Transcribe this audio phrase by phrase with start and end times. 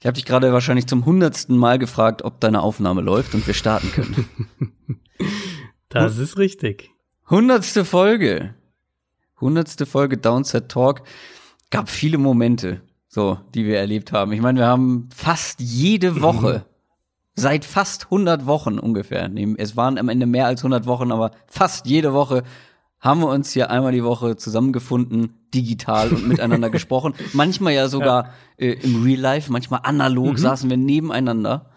[0.00, 3.54] Ich habe dich gerade wahrscheinlich zum hundertsten Mal gefragt, ob deine Aufnahme läuft und wir
[3.54, 4.28] starten können.
[5.88, 6.90] das ist richtig.
[7.28, 8.54] Hundertste Folge.
[9.40, 11.02] Hundertste Folge Downset Talk.
[11.70, 14.32] Gab viele Momente, so, die wir erlebt haben.
[14.32, 16.64] Ich meine, wir haben fast jede Woche,
[17.34, 21.86] seit fast 100 Wochen ungefähr, es waren am Ende mehr als 100 Wochen, aber fast
[21.86, 22.44] jede Woche
[23.00, 27.14] haben wir uns hier einmal die Woche zusammengefunden, digital und miteinander gesprochen.
[27.32, 28.24] Manchmal ja sogar
[28.58, 28.66] ja.
[28.66, 30.36] Äh, im Real Life, manchmal analog mhm.
[30.38, 31.70] saßen wir nebeneinander.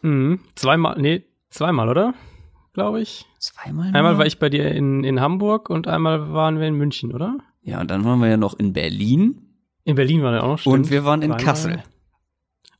[0.00, 0.40] Mhm.
[0.54, 2.14] Zweimal, nee, zweimal, oder?
[2.72, 3.26] Glaube ich.
[3.38, 3.90] Zweimal?
[3.90, 3.94] Nur?
[3.94, 7.36] Einmal war ich bei dir in, in Hamburg und einmal waren wir in München, oder?
[7.60, 9.42] Ja, und dann waren wir ja noch in Berlin.
[9.84, 10.74] In Berlin waren wir auch noch, stimmt.
[10.74, 11.36] Und wir waren in.
[11.36, 11.82] Kassel.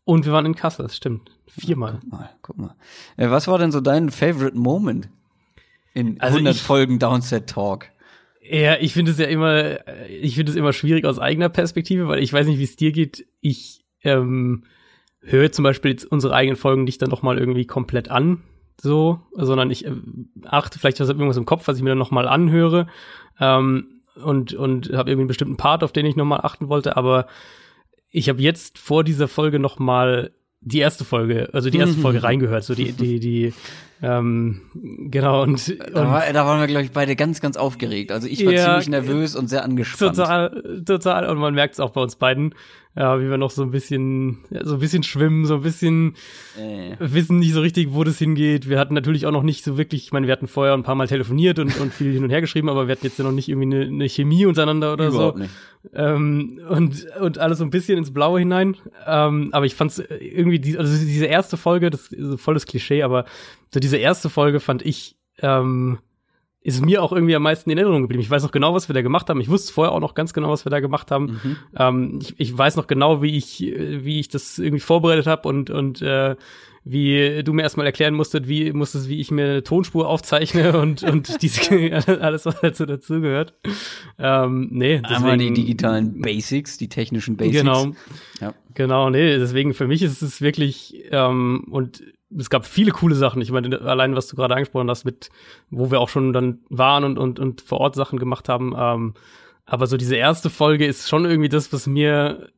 [0.05, 1.31] Und wir waren in Kassel, das stimmt.
[1.47, 1.99] Viermal.
[2.01, 2.75] Guck mal, guck mal.
[3.17, 5.09] Äh, was war denn so dein Favorite Moment
[5.95, 7.89] in also 100 ich, Folgen Downset Talk?
[8.43, 9.79] Ja, ich finde es ja immer,
[10.09, 12.93] ich finde es immer schwierig aus eigener Perspektive, weil ich weiß nicht, wie es dir
[12.93, 13.27] geht.
[13.41, 14.65] Ich ähm,
[15.21, 18.43] höre zum Beispiel jetzt unsere eigenen Folgen nicht dann noch mal irgendwie komplett an,
[18.81, 19.93] so, sondern ich äh,
[20.45, 22.89] achte vielleicht was irgendwas im Kopf, was ich mir dann noch mal anhöre
[23.39, 26.97] ähm, und und habe irgendwie einen bestimmten Part, auf den ich noch mal achten wollte.
[26.97, 27.27] Aber
[28.11, 30.33] ich habe jetzt vor dieser Folge noch mal
[30.65, 33.53] die erste Folge, also die erste Folge reingehört, so die, die, die,
[34.01, 34.63] ähm,
[35.11, 38.13] genau, und, und da, war, da waren wir, glaube ich, beide ganz, ganz aufgeregt.
[38.13, 40.17] Also ich war ja, ziemlich nervös und sehr angespannt.
[40.17, 42.55] Total, total, und man merkt es auch bei uns beiden
[42.95, 46.15] ja, wie wir noch so ein bisschen, ja, so ein bisschen schwimmen, so ein bisschen
[46.59, 46.95] äh.
[46.99, 48.69] wissen nicht so richtig, wo das hingeht.
[48.69, 50.95] Wir hatten natürlich auch noch nicht so wirklich, ich meine, wir hatten vorher ein paar
[50.95, 53.33] Mal telefoniert und, und viel hin und her geschrieben, aber wir hatten jetzt ja noch
[53.33, 55.43] nicht irgendwie eine, eine Chemie untereinander oder Überhaupt so.
[55.43, 55.55] Nicht.
[55.95, 58.77] Ähm, und, und alles so ein bisschen ins Blaue hinein.
[59.07, 63.25] Ähm, aber ich fand's irgendwie, die, also diese erste Folge, das ist volles Klischee, aber
[63.73, 65.99] so diese erste Folge fand ich, ähm,
[66.65, 68.23] ist mir auch irgendwie am meisten in Erinnerung geblieben.
[68.23, 69.41] Ich weiß noch genau, was wir da gemacht haben.
[69.41, 71.41] Ich wusste vorher auch noch ganz genau, was wir da gemacht haben.
[71.43, 71.57] Mhm.
[71.77, 75.71] Ähm, ich, ich, weiß noch genau, wie ich, wie ich das irgendwie vorbereitet habe und,
[75.71, 76.37] und äh,
[76.85, 81.03] wie du mir erstmal erklären musstest, wie musstest, wie ich mir eine Tonspur aufzeichne und,
[81.03, 83.55] und diese, alles, was dazu dazugehört.
[84.19, 87.59] Ähm, nee, deswegen, Einmal die digitalen Basics, die technischen Basics.
[87.59, 87.93] Genau.
[88.41, 88.55] Ja.
[88.75, 92.03] Genau, nee, deswegen für mich ist es wirklich, ähm, und
[92.39, 93.43] es gab viele coole Sachen.
[93.43, 95.31] Ich meine, allein was du gerade angesprochen hast, mit
[95.71, 98.75] wo wir auch schon dann waren und und und vor Ort Sachen gemacht haben.
[98.77, 99.15] Ähm,
[99.65, 102.49] aber so diese erste Folge ist schon irgendwie das, was mir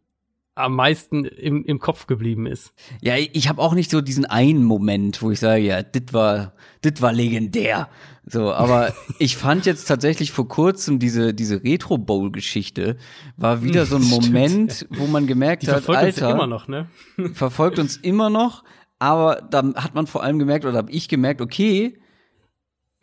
[0.56, 2.72] am meisten im, im Kopf geblieben ist.
[3.02, 6.52] Ja, ich habe auch nicht so diesen einen Moment, wo ich sage, ja, dit war,
[6.84, 7.88] dit war legendär.
[8.24, 12.96] So, aber ich fand jetzt tatsächlich vor kurzem diese diese Retro Bowl Geschichte
[13.36, 16.88] war wieder so ein Moment, wo man gemerkt Die hat, Alter, uns immer noch, ne?
[17.32, 18.62] verfolgt uns immer noch,
[19.04, 21.98] aber da hat man vor allem gemerkt, oder habe ich gemerkt, okay,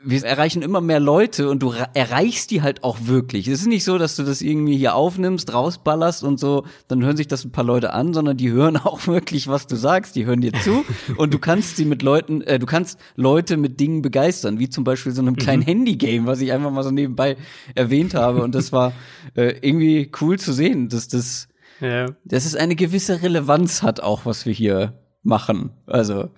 [0.04, 3.48] wir erreichen immer mehr Leute und du erreichst die halt auch wirklich.
[3.48, 7.18] Es ist nicht so, dass du das irgendwie hier aufnimmst, rausballerst und so, dann hören
[7.18, 10.26] sich das ein paar Leute an, sondern die hören auch wirklich, was du sagst, die
[10.26, 10.84] hören dir zu
[11.18, 14.84] und du kannst sie mit Leuten, äh, du kannst Leute mit Dingen begeistern, wie zum
[14.84, 15.68] Beispiel so einem kleinen mhm.
[15.68, 17.38] Handy-Game, was ich einfach mal so nebenbei
[17.76, 18.94] erwähnt habe und das war
[19.36, 21.48] äh, irgendwie cool zu sehen, dass das,
[21.80, 22.08] ja.
[22.26, 25.72] dass es eine gewisse Relevanz hat auch, was wir hier machen.
[25.86, 26.30] Also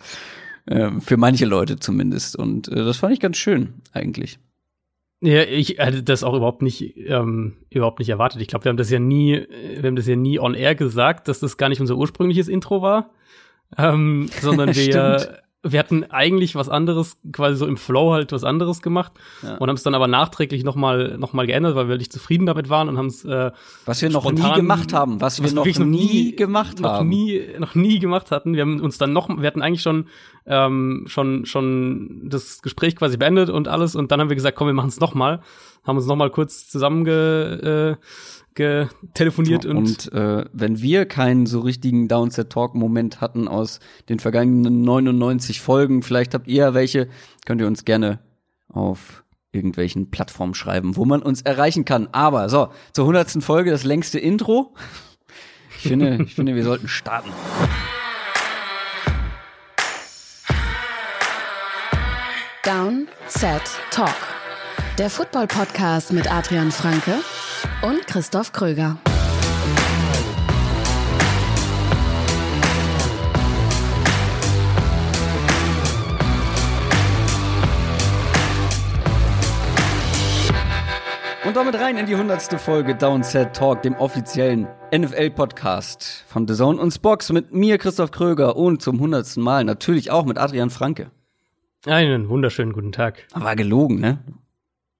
[0.66, 2.35] äh, für manche Leute zumindest.
[2.35, 4.39] Und äh, das fand ich ganz schön eigentlich.
[5.21, 8.41] Ja, ich hatte das auch überhaupt nicht, ähm, überhaupt nicht erwartet.
[8.41, 9.45] Ich glaube, wir haben das ja nie,
[9.77, 12.81] wir haben das ja nie on air gesagt, dass das gar nicht unser ursprüngliches Intro
[12.81, 13.11] war,
[13.77, 18.81] ähm, sondern wir wir hatten eigentlich was anderes, quasi so im Flow halt was anderes
[18.81, 19.56] gemacht ja.
[19.56, 22.69] und haben es dann aber nachträglich nochmal noch mal geändert, weil wir nicht zufrieden damit
[22.69, 23.51] waren und haben es äh,
[23.85, 27.07] was wir noch nie gemacht haben, was, was wir noch, noch nie gemacht noch haben,
[27.07, 28.56] nie noch nie gemacht hatten.
[28.56, 30.07] Wir haben uns dann noch, wir hatten eigentlich schon
[30.45, 34.67] ähm, schon schon das Gespräch quasi beendet und alles und dann haben wir gesagt, komm,
[34.67, 35.41] wir machen es noch mal,
[35.83, 39.77] haben uns noch mal kurz zusammenge äh, telefoniert und.
[39.77, 45.61] Und äh, wenn wir keinen so richtigen Downset Talk Moment hatten aus den vergangenen 99
[45.61, 47.07] Folgen, vielleicht habt ihr ja welche,
[47.45, 48.19] könnt ihr uns gerne
[48.69, 52.09] auf irgendwelchen Plattformen schreiben, wo man uns erreichen kann.
[52.11, 54.73] Aber so, zur hundertsten Folge das längste Intro.
[55.77, 57.29] Ich finde, ich finde, wir sollten starten.
[62.65, 63.62] Down, Set,
[63.92, 64.15] Talk.
[64.98, 67.15] Der Football Podcast mit Adrian Franke
[67.81, 68.98] und Christoph Kröger.
[81.45, 86.80] Und damit rein in die hundertste Folge Downset Talk, dem offiziellen NFL-Podcast von The Zone
[86.80, 91.12] und Spox mit mir, Christoph Kröger, und zum hundertsten Mal natürlich auch mit Adrian Franke.
[91.85, 93.27] Einen wunderschönen guten Tag.
[93.33, 94.19] War gelogen, ne?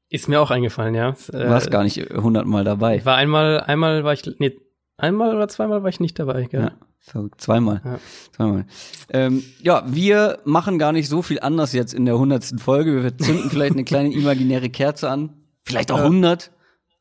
[0.10, 1.12] Ist mir auch eingefallen, ja.
[1.12, 3.04] Du warst äh, gar nicht hundertmal dabei.
[3.06, 4.60] War einmal, einmal war ich, nee,
[4.98, 6.62] einmal oder zweimal war ich nicht dabei, gell?
[6.62, 6.72] Ja.
[7.00, 7.82] So, zweimal.
[7.84, 8.00] Ja,
[8.32, 8.66] zweimal.
[9.10, 13.04] Ähm, ja, wir machen gar nicht so viel anders jetzt in der hundertsten Folge.
[13.04, 15.34] Wir zünden vielleicht eine kleine imaginäre Kerze an.
[15.64, 16.52] Vielleicht auch hundert.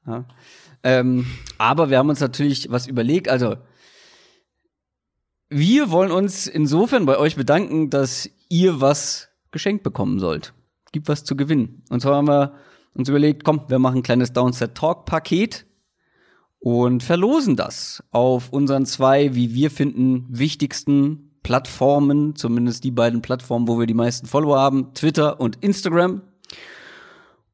[0.07, 0.25] Ja.
[0.85, 1.27] Ähm,
[1.59, 3.29] aber wir haben uns natürlich was überlegt.
[3.29, 3.57] Also,
[5.49, 10.55] wir wollen uns insofern bei euch bedanken, dass ihr was geschenkt bekommen sollt.
[10.91, 11.83] Gibt was zu gewinnen.
[11.91, 12.55] Und zwar haben wir
[12.95, 15.67] uns überlegt, komm, wir machen ein kleines Downset Talk Paket
[16.59, 23.67] und verlosen das auf unseren zwei, wie wir finden, wichtigsten Plattformen, zumindest die beiden Plattformen,
[23.67, 26.23] wo wir die meisten Follower haben, Twitter und Instagram.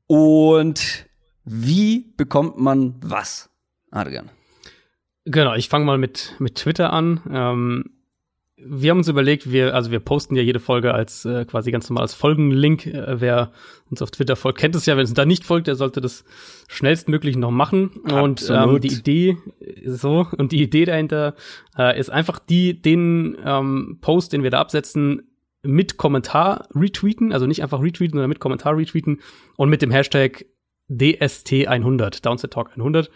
[0.06, 1.06] Und
[1.44, 3.50] wie bekommt man was,
[3.90, 4.30] Adrian?
[5.24, 7.22] Genau, ich fange mal mit, mit Twitter an.
[7.30, 7.97] Ähm,
[8.64, 11.88] wir haben uns überlegt, wir, also wir posten ja jede Folge als äh, quasi ganz
[11.88, 12.86] normal als Folgenlink.
[12.86, 13.52] Äh, wer
[13.90, 14.96] uns auf Twitter folgt, kennt es ja.
[14.96, 16.24] Wenn es da nicht folgt, der sollte das
[16.68, 17.88] schnellstmöglich noch machen.
[18.12, 19.36] Und ähm, die Idee
[19.84, 21.34] so und die Idee dahinter
[21.76, 25.22] äh, ist einfach die den ähm, Post, den wir da absetzen,
[25.62, 29.20] mit Kommentar retweeten, also nicht einfach retweeten, sondern mit Kommentar retweeten
[29.56, 30.46] und mit dem Hashtag
[30.90, 33.10] DST100, Downset Talk 100.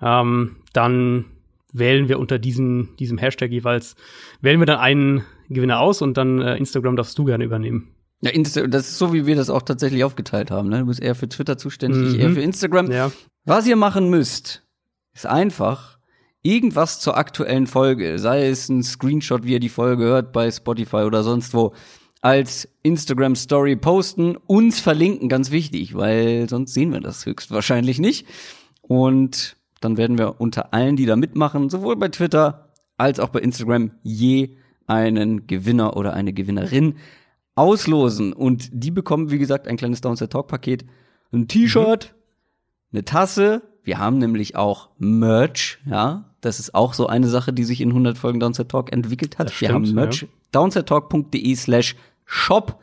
[0.00, 1.26] Ähm, dann
[1.72, 3.94] wählen wir unter diesem, diesem Hashtag jeweils,
[4.40, 7.94] wählen wir dann einen Gewinner aus und dann äh, Instagram darfst du gerne übernehmen.
[8.20, 10.68] Ja, Insta das ist so, wie wir das auch tatsächlich aufgeteilt haben.
[10.68, 10.80] Ne?
[10.80, 12.14] Du bist eher für Twitter zuständig, mhm.
[12.14, 12.90] ich eher für Instagram.
[12.90, 13.12] Ja.
[13.44, 14.64] Was ihr machen müsst,
[15.14, 15.98] ist einfach
[16.42, 20.98] irgendwas zur aktuellen Folge, sei es ein Screenshot, wie ihr die Folge hört bei Spotify
[20.98, 21.74] oder sonst wo,
[22.20, 28.26] als Instagram Story posten, uns verlinken, ganz wichtig, weil sonst sehen wir das höchstwahrscheinlich nicht.
[28.82, 33.40] Und dann werden wir unter allen, die da mitmachen, sowohl bei Twitter als auch bei
[33.40, 36.96] Instagram, je einen Gewinner oder eine Gewinnerin
[37.54, 38.32] auslosen.
[38.32, 40.84] Und die bekommen, wie gesagt, ein kleines Downset Talk Paket,
[41.32, 42.96] ein T-Shirt, mhm.
[42.96, 43.62] eine Tasse.
[43.84, 46.24] Wir haben nämlich auch Merch, ja.
[46.40, 49.50] Das ist auch so eine Sache, die sich in 100 Folgen Downset Talk entwickelt hat.
[49.50, 50.22] Stimmt, wir haben Merch.
[50.22, 50.28] Ja.
[50.52, 52.80] downsettalk.de slash shop.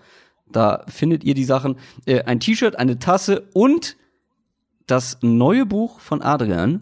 [0.51, 1.77] Da findet ihr die Sachen.
[2.05, 3.95] Äh, ein T-Shirt, eine Tasse und
[4.87, 6.81] das neue Buch von Adrian,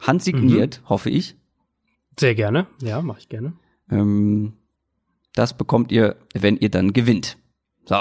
[0.00, 0.88] handsigniert, mhm.
[0.88, 1.36] hoffe ich.
[2.18, 3.54] Sehr gerne, ja, mache ich gerne.
[3.90, 4.54] Ähm,
[5.34, 7.38] das bekommt ihr, wenn ihr dann gewinnt.
[7.84, 7.96] So,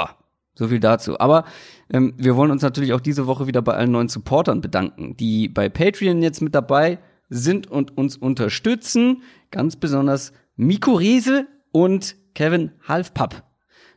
[0.54, 1.20] so viel dazu.
[1.20, 1.46] Aber
[1.90, 5.48] ähm, wir wollen uns natürlich auch diese Woche wieder bei allen neuen Supportern bedanken, die
[5.48, 7.00] bei Patreon jetzt mit dabei
[7.30, 9.24] sind und uns unterstützen.
[9.50, 13.44] Ganz besonders Miko Rese und Kevin Halfpapp.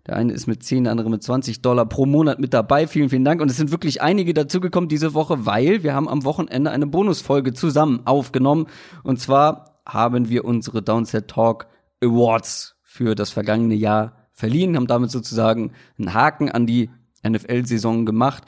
[0.06, 2.87] Der eine ist mit 10, der andere mit 20 Dollar pro Monat mit dabei.
[2.87, 3.41] Vielen, vielen Dank.
[3.41, 7.55] Und es sind wirklich einige dazugekommen diese Woche, weil wir haben am Wochenende eine Bonusfolge
[7.55, 8.67] zusammen aufgenommen.
[9.03, 11.67] Und zwar haben wir unsere Downset Talk
[12.03, 16.91] Awards für das vergangene Jahr verliehen, haben damit sozusagen einen Haken an die
[17.27, 18.45] NFL-Saison gemacht.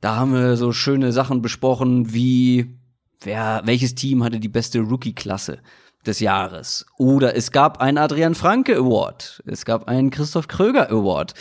[0.00, 2.78] Da haben wir so schöne Sachen besprochen wie
[3.20, 5.58] wer, welches Team hatte die beste Rookie-Klasse?
[6.06, 6.86] Des Jahres.
[6.98, 9.42] Oder es gab einen Adrian Franke Award.
[9.46, 11.34] Es gab einen Christoph Kröger Award.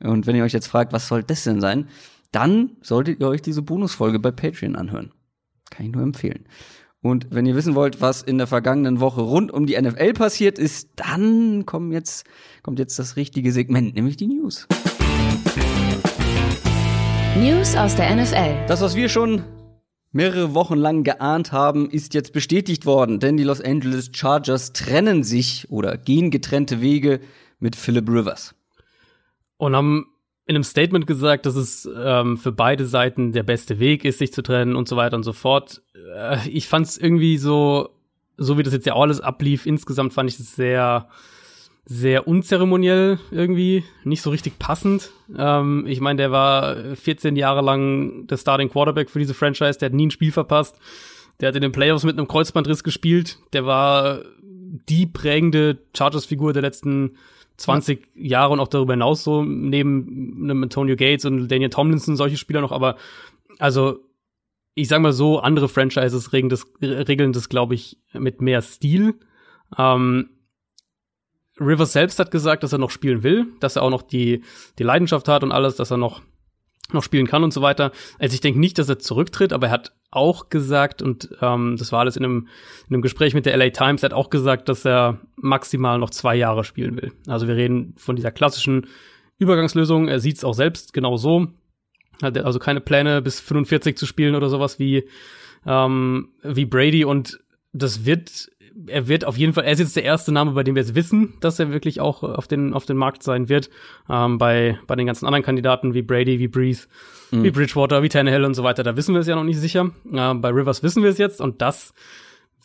[0.00, 1.88] Und wenn ihr euch jetzt fragt, was soll das denn sein,
[2.32, 5.12] dann solltet ihr euch diese Bonusfolge bei Patreon anhören.
[5.70, 6.44] Kann ich nur empfehlen.
[7.00, 10.58] Und wenn ihr wissen wollt, was in der vergangenen Woche rund um die NFL passiert
[10.58, 12.26] ist, dann kommt jetzt,
[12.62, 14.66] kommt jetzt das richtige Segment, nämlich die News.
[17.36, 18.66] News aus der NFL.
[18.66, 19.44] Das, was wir schon
[20.10, 25.22] mehrere Wochen lang geahnt haben, ist jetzt bestätigt worden, denn die Los Angeles Chargers trennen
[25.22, 27.20] sich oder gehen getrennte Wege
[27.58, 28.54] mit Philip Rivers.
[29.56, 30.06] Und haben
[30.46, 34.32] in einem Statement gesagt, dass es ähm, für beide Seiten der beste Weg ist, sich
[34.32, 35.82] zu trennen und so weiter und so fort.
[36.16, 37.90] Äh, ich fand es irgendwie so,
[38.38, 41.08] so wie das jetzt ja alles ablief, insgesamt fand ich es sehr
[41.90, 45.10] sehr unzeremoniell irgendwie, nicht so richtig passend.
[45.36, 49.86] Ähm, ich meine, der war 14 Jahre lang der Starting Quarterback für diese Franchise, der
[49.86, 50.78] hat nie ein Spiel verpasst.
[51.40, 53.38] Der hat in den Playoffs mit einem Kreuzbandriss gespielt.
[53.54, 57.16] Der war die prägende Chargers-Figur der letzten
[57.56, 58.40] 20 ja.
[58.40, 62.60] Jahre und auch darüber hinaus so, neben einem Antonio Gates und Daniel Tomlinson, solche Spieler
[62.60, 62.96] noch, aber
[63.58, 64.00] also
[64.74, 69.14] ich sag mal so, andere Franchises regeln das, regeln das glaube ich, mit mehr Stil.
[69.76, 70.30] Ähm,
[71.60, 74.42] Rivers selbst hat gesagt, dass er noch spielen will, dass er auch noch die,
[74.78, 76.22] die Leidenschaft hat und alles, dass er noch,
[76.92, 77.92] noch spielen kann und so weiter.
[78.18, 81.92] Also ich denke nicht, dass er zurücktritt, aber er hat auch gesagt, und ähm, das
[81.92, 82.48] war alles in einem,
[82.88, 86.10] in einem Gespräch mit der LA Times, er hat auch gesagt, dass er maximal noch
[86.10, 87.12] zwei Jahre spielen will.
[87.26, 88.86] Also wir reden von dieser klassischen
[89.38, 90.08] Übergangslösung.
[90.08, 91.48] Er sieht es auch selbst genau so.
[92.22, 95.08] Hat also keine Pläne, bis 45 zu spielen oder sowas wie,
[95.66, 97.04] ähm, wie Brady.
[97.04, 97.38] Und
[97.72, 98.48] das wird
[98.86, 100.94] er wird auf jeden Fall, er ist jetzt der erste Name, bei dem wir jetzt
[100.94, 103.70] wissen, dass er wirklich auch auf den, auf den Markt sein wird.
[104.08, 106.86] Ähm, bei, bei den ganzen anderen Kandidaten wie Brady, wie Breeze,
[107.30, 107.42] mhm.
[107.42, 109.90] wie Bridgewater, wie Tannehill und so weiter, da wissen wir es ja noch nicht sicher.
[110.12, 111.92] Äh, bei Rivers wissen wir es jetzt und das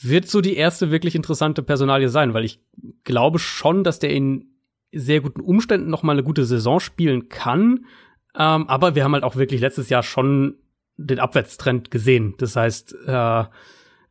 [0.01, 2.59] wird so die erste wirklich interessante Personalie sein, weil ich
[3.03, 4.47] glaube schon, dass der in
[4.91, 7.85] sehr guten Umständen noch mal eine gute Saison spielen kann.
[8.35, 10.55] Ähm, aber wir haben halt auch wirklich letztes Jahr schon
[10.97, 12.35] den Abwärtstrend gesehen.
[12.37, 13.43] Das heißt, äh,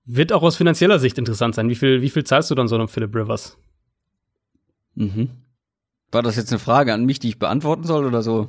[0.04, 1.68] wird auch aus finanzieller Sicht interessant sein.
[1.68, 3.58] Wie viel, wie viel zahlst du dann so einem Philip Rivers?
[4.94, 5.30] Mhm.
[6.10, 8.48] War das jetzt eine Frage an mich, die ich beantworten soll oder so?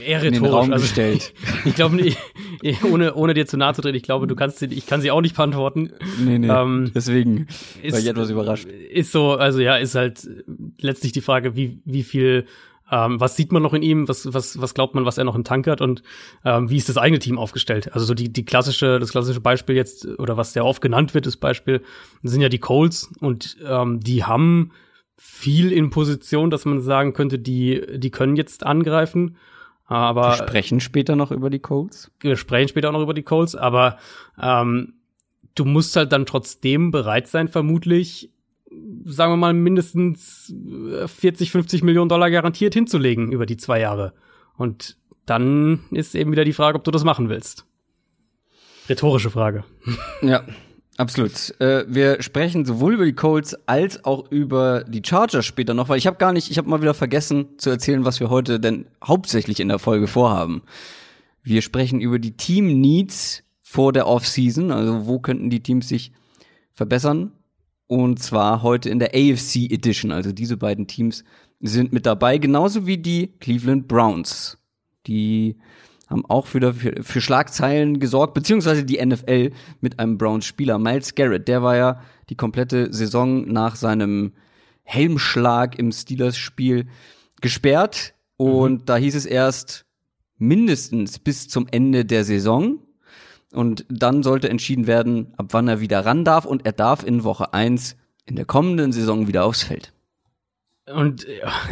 [0.00, 0.52] Eher rhetorisch.
[0.52, 1.32] Raum also, gestellt.
[1.64, 2.18] ich glaube nicht,
[2.90, 5.10] ohne, ohne dir zu nahe zu treten, ich glaube, du kannst sie, ich kann sie
[5.10, 5.92] auch nicht beantworten.
[6.18, 6.48] Nee, nee.
[6.48, 7.46] Ähm, Deswegen
[7.82, 8.66] ist, war ich etwas überrascht.
[8.66, 10.28] Ist so, also ja, ist halt
[10.80, 12.46] letztlich die Frage, wie, wie viel,
[12.90, 15.34] ähm, was sieht man noch in ihm, was, was, was glaubt man, was er noch
[15.34, 16.02] im Tank hat und
[16.44, 17.92] ähm, wie ist das eigene Team aufgestellt?
[17.92, 21.26] Also so die, die klassische, das klassische Beispiel jetzt, oder was sehr oft genannt wird,
[21.26, 21.82] das Beispiel,
[22.22, 24.72] sind ja die Colts und ähm, die haben
[25.16, 29.36] viel in Position, dass man sagen könnte, die, die können jetzt angreifen.
[29.86, 32.10] Aber wir sprechen später noch über die Colts.
[32.20, 33.98] Wir sprechen später auch noch über die Colts, aber
[34.40, 34.94] ähm,
[35.54, 38.30] du musst halt dann trotzdem bereit sein, vermutlich,
[39.04, 40.54] sagen wir mal, mindestens
[41.06, 44.12] 40, 50 Millionen Dollar garantiert hinzulegen über die zwei Jahre.
[44.56, 47.66] Und dann ist eben wieder die Frage, ob du das machen willst.
[48.88, 49.64] Rhetorische Frage.
[50.22, 50.44] Ja,
[50.96, 51.54] Absolut.
[51.60, 55.98] Äh, wir sprechen sowohl über die Colts als auch über die Chargers später noch, weil
[55.98, 58.86] ich habe gar nicht, ich habe mal wieder vergessen zu erzählen, was wir heute denn
[59.04, 60.62] hauptsächlich in der Folge vorhaben.
[61.42, 66.12] Wir sprechen über die Team Needs vor der Offseason, also wo könnten die Teams sich
[66.72, 67.32] verbessern?
[67.86, 71.24] Und zwar heute in der AFC Edition, also diese beiden Teams
[71.60, 74.58] sind mit dabei, genauso wie die Cleveland Browns.
[75.06, 75.56] Die
[76.08, 81.48] haben auch für, für, für Schlagzeilen gesorgt, beziehungsweise die NFL mit einem Browns-Spieler, Miles Garrett.
[81.48, 84.32] Der war ja die komplette Saison nach seinem
[84.82, 86.86] Helmschlag im Steelers-Spiel
[87.40, 88.14] gesperrt.
[88.36, 88.84] Und mhm.
[88.86, 89.84] da hieß es erst
[90.38, 92.78] mindestens bis zum Ende der Saison.
[93.52, 96.44] Und dann sollte entschieden werden, ab wann er wieder ran darf.
[96.44, 99.92] Und er darf in Woche eins in der kommenden Saison wieder aufs Feld.
[100.92, 101.26] Und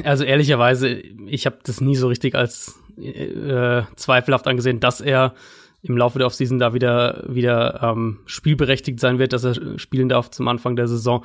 [0.05, 5.35] also ehrlicherweise, ich habe das nie so richtig als äh, zweifelhaft angesehen, dass er
[5.83, 10.31] im Laufe der Offseason da wieder, wieder ähm, spielberechtigt sein wird, dass er spielen darf
[10.31, 11.25] zum Anfang der Saison.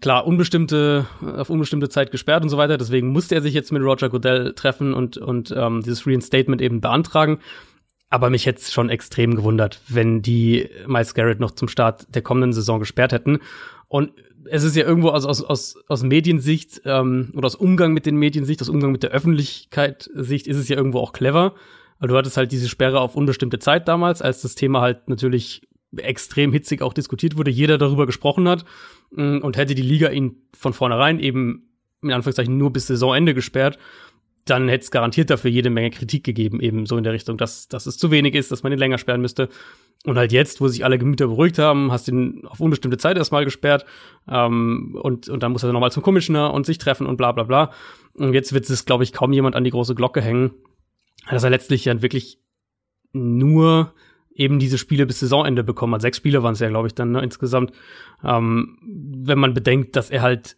[0.00, 3.82] Klar, unbestimmte, auf unbestimmte Zeit gesperrt und so weiter, deswegen musste er sich jetzt mit
[3.82, 7.38] Roger Goodell treffen und, und ähm, dieses Reinstatement eben beantragen.
[8.08, 12.22] Aber mich hätte es schon extrem gewundert, wenn die Miles Garrett noch zum Start der
[12.22, 13.40] kommenden Saison gesperrt hätten.
[13.88, 14.12] Und
[14.48, 18.16] es ist ja irgendwo aus, aus, aus, aus Mediensicht ähm, oder aus Umgang mit den
[18.16, 21.54] Mediensicht, aus Umgang mit der Öffentlichkeit Sicht ist es ja irgendwo auch clever.
[21.98, 25.62] Weil du hattest halt diese Sperre auf unbestimmte Zeit damals, als das Thema halt natürlich
[25.96, 28.64] extrem hitzig auch diskutiert wurde, jeder darüber gesprochen hat
[29.12, 31.70] mm, und hätte die Liga ihn von vornherein eben
[32.02, 33.78] in Anführungszeichen nur bis Saisonende gesperrt,
[34.46, 37.68] dann hätte es garantiert dafür jede Menge Kritik gegeben, eben so in der Richtung, dass,
[37.68, 39.48] dass es zu wenig ist, dass man ihn länger sperren müsste.
[40.04, 43.16] Und halt jetzt, wo sich alle Gemüter beruhigt haben, hast du ihn auf unbestimmte Zeit
[43.16, 43.84] erstmal gesperrt
[44.30, 47.42] ähm, und, und dann muss er nochmal zum Commissioner und sich treffen und bla bla
[47.42, 47.72] bla.
[48.14, 50.52] Und jetzt wird es, glaube ich, kaum jemand an die große Glocke hängen,
[51.28, 52.38] dass er letztlich ja wirklich
[53.12, 53.94] nur
[54.32, 56.02] eben diese Spiele bis Saisonende bekommen hat.
[56.02, 57.72] Sechs Spiele waren es ja, glaube ich, dann ne, insgesamt.
[58.22, 58.78] Ähm,
[59.24, 60.56] wenn man bedenkt, dass er halt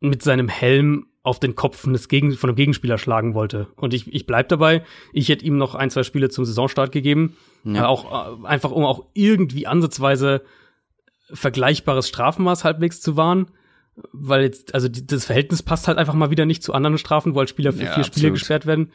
[0.00, 3.68] mit seinem Helm auf den Kopf des Gegen von einem Gegenspieler schlagen wollte.
[3.76, 4.84] Und ich, ich bleib dabei.
[5.12, 7.36] Ich hätte ihm noch ein, zwei Spiele zum Saisonstart gegeben.
[7.64, 7.82] Ja.
[7.82, 10.42] Äh, auch äh, einfach, um auch irgendwie ansatzweise
[11.32, 13.46] vergleichbares Strafmaß halbwegs zu wahren.
[14.12, 17.34] Weil jetzt, also die, das Verhältnis passt halt einfach mal wieder nicht zu anderen Strafen,
[17.34, 18.14] wo halt Spieler für ja, vier absolut.
[18.14, 18.90] Spiele gesperrt werden.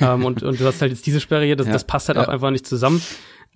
[0.00, 1.72] ähm, und, und du hast halt jetzt diese Sperre hier, das, ja.
[1.72, 3.02] das passt halt auch einfach nicht zusammen.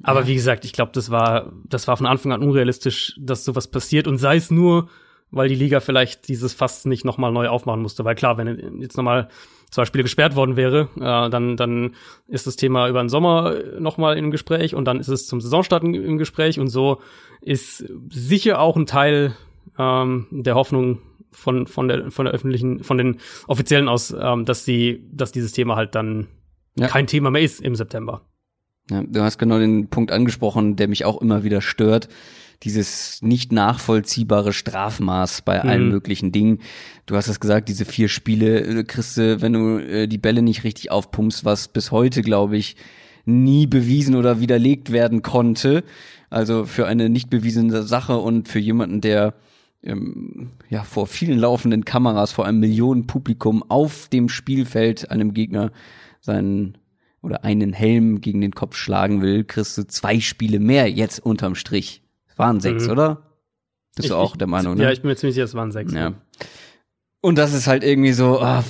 [0.02, 3.68] Aber wie gesagt, ich glaube, das war, das war von Anfang an unrealistisch, dass sowas
[3.68, 4.06] passiert.
[4.06, 4.88] Und sei es nur,
[5.36, 8.04] weil die Liga vielleicht dieses Fass nicht nochmal neu aufmachen musste.
[8.04, 9.28] Weil klar, wenn jetzt nochmal
[9.70, 11.94] zwei Spiele gesperrt worden wäre, äh, dann, dann
[12.26, 15.82] ist das Thema über den Sommer nochmal im Gespräch und dann ist es zum Saisonstart
[15.84, 17.00] im Gespräch und so
[17.40, 19.34] ist sicher auch ein Teil
[19.78, 21.00] ähm, der Hoffnung
[21.30, 25.52] von, von, der, von der öffentlichen, von den Offiziellen aus, ähm, dass sie, dass dieses
[25.52, 26.28] Thema halt dann
[26.78, 26.88] ja.
[26.88, 28.22] kein Thema mehr ist im September.
[28.90, 32.08] Ja, du hast genau den Punkt angesprochen, der mich auch immer wieder stört
[32.62, 35.68] dieses nicht nachvollziehbare Strafmaß bei mhm.
[35.68, 36.60] allen möglichen Dingen.
[37.06, 40.42] Du hast es gesagt, diese vier Spiele äh, kriegst du, wenn du äh, die Bälle
[40.42, 42.76] nicht richtig aufpumpst, was bis heute, glaube ich,
[43.24, 45.84] nie bewiesen oder widerlegt werden konnte.
[46.30, 49.34] Also für eine nicht bewiesene Sache und für jemanden, der
[49.82, 55.72] ähm, ja vor vielen laufenden Kameras, vor einem Millionenpublikum auf dem Spielfeld einem Gegner
[56.20, 56.78] seinen
[57.22, 61.54] oder einen Helm gegen den Kopf schlagen will, kriegst du zwei Spiele mehr jetzt unterm
[61.56, 62.02] Strich.
[62.36, 62.90] Waren sechs, mhm.
[62.90, 63.22] oder?
[63.96, 64.84] Bist ich, du auch ich, der Meinung, ne?
[64.84, 65.92] Ja, ich bin mir ziemlich sicher, es waren sechs.
[65.92, 66.12] Ja.
[67.20, 68.62] Und das ist halt irgendwie so, oh,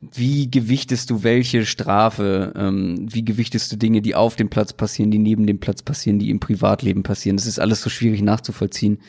[0.00, 2.52] wie gewichtest du welche Strafe?
[2.56, 6.18] Ähm, wie gewichtest du Dinge, die auf dem Platz passieren, die neben dem Platz passieren,
[6.18, 7.36] die im Privatleben passieren?
[7.36, 9.00] Das ist alles so schwierig nachzuvollziehen.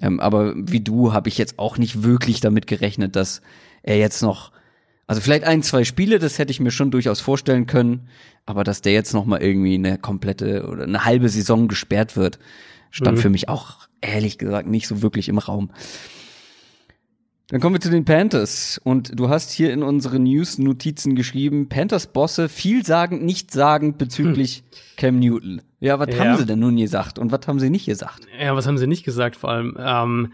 [0.00, 3.42] Ähm, aber wie du habe ich jetzt auch nicht wirklich damit gerechnet, dass
[3.82, 4.52] er jetzt noch,
[5.06, 8.08] also vielleicht ein, zwei Spiele, das hätte ich mir schon durchaus vorstellen können,
[8.44, 12.38] aber dass der jetzt noch mal irgendwie eine komplette oder eine halbe Saison gesperrt wird,
[12.90, 13.22] stand mhm.
[13.22, 15.70] für mich auch ehrlich gesagt nicht so wirklich im Raum.
[17.48, 18.80] Dann kommen wir zu den Panthers.
[18.82, 24.96] Und du hast hier in unsere News-Notizen geschrieben, Panthers-Bosse vielsagend, nichtssagend bezüglich hm.
[24.96, 25.62] Cam Newton.
[25.78, 26.18] Ja, was ja.
[26.18, 28.26] haben sie denn nun gesagt und was haben sie nicht gesagt?
[28.40, 29.76] Ja, was haben sie nicht gesagt vor allem?
[29.78, 30.32] Ähm,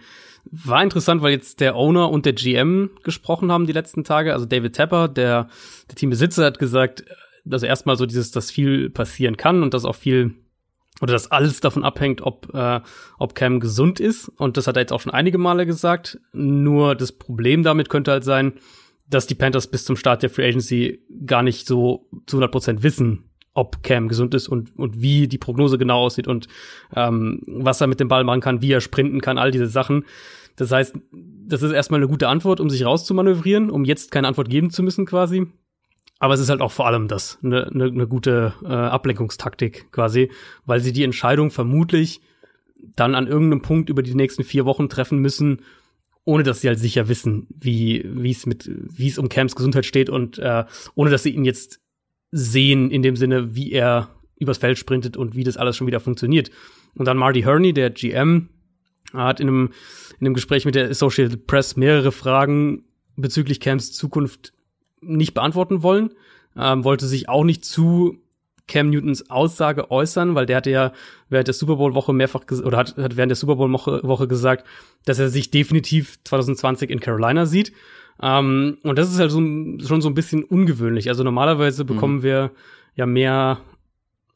[0.51, 4.33] war interessant, weil jetzt der Owner und der GM gesprochen haben die letzten Tage.
[4.33, 5.49] Also David Tepper, der,
[5.89, 7.05] der Teambesitzer, hat gesagt,
[7.45, 10.35] dass erstmal so dieses, dass viel passieren kann und dass auch viel
[11.03, 12.81] oder dass alles davon abhängt, ob, äh,
[13.19, 14.29] ob Cam gesund ist.
[14.29, 16.21] Und das hat er jetzt auch schon einige Male gesagt.
[16.33, 18.53] Nur das Problem damit könnte halt sein,
[19.11, 22.83] dass die Panthers bis zum Start der Free Agency gar nicht so zu 100 Prozent
[22.85, 26.47] wissen, ob Cam gesund ist und, und wie die Prognose genau aussieht und
[26.95, 30.05] ähm, was er mit dem Ball machen kann, wie er sprinten kann, all diese Sachen.
[30.55, 34.49] Das heißt, das ist erstmal eine gute Antwort, um sich rauszumanövrieren, um jetzt keine Antwort
[34.49, 35.49] geben zu müssen quasi.
[36.23, 40.31] Aber es ist halt auch vor allem das, eine ne, ne gute äh, Ablenkungstaktik quasi,
[40.64, 42.21] weil sie die Entscheidung vermutlich
[42.95, 45.62] dann an irgendeinem Punkt über die nächsten vier Wochen treffen müssen,
[46.25, 49.85] ohne dass sie halt sicher wissen, wie wie es mit wie es um Cams Gesundheit
[49.85, 50.64] steht und äh,
[50.95, 51.81] ohne dass sie ihn jetzt
[52.31, 55.99] sehen in dem Sinne, wie er übers Feld sprintet und wie das alles schon wieder
[55.99, 56.52] funktioniert.
[56.95, 58.49] Und dann Marty Herney, der GM,
[59.12, 59.71] hat in einem
[60.21, 62.85] in einem Gespräch mit der Associated Press mehrere Fragen
[63.17, 64.52] bezüglich Cams Zukunft
[65.03, 66.11] nicht beantworten wollen,
[66.57, 68.19] ähm, wollte sich auch nicht zu
[68.69, 70.93] Cam Newtons Aussage äußern, weil der hatte ja
[71.29, 74.67] während der Super Bowl Woche mehrfach oder hat, hat während der Super Bowl Woche gesagt,
[75.05, 77.73] dass er sich definitiv 2020 in Carolina sieht.
[78.21, 81.09] Ähm, und das ist halt so, schon so ein bisschen ungewöhnlich.
[81.09, 82.23] Also normalerweise bekommen mhm.
[82.23, 82.51] wir
[82.95, 83.61] ja mehr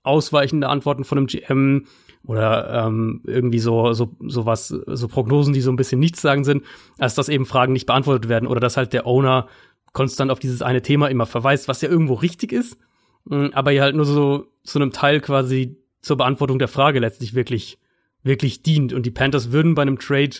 [0.03, 1.87] ausweichende Antworten von einem GM
[2.25, 6.45] oder ähm, irgendwie so so so was so Prognosen, die so ein bisschen nichts sagen
[6.45, 6.65] sind,
[6.99, 9.49] als dass eben Fragen nicht beantwortet werden oder dass halt der Owner
[9.97, 12.77] konstant auf dieses eine Thema immer verweist, was ja irgendwo richtig ist,
[13.25, 17.33] mm, aber ja halt nur so zu einem Teil quasi zur Beantwortung der Frage letztlich
[17.33, 17.79] wirklich,
[18.23, 18.93] wirklich dient.
[18.93, 20.37] Und die Panthers würden bei einem Trade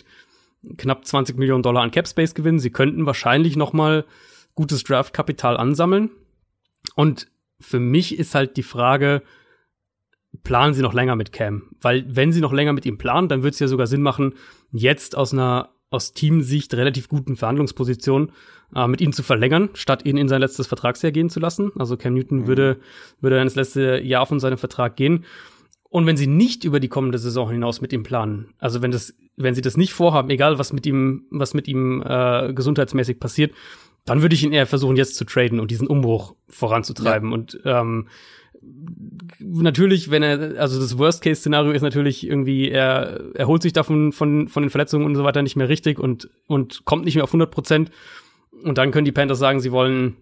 [0.77, 2.59] knapp 20 Millionen Dollar an Cap Space gewinnen.
[2.59, 4.05] Sie könnten wahrscheinlich noch mal
[4.53, 6.11] gutes Draftkapital ansammeln.
[6.93, 7.27] Und
[7.59, 9.23] für mich ist halt die Frage,
[10.43, 11.63] planen sie noch länger mit Cam?
[11.81, 14.35] Weil wenn sie noch länger mit ihm planen, dann würde es ja sogar Sinn machen,
[14.71, 18.31] jetzt aus einer aus Teamsicht relativ guten Verhandlungsposition
[18.75, 21.71] äh, mit ihm zu verlängern, statt ihn in sein letztes Vertragsjahr gehen zu lassen.
[21.77, 22.47] Also Cam Newton mhm.
[22.47, 22.77] würde,
[23.21, 25.25] würde ins letzte Jahr von seinem Vertrag gehen.
[25.89, 29.15] Und wenn sie nicht über die kommende Saison hinaus mit ihm planen, also wenn das,
[29.37, 33.53] wenn sie das nicht vorhaben, egal was mit ihm, was mit ihm äh, gesundheitsmäßig passiert,
[34.03, 37.29] dann würde ich ihn eher versuchen, jetzt zu traden und diesen Umbruch voranzutreiben.
[37.29, 37.33] Ja.
[37.35, 38.07] Und ähm,
[39.39, 44.63] natürlich, wenn er, also das Worst-Case-Szenario ist natürlich irgendwie, er erholt sich davon von, von
[44.63, 47.51] den Verletzungen und so weiter nicht mehr richtig und, und kommt nicht mehr auf 100
[47.51, 47.91] Prozent.
[48.63, 50.17] Und dann können die Panthers sagen, sie wollen,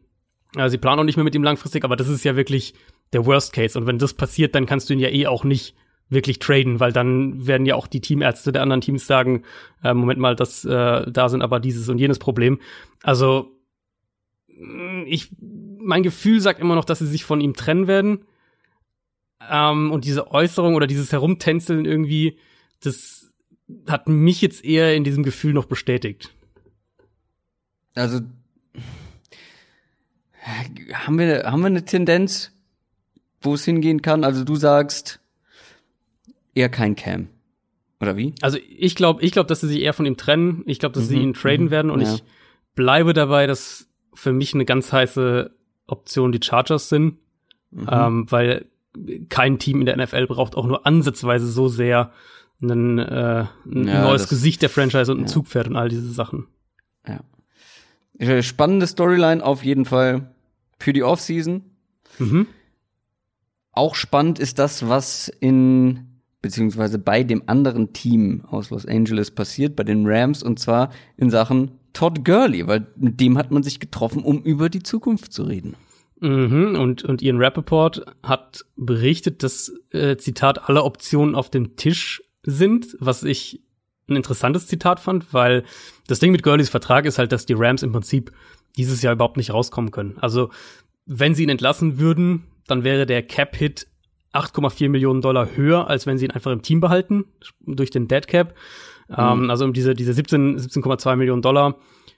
[0.55, 2.73] äh, sie planen auch nicht mehr mit ihm langfristig, aber das ist ja wirklich
[3.13, 3.77] der Worst-Case.
[3.79, 5.75] Und wenn das passiert, dann kannst du ihn ja eh auch nicht
[6.09, 9.43] wirklich traden, weil dann werden ja auch die Teamärzte der anderen Teams sagen,
[9.83, 12.59] äh, Moment mal, das, äh, da sind aber dieses und jenes Problem.
[13.01, 13.51] Also,
[15.05, 15.31] ich,
[15.85, 18.25] mein Gefühl sagt immer noch, dass sie sich von ihm trennen werden.
[19.49, 22.39] Ähm, und diese Äußerung oder dieses Herumtänzeln irgendwie,
[22.81, 23.31] das
[23.87, 26.33] hat mich jetzt eher in diesem Gefühl noch bestätigt.
[27.93, 28.21] Also
[30.93, 32.51] haben wir, haben wir eine Tendenz,
[33.41, 34.23] wo es hingehen kann?
[34.23, 35.19] Also du sagst
[36.53, 37.29] eher kein Cam.
[38.01, 38.33] Oder wie?
[38.41, 40.63] Also ich glaube, ich glaube, dass sie sich eher von ihm trennen.
[40.65, 41.09] Ich glaube, dass mhm.
[41.09, 41.71] sie ihn traden mhm.
[41.71, 42.13] werden und ja.
[42.13, 42.23] ich
[42.75, 45.55] bleibe dabei, dass für mich eine ganz heiße
[45.87, 47.17] Option die Chargers sind,
[47.71, 47.87] mhm.
[47.89, 48.65] ähm, weil
[49.29, 52.11] kein Team in der NFL braucht auch nur ansatzweise so sehr
[52.61, 55.27] einen, äh, ein ja, neues das, Gesicht der Franchise und ein ja.
[55.27, 56.47] Zugpferd und all diese Sachen.
[57.07, 57.19] Ja.
[58.17, 60.33] Äh, spannende Storyline auf jeden Fall
[60.79, 61.63] für die Offseason.
[62.19, 62.47] Mhm.
[63.71, 69.75] Auch spannend ist das, was in beziehungsweise bei dem anderen Team aus Los Angeles passiert,
[69.75, 73.79] bei den Rams, und zwar in Sachen Todd Gurley, weil mit dem hat man sich
[73.79, 75.75] getroffen, um über die Zukunft zu reden.
[76.19, 82.21] Mhm, und, und Ian Rappaport hat berichtet, dass, äh, Zitat, alle Optionen auf dem Tisch
[82.43, 83.61] sind, was ich
[84.07, 85.63] ein interessantes Zitat fand, weil
[86.07, 88.31] das Ding mit Gurleys Vertrag ist halt, dass die Rams im Prinzip
[88.77, 90.17] dieses Jahr überhaupt nicht rauskommen können.
[90.19, 90.51] Also,
[91.05, 93.87] wenn sie ihn entlassen würden, dann wäre der Cap-Hit
[94.33, 97.25] 8,4 Millionen Dollar höher, als wenn sie ihn einfach im Team behalten,
[97.65, 98.53] durch den Dead Cap.
[99.07, 99.15] Mhm.
[99.17, 101.75] Ähm, also um diese, diese 17, 17,2 Millionen Dollar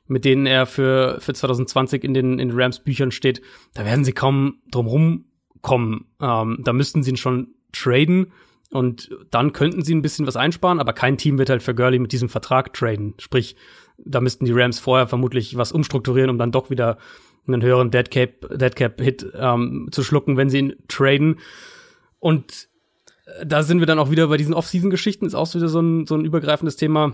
[0.08, 3.42] mit denen er für, für 2020 in den, in den Rams Büchern steht,
[3.74, 5.26] da werden sie kaum drum
[5.62, 6.06] kommen.
[6.22, 8.32] Ähm, da müssten sie ihn schon traden
[8.72, 12.00] und dann könnten sie ein bisschen was einsparen, aber kein Team wird halt für Gurley
[12.00, 13.16] mit diesem Vertrag traden.
[13.18, 13.56] Sprich,
[13.98, 16.98] da müssten die Rams vorher vermutlich was umstrukturieren, um dann doch wieder
[17.48, 19.02] einen höheren Deadcap, Deadcap
[19.36, 21.40] ähm, zu schlucken, wenn sie ihn traden.
[22.20, 22.67] Und
[23.46, 26.16] da sind wir dann auch wieder bei diesen Off-Season-Geschichten, ist auch wieder so ein, so
[26.16, 27.14] ein übergreifendes Thema.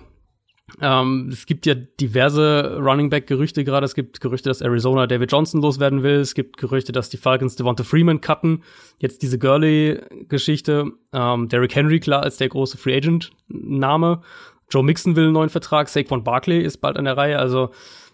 [0.82, 3.86] Ähm, es gibt ja diverse Running Back-Gerüchte gerade.
[3.86, 6.16] Es gibt Gerüchte, dass Arizona David Johnson loswerden will.
[6.16, 8.64] Es gibt Gerüchte, dass die Falcons Devonta Freeman cutten.
[8.98, 10.92] Jetzt diese Gurley-Geschichte.
[11.12, 14.22] Ähm, Derrick Henry, klar, als der große Free Agent-Name.
[14.70, 15.90] Joe Mixon will einen neuen Vertrag.
[15.90, 17.40] Saquon Barkley ist bald an der Reihe.
[17.40, 17.72] Also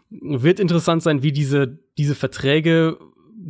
[0.09, 2.97] wird interessant sein, wie diese, diese Verträge,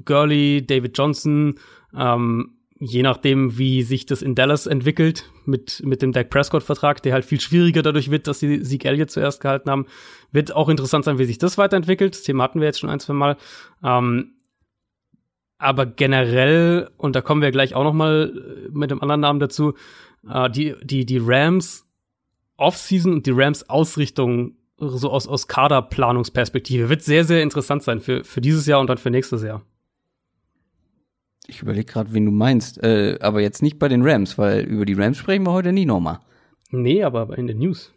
[0.06, 1.56] Gurley, David Johnson,
[1.98, 7.14] ähm, je nachdem, wie sich das in Dallas entwickelt, mit, mit dem Dak Prescott-Vertrag, der
[7.14, 9.86] halt viel schwieriger dadurch wird, dass sie Sieg Elliott zuerst gehalten haben,
[10.32, 12.16] wird auch interessant sein, wie sich das weiterentwickelt.
[12.16, 13.38] Das Thema hatten wir jetzt schon ein, zwei Mal.
[13.84, 14.36] Ähm,
[15.58, 19.42] aber generell, und da kommen wir gleich auch noch mal äh, mit dem anderen Namen
[19.42, 19.74] dazu,
[20.28, 21.86] äh, die, die, die Rams
[22.56, 28.24] Offseason und die Rams Ausrichtung so aus, aus Kaderplanungsperspektive wird sehr, sehr interessant sein für,
[28.24, 29.62] für dieses Jahr und dann für nächstes Jahr.
[31.50, 32.82] Ich überlege gerade, wen du meinst.
[32.84, 35.86] Äh, aber jetzt nicht bei den Rams, weil über die Rams sprechen wir heute nie
[35.86, 36.20] nochmal.
[36.72, 37.92] Nee, aber in den News.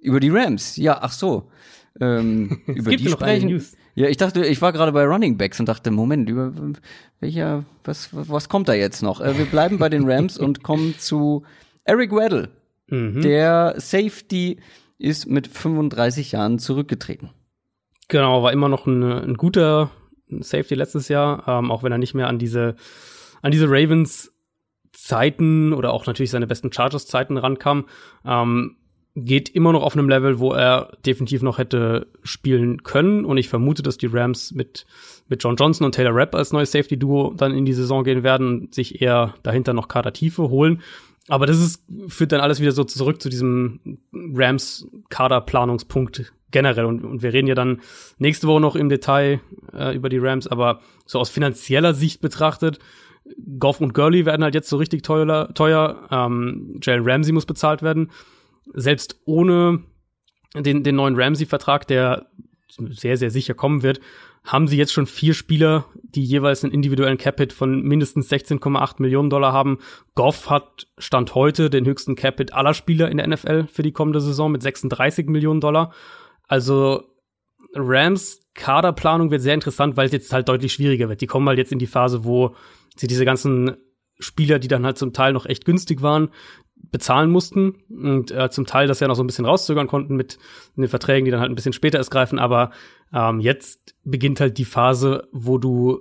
[0.00, 1.50] Über die Rams, ja, ach so.
[2.00, 3.50] Ähm, es über gibt die sprechen.
[3.50, 3.76] News.
[3.94, 6.52] Ja, ich dachte, ich war gerade bei Running Backs und dachte, Moment, über
[7.20, 9.20] welcher, was, was kommt da jetzt noch?
[9.20, 11.44] Äh, wir bleiben bei den Rams und kommen zu
[11.84, 12.50] Eric Weddle.
[12.88, 13.22] Mhm.
[13.22, 14.58] Der Safety
[14.98, 17.30] ist mit 35 Jahren zurückgetreten.
[18.08, 19.90] Genau, war immer noch ein, ein guter
[20.28, 22.76] Safety letztes Jahr, ähm, auch wenn er nicht mehr an diese,
[23.42, 24.32] an diese Ravens
[24.92, 27.86] Zeiten oder auch natürlich seine besten Chargers Zeiten rankam.
[28.24, 28.76] Ähm,
[29.16, 33.24] geht immer noch auf einem Level, wo er definitiv noch hätte spielen können.
[33.24, 34.84] Und ich vermute, dass die Rams mit,
[35.28, 38.46] mit John Johnson und Taylor Rapp als neues Safety-Duo dann in die Saison gehen werden
[38.46, 40.82] und sich eher dahinter noch Kadertiefe holen.
[41.28, 43.80] Aber das ist, führt dann alles wieder so zurück zu diesem
[44.12, 46.86] Rams-Kaderplanungspunkt generell.
[46.86, 47.82] Und, und wir reden ja dann
[48.16, 49.40] nächste Woche noch im Detail
[49.74, 52.78] äh, über die Rams, aber so aus finanzieller Sicht betrachtet,
[53.58, 55.52] Goff und Gurley werden halt jetzt so richtig teuer.
[55.52, 56.08] teuer.
[56.10, 58.10] Ähm, Jalen Ramsey muss bezahlt werden.
[58.72, 59.82] Selbst ohne
[60.54, 62.26] den, den neuen Ramsey-Vertrag, der
[62.68, 64.00] sehr, sehr sicher kommen wird,
[64.44, 69.28] haben sie jetzt schon vier Spieler, die jeweils einen individuellen Capit von mindestens 16,8 Millionen
[69.28, 69.78] Dollar haben.
[70.14, 74.20] Goff hat Stand heute den höchsten Capit aller Spieler in der NFL für die kommende
[74.20, 75.92] Saison mit 36 Millionen Dollar.
[76.46, 77.04] Also
[77.74, 81.20] Rams Kaderplanung wird sehr interessant, weil es jetzt halt deutlich schwieriger wird.
[81.20, 82.54] Die kommen halt jetzt in die Phase, wo
[82.96, 83.76] sie diese ganzen
[84.18, 86.30] Spieler, die dann halt zum Teil noch echt günstig waren,
[86.74, 90.38] bezahlen mussten und äh, zum Teil das ja noch so ein bisschen rauszögern konnten mit
[90.76, 92.38] den Verträgen, die dann halt ein bisschen später erst greifen.
[92.38, 92.70] Aber
[93.12, 96.00] ähm, jetzt beginnt halt die Phase, wo du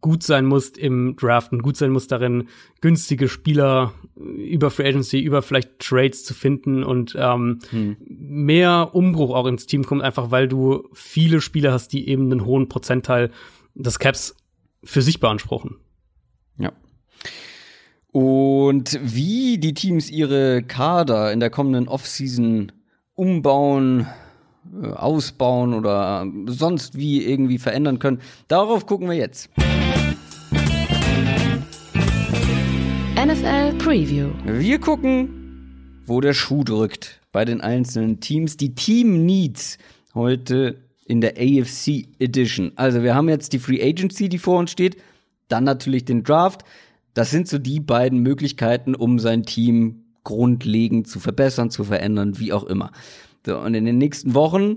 [0.00, 2.48] gut sein musst im Draften, gut sein musst darin,
[2.80, 7.96] günstige Spieler über Free Agency, über vielleicht Trades zu finden und ähm, hm.
[8.06, 12.44] mehr Umbruch auch ins Team kommt, einfach weil du viele Spieler hast, die eben einen
[12.44, 13.30] hohen Prozentteil
[13.74, 14.36] des Caps
[14.84, 15.76] für sich beanspruchen.
[16.58, 16.72] Ja.
[18.12, 22.72] Und wie die Teams ihre Kader in der kommenden Offseason
[23.14, 24.06] umbauen,
[24.82, 29.50] äh, ausbauen oder sonst wie irgendwie verändern können, darauf gucken wir jetzt.
[33.18, 34.30] NFL Preview.
[34.44, 38.56] Wir gucken, wo der Schuh drückt bei den einzelnen Teams.
[38.56, 39.78] Die Team Needs
[40.14, 42.70] heute in der AFC Edition.
[42.76, 44.98] Also wir haben jetzt die Free Agency, die vor uns steht,
[45.48, 46.62] dann natürlich den Draft.
[47.12, 52.52] Das sind so die beiden Möglichkeiten, um sein Team grundlegend zu verbessern, zu verändern, wie
[52.52, 52.92] auch immer.
[53.44, 54.76] So, und in den nächsten Wochen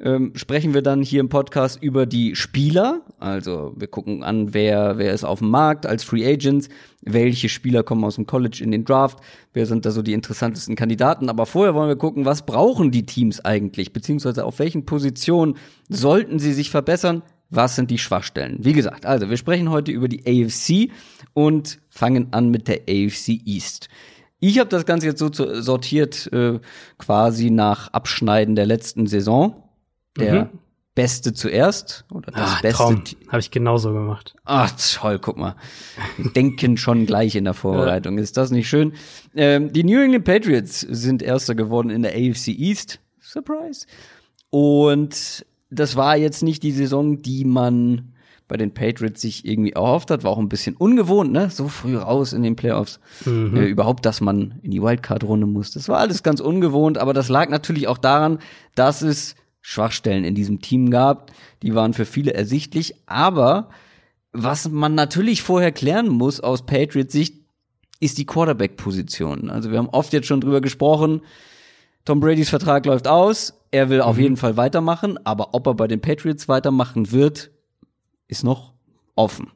[0.00, 3.02] ähm, sprechen wir dann hier im Podcast über die Spieler.
[3.18, 6.68] Also wir gucken an, wer, wer ist auf dem Markt als Free Agents,
[7.02, 9.18] welche Spieler kommen aus dem College in den Draft,
[9.52, 11.28] wer sind da so die interessantesten Kandidaten.
[11.28, 15.56] Aber vorher wollen wir gucken, was brauchen die Teams eigentlich, beziehungsweise auf welchen Positionen
[15.88, 18.58] sollten sie sich verbessern, was sind die Schwachstellen?
[18.60, 20.92] Wie gesagt, also wir sprechen heute über die AFC
[21.32, 23.88] und fangen an mit der AFC East.
[24.38, 26.60] Ich habe das Ganze jetzt so sortiert, äh,
[26.98, 29.67] quasi nach Abschneiden der letzten Saison.
[30.18, 30.58] Der mhm.
[30.94, 32.82] Beste zuerst oder das Ach, Beste.
[33.28, 34.34] Habe ich genauso gemacht.
[34.44, 35.54] Ach toll, guck mal.
[36.16, 38.18] Wir denken schon gleich in der Vorbereitung.
[38.18, 38.94] Ist das nicht schön?
[39.36, 42.98] Ähm, die New England Patriots sind Erster geworden in der AFC East.
[43.20, 43.86] Surprise.
[44.50, 48.14] Und das war jetzt nicht die Saison, die man
[48.48, 50.24] bei den Patriots sich irgendwie erhofft hat.
[50.24, 51.50] War auch ein bisschen ungewohnt, ne?
[51.50, 52.98] So früh raus in den Playoffs.
[53.24, 53.56] Mhm.
[53.56, 55.70] Äh, überhaupt, dass man in die Wildcard-Runde muss.
[55.70, 58.38] Das war alles ganz ungewohnt, aber das lag natürlich auch daran,
[58.74, 61.30] dass es Schwachstellen in diesem Team gab.
[61.62, 62.94] Die waren für viele ersichtlich.
[63.06, 63.70] Aber
[64.32, 67.34] was man natürlich vorher klären muss aus Patriots Sicht,
[68.00, 69.50] ist die Quarterback-Position.
[69.50, 71.22] Also wir haben oft jetzt schon drüber gesprochen.
[72.04, 73.54] Tom Bradys Vertrag läuft aus.
[73.70, 74.22] Er will auf mhm.
[74.22, 75.18] jeden Fall weitermachen.
[75.26, 77.50] Aber ob er bei den Patriots weitermachen wird,
[78.28, 78.72] ist noch
[79.16, 79.50] offen.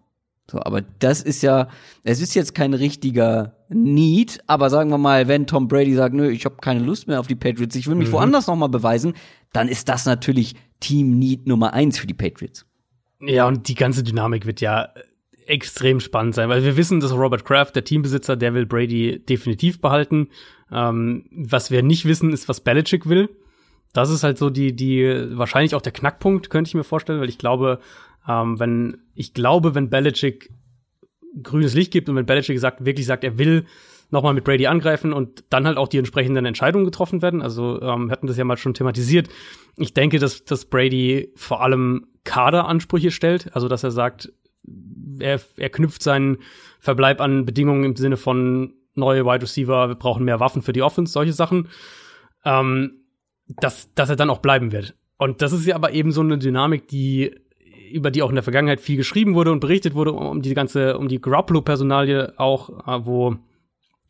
[0.52, 1.68] So, aber das ist ja,
[2.04, 6.28] es ist jetzt kein richtiger Need, aber sagen wir mal, wenn Tom Brady sagt, nö,
[6.28, 8.12] ich habe keine Lust mehr auf die Patriots, ich will mich mhm.
[8.12, 9.14] woanders nochmal beweisen,
[9.54, 12.66] dann ist das natürlich Team Need Nummer eins für die Patriots.
[13.20, 14.90] Ja, und die ganze Dynamik wird ja
[15.46, 19.80] extrem spannend sein, weil wir wissen, dass Robert Kraft, der Teambesitzer, der will Brady definitiv
[19.80, 20.28] behalten.
[20.70, 23.30] Ähm, was wir nicht wissen, ist, was Belichick will.
[23.94, 27.28] Das ist halt so die, die, wahrscheinlich auch der Knackpunkt, könnte ich mir vorstellen, weil
[27.30, 27.78] ich glaube,
[28.28, 30.50] ähm, wenn, ich glaube, wenn Belichick
[31.42, 33.66] grünes Licht gibt und wenn Belichick sagt, wirklich sagt, er will
[34.10, 37.40] nochmal mit Brady angreifen und dann halt auch die entsprechenden Entscheidungen getroffen werden.
[37.40, 39.28] Also ähm, wir hatten das ja mal schon thematisiert.
[39.78, 44.30] Ich denke, dass, dass Brady vor allem Kaderansprüche stellt, also dass er sagt,
[45.18, 46.38] er, er knüpft seinen
[46.78, 50.82] Verbleib an Bedingungen im Sinne von neue Wide Receiver, wir brauchen mehr Waffen für die
[50.82, 51.68] Offense, solche Sachen,
[52.44, 53.04] ähm,
[53.48, 54.94] dass, dass er dann auch bleiben wird.
[55.16, 57.34] Und das ist ja aber eben so eine Dynamik, die
[57.92, 60.98] über die auch in der Vergangenheit viel geschrieben wurde und berichtet wurde, um die ganze,
[60.98, 63.36] um die Garoppolo-Personalie auch, äh, wo,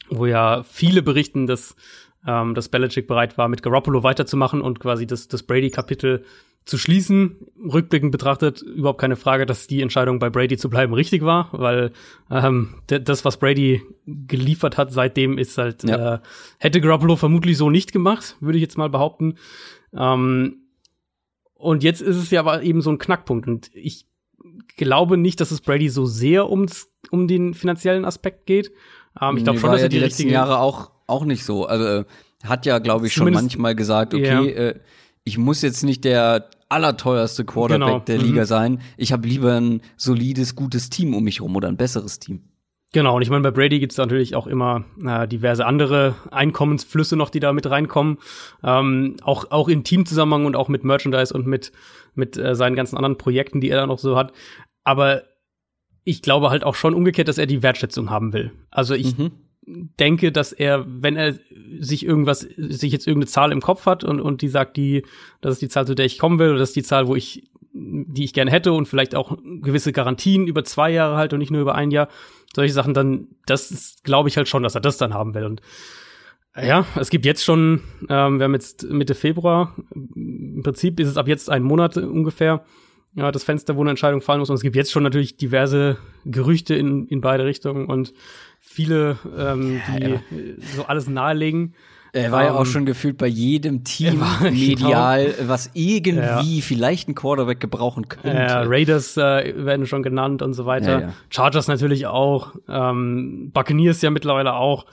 [0.08, 1.76] wo ja viele berichten, dass,
[2.26, 6.24] ähm, dass Belichick bereit war, mit Garoppolo weiterzumachen und quasi das, das Brady-Kapitel
[6.64, 7.36] zu schließen.
[7.62, 11.92] Rückblickend betrachtet überhaupt keine Frage, dass die Entscheidung bei Brady zu bleiben richtig war, weil
[12.30, 16.14] ähm, das, was Brady geliefert hat seitdem, ist halt ja.
[16.14, 16.18] äh,
[16.58, 19.34] hätte Garoppolo vermutlich so nicht gemacht, würde ich jetzt mal behaupten.
[19.92, 20.61] Ähm,
[21.62, 23.46] und jetzt ist es ja aber eben so ein Knackpunkt.
[23.46, 24.06] Und ich
[24.76, 28.72] glaube nicht, dass es Brady so sehr ums, um den finanziellen Aspekt geht.
[29.20, 31.66] Ähm, ich glaube schon, dass er ja die, die letzten Jahre auch, auch nicht so.
[31.66, 32.04] Also äh,
[32.42, 34.42] hat ja, glaube ich, schon manchmal gesagt, okay, ja.
[34.42, 34.80] äh,
[35.22, 37.98] ich muss jetzt nicht der allerteuerste Quarterback genau.
[38.00, 38.46] der Liga mhm.
[38.46, 38.80] sein.
[38.96, 42.42] Ich habe lieber ein solides, gutes Team um mich rum oder ein besseres Team.
[42.92, 47.16] Genau, und ich meine, bei Brady gibt es natürlich auch immer äh, diverse andere Einkommensflüsse
[47.16, 48.18] noch, die da mit reinkommen.
[48.62, 51.72] Ähm, auch, auch in Teamzusammenhang und auch mit Merchandise und mit,
[52.14, 54.32] mit äh, seinen ganzen anderen Projekten, die er da noch so hat.
[54.84, 55.22] Aber
[56.04, 58.52] ich glaube halt auch schon umgekehrt, dass er die Wertschätzung haben will.
[58.70, 59.30] Also ich mhm.
[59.64, 61.38] denke, dass er, wenn er
[61.78, 65.04] sich irgendwas, sich jetzt irgendeine Zahl im Kopf hat und, und die sagt, die,
[65.40, 67.16] das ist die Zahl, zu der ich kommen will, oder das ist die Zahl, wo
[67.16, 71.38] ich, die ich gerne hätte und vielleicht auch gewisse Garantien über zwei Jahre halt und
[71.38, 72.08] nicht nur über ein Jahr,
[72.54, 75.44] solche Sachen, dann, das glaube ich halt schon, dass er das dann haben will.
[75.44, 75.62] Und
[76.54, 77.80] ja, es gibt jetzt schon,
[78.10, 82.64] ähm, wir haben jetzt Mitte Februar, im Prinzip ist es ab jetzt ein Monat ungefähr,
[83.14, 84.50] ja, das Fenster, wo eine Entscheidung fallen muss.
[84.50, 88.14] Und es gibt jetzt schon natürlich diverse Gerüchte in, in beide Richtungen und
[88.58, 90.20] viele, ähm, die ja.
[90.76, 91.74] so alles nahelegen.
[92.14, 95.48] Er war um, ja auch ähm, schon gefühlt bei jedem Team medial, genau.
[95.48, 96.62] was irgendwie ja.
[96.62, 98.36] vielleicht ein Quarterback gebrauchen könnte.
[98.36, 101.00] Ja, Raiders äh, werden schon genannt und so weiter.
[101.00, 102.54] Ja, Chargers natürlich auch.
[102.68, 104.84] Ähm, Buccaneers ja mittlerweile auch.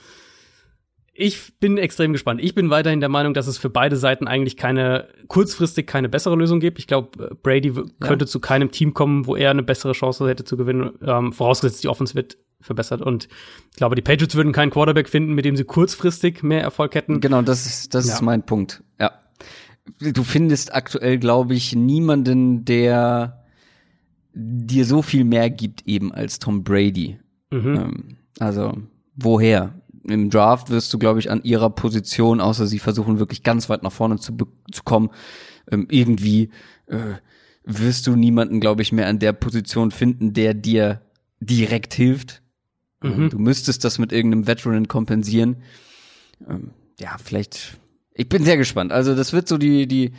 [1.12, 2.40] Ich bin extrem gespannt.
[2.42, 6.36] Ich bin weiterhin der Meinung, dass es für beide Seiten eigentlich keine, kurzfristig keine bessere
[6.36, 6.78] Lösung gibt.
[6.78, 10.56] Ich glaube, Brady könnte zu keinem Team kommen, wo er eine bessere Chance hätte zu
[10.56, 13.02] gewinnen, ähm, vorausgesetzt die Offense wird verbessert.
[13.02, 13.28] Und
[13.70, 17.20] ich glaube, die Patriots würden keinen Quarterback finden, mit dem sie kurzfristig mehr Erfolg hätten.
[17.20, 18.14] Genau, das ist, das ja.
[18.14, 18.82] ist mein Punkt.
[18.98, 19.12] Ja.
[19.98, 23.44] Du findest aktuell, glaube ich, niemanden, der
[24.32, 27.18] dir so viel mehr gibt eben als Tom Brady.
[27.50, 27.74] Mhm.
[27.76, 28.76] Ähm, also,
[29.16, 29.74] woher?
[30.04, 33.82] Im Draft wirst du, glaube ich, an ihrer Position, außer sie versuchen wirklich ganz weit
[33.82, 34.36] nach vorne zu,
[34.72, 35.10] zu kommen,
[35.70, 36.50] ähm, irgendwie
[36.86, 37.16] äh,
[37.64, 41.02] wirst du niemanden, glaube ich, mehr an der Position finden, der dir
[41.40, 42.42] direkt hilft.
[43.02, 43.30] Mhm.
[43.30, 45.56] Du müsstest das mit irgendeinem Veteran kompensieren.
[46.48, 47.78] Ähm, ja, vielleicht.
[48.14, 48.92] Ich bin sehr gespannt.
[48.92, 50.12] Also das wird so die die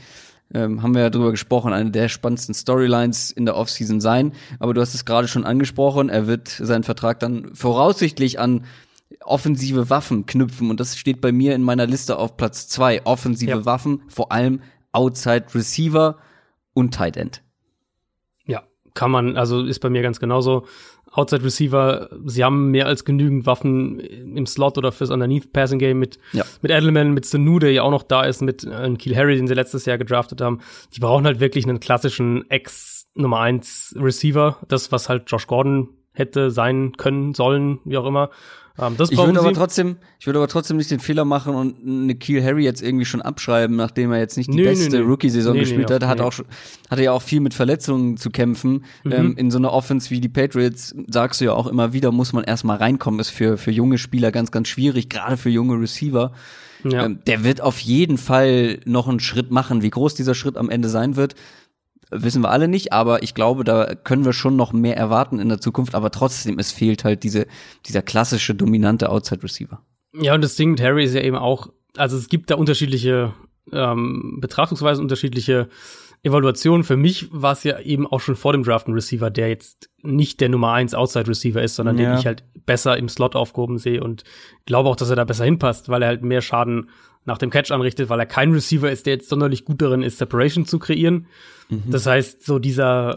[0.54, 4.34] ähm, haben wir ja drüber gesprochen, eine der spannendsten Storylines in der Offseason sein.
[4.60, 6.10] Aber du hast es gerade schon angesprochen.
[6.10, 8.66] Er wird seinen Vertrag dann voraussichtlich an
[9.24, 13.06] offensive Waffen knüpfen und das steht bei mir in meiner Liste auf Platz zwei.
[13.06, 13.66] Offensive ja.
[13.66, 14.62] Waffen, vor allem
[14.94, 16.18] Outside Receiver
[16.74, 17.44] und Tight End.
[18.46, 18.64] Ja,
[18.94, 20.66] kann man, also ist bei mir ganz genauso.
[21.12, 26.00] Outside Receiver, sie haben mehr als genügend Waffen im Slot oder fürs Underneath Passing Game
[26.00, 26.46] mit, ja.
[26.62, 29.48] mit Edelman, mit Sanu, der ja auch noch da ist, mit äh, Keel Harry, den
[29.48, 30.60] sie letztes Jahr gedraftet haben.
[30.96, 34.58] Die brauchen halt wirklich einen klassischen Ex Nummer eins Receiver.
[34.68, 38.30] Das, was halt Josh Gordon hätte sein können, sollen, wie auch immer.
[38.82, 42.20] Ähm, das ich würde aber trotzdem, ich würde aber trotzdem nicht den Fehler machen und
[42.20, 45.92] Kiel Harry jetzt irgendwie schon abschreiben, nachdem er jetzt nicht die nee, beste Rookie-Saison gespielt
[45.92, 46.06] hat.
[46.06, 46.34] Hat auch
[46.90, 48.84] hatte ja auch viel mit Verletzungen zu kämpfen.
[49.04, 49.12] Mhm.
[49.12, 52.34] Ähm, in so einer Offense wie die Patriots sagst du ja auch immer wieder, muss
[52.34, 53.20] man erstmal reinkommen.
[53.20, 56.32] Ist für für junge Spieler ganz ganz schwierig, gerade für junge Receiver.
[56.84, 57.06] Ja.
[57.06, 59.82] Ähm, der wird auf jeden Fall noch einen Schritt machen.
[59.82, 61.36] Wie groß dieser Schritt am Ende sein wird,
[62.12, 65.50] wissen wir alle nicht, aber ich glaube, da können wir schon noch mehr erwarten in
[65.50, 67.48] der Zukunft, aber trotzdem, es fehlt halt diese,
[67.88, 69.82] dieser klassische, dominante Outside Receiver.
[70.14, 73.34] Ja, und das Ding mit Harry ist ja eben auch, also es gibt da unterschiedliche
[73.72, 75.70] ähm, Betrachtungsweisen, unterschiedliche
[76.24, 76.84] Evaluationen.
[76.84, 79.90] Für mich war es ja eben auch schon vor dem Draft ein Receiver, der jetzt
[80.02, 82.12] nicht der Nummer eins Outside Receiver ist, sondern ja.
[82.12, 84.24] den ich halt besser im Slot aufgehoben sehe und
[84.66, 86.90] glaube auch, dass er da besser hinpasst, weil er halt mehr Schaden
[87.26, 90.18] nach dem Catch anrichtet, weil er kein Receiver ist, der jetzt sonderlich gut darin ist,
[90.18, 91.28] Separation zu kreieren.
[91.70, 91.84] Mhm.
[91.88, 93.16] Das heißt, so dieser,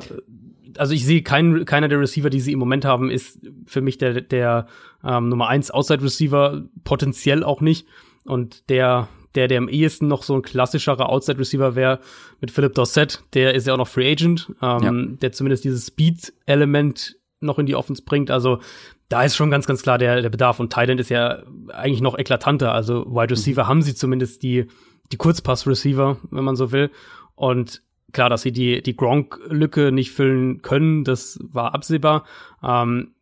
[0.77, 3.99] also ich sehe keinen, keiner der Receiver, die sie im Moment haben, ist für mich
[3.99, 4.67] der, der
[5.03, 7.87] ähm, Nummer eins Outside Receiver, potenziell auch nicht.
[8.25, 12.01] Und der, der, der am ehesten noch so ein klassischerer Outside Receiver wäre
[12.40, 15.17] mit Philip Dorsett, der ist ja auch noch Free Agent, ähm, ja.
[15.23, 18.31] der zumindest dieses Speed-Element noch in die Offense bringt.
[18.31, 18.61] Also
[19.09, 20.61] da ist schon ganz, ganz klar der, der Bedarf.
[20.61, 22.73] Und Thailand ist ja eigentlich noch eklatanter.
[22.73, 23.69] Also Wide Receiver mhm.
[23.69, 24.67] haben sie zumindest die,
[25.12, 26.90] die Kurzpass-Receiver, wenn man so will.
[27.35, 32.25] Und klar, dass sie die, die Gronk-Lücke nicht füllen können, das war absehbar.
[32.62, 33.14] Ähm,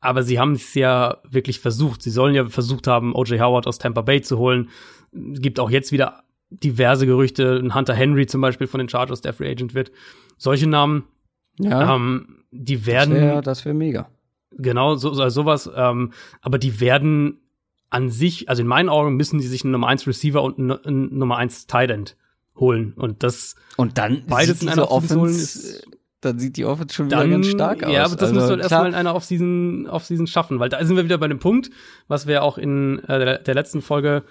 [0.00, 2.02] aber sie haben es ja wirklich versucht.
[2.02, 3.40] Sie sollen ja versucht haben, O.J.
[3.40, 4.70] Howard aus Tampa Bay zu holen.
[5.12, 7.60] Es gibt auch jetzt wieder diverse Gerüchte.
[7.62, 9.92] Ein Hunter Henry zum Beispiel von den Chargers, der Free Agent wird.
[10.36, 11.04] Solche Namen,
[11.58, 11.94] ja.
[11.94, 13.14] ähm, die werden.
[13.14, 14.08] Das wäre das wär mega.
[14.52, 15.70] Genau, so, so, sowas.
[15.74, 17.40] Ähm, aber die werden
[17.90, 20.70] an sich, also in meinen Augen müssen sie sich einen Nummer 1 Receiver und einen,
[20.72, 22.16] einen Nummer 1 Tight End
[22.56, 22.92] holen.
[22.96, 25.88] Und das und dann beides in einer Offense, ist,
[26.20, 27.92] dann sieht die Offense schon wieder ganz stark aus.
[27.92, 30.96] Ja, aber das also, muss halt erstmal in einer Offseason, Offseason schaffen, weil da sind
[30.96, 31.70] wir wieder bei dem Punkt,
[32.08, 34.22] was wir auch in äh, der, der letzten Folge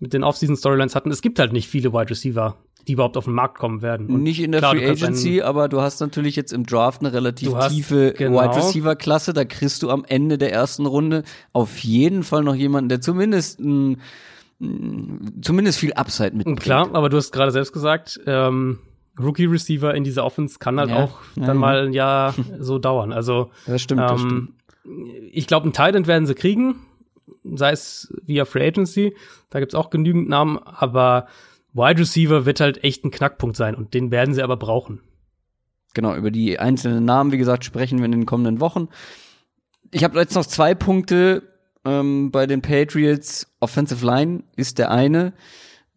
[0.00, 1.10] mit den Offseason Storylines hatten.
[1.10, 2.56] Es gibt halt nicht viele Wide Receiver,
[2.86, 4.08] die überhaupt auf den Markt kommen werden.
[4.08, 7.12] Und nicht in der klar, Free Agency, aber du hast natürlich jetzt im Draft eine
[7.12, 8.40] relativ hast, tiefe genau.
[8.40, 9.32] Wide Receiver Klasse.
[9.32, 13.60] Da kriegst du am Ende der ersten Runde auf jeden Fall noch jemanden, der zumindest
[13.60, 14.00] ein
[15.42, 16.60] zumindest viel Upside mit.
[16.60, 18.78] Klar, aber du hast gerade selbst gesagt, ähm,
[19.18, 21.54] Rookie Receiver in dieser Offense kann halt ja, auch dann ja.
[21.54, 23.12] mal ein Jahr so dauern.
[23.12, 24.02] Also das stimmt.
[24.02, 24.50] Ähm, das stimmt.
[25.32, 26.76] Ich glaube, ein Titan werden sie kriegen,
[27.42, 29.16] sei es via Free Agency.
[29.50, 31.26] Da gibt's auch genügend Namen, aber
[31.74, 35.00] Wide Receiver wird halt echt ein Knackpunkt sein und den werden sie aber brauchen.
[35.92, 38.88] Genau, über die einzelnen Namen, wie gesagt, sprechen wir in den kommenden Wochen.
[39.90, 41.42] Ich habe jetzt noch zwei Punkte
[41.84, 43.46] ähm, bei den Patriots.
[43.60, 45.34] Offensive Line ist der eine.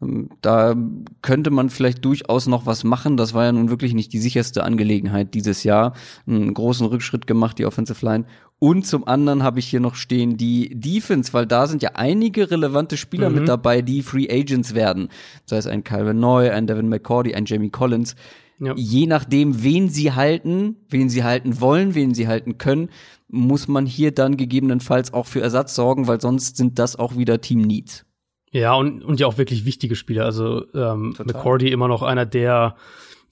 [0.01, 0.75] Ähm, da
[1.21, 3.17] könnte man vielleicht durchaus noch was machen.
[3.17, 5.93] Das war ja nun wirklich nicht die sicherste Angelegenheit dieses Jahr.
[6.25, 8.25] Einen großen Rückschritt gemacht, die Offensive Line.
[8.59, 12.49] Und zum anderen habe ich hier noch stehen die Defense, weil da sind ja einige
[12.49, 13.35] relevante Spieler mhm.
[13.35, 15.09] mit dabei, die Free Agents werden.
[15.45, 18.15] Sei es ein Calvin Neu, ein Devin McCordy, ein Jamie Collins.
[18.59, 18.73] Ja.
[18.75, 22.89] Je nachdem, wen sie halten, wen sie halten wollen, wen sie halten können,
[23.27, 27.39] muss man hier dann gegebenenfalls auch für Ersatz sorgen, weil sonst sind das auch wieder
[27.41, 28.06] Team Needs.
[28.51, 30.25] Ja, und, und ja auch wirklich wichtige Spieler.
[30.25, 32.75] Also ähm, McCordy immer noch einer der,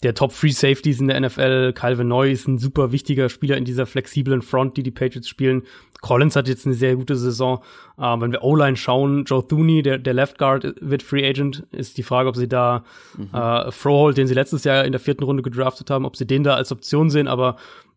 [0.04, 1.73] der Top Free Safeties in der NFL.
[1.73, 5.63] Calvin Neu ist ein super wichtiger Spieler in dieser flexiblen Front, die die Patriots spielen.
[6.01, 7.63] Collins hat jetzt eine sehr gute Saison.
[7.97, 11.65] Ähm, wenn wir O-Line schauen, Joe Thuney, der, der Left Guard, wird Free Agent.
[11.71, 12.84] Ist die Frage, ob sie da
[13.17, 13.34] mhm.
[13.34, 16.43] äh, Froholt, den sie letztes Jahr in der vierten Runde gedraftet haben, ob sie den
[16.43, 17.28] da als Option sehen.
[17.28, 17.56] Aber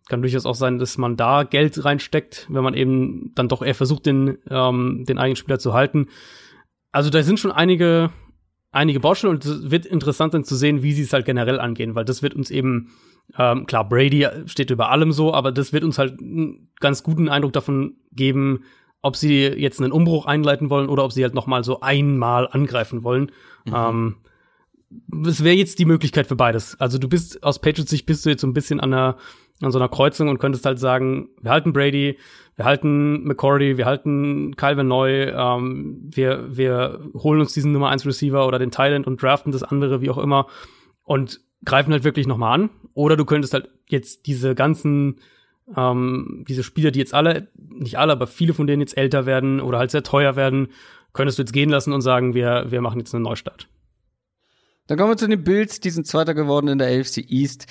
[0.09, 3.75] kann durchaus auch sein, dass man da Geld reinsteckt, wenn man eben dann doch eher
[3.75, 6.09] versucht, den, ähm, den eigenen Spieler zu halten.
[6.93, 8.11] Also da sind schon einige,
[8.71, 11.95] einige Baustellen und es wird interessant dann zu sehen, wie sie es halt generell angehen,
[11.95, 12.91] weil das wird uns eben,
[13.39, 17.29] ähm, klar, Brady steht über allem so, aber das wird uns halt einen ganz guten
[17.29, 18.65] Eindruck davon geben,
[19.03, 22.49] ob sie jetzt einen Umbruch einleiten wollen oder ob sie halt noch mal so einmal
[22.49, 23.31] angreifen wollen.
[23.65, 23.75] Mhm.
[23.75, 24.17] Ähm,
[25.27, 26.81] es wäre jetzt die Möglichkeit für beides.
[26.81, 29.17] Also du bist aus Patriots Sicht bist du jetzt so ein bisschen an einer
[29.61, 32.19] an so einer Kreuzung und könntest halt sagen, wir halten Brady,
[32.57, 38.07] wir halten McCordy, wir halten Calvin Neu, ähm, wir, wir holen uns diesen Nummer 1
[38.07, 40.47] Receiver oder den Thailand und draften das andere, wie auch immer,
[41.05, 42.71] und greifen halt wirklich nochmal an.
[42.95, 45.21] Oder du könntest halt jetzt diese ganzen,
[45.77, 49.61] ähm, diese Spieler, die jetzt alle, nicht alle, aber viele von denen jetzt älter werden
[49.61, 50.69] oder halt sehr teuer werden,
[51.13, 53.69] könntest du jetzt gehen lassen und sagen, wir, wir machen jetzt einen Neustart.
[54.87, 57.67] Dann kommen wir zu den Bills, die sind Zweiter geworden in der AFC East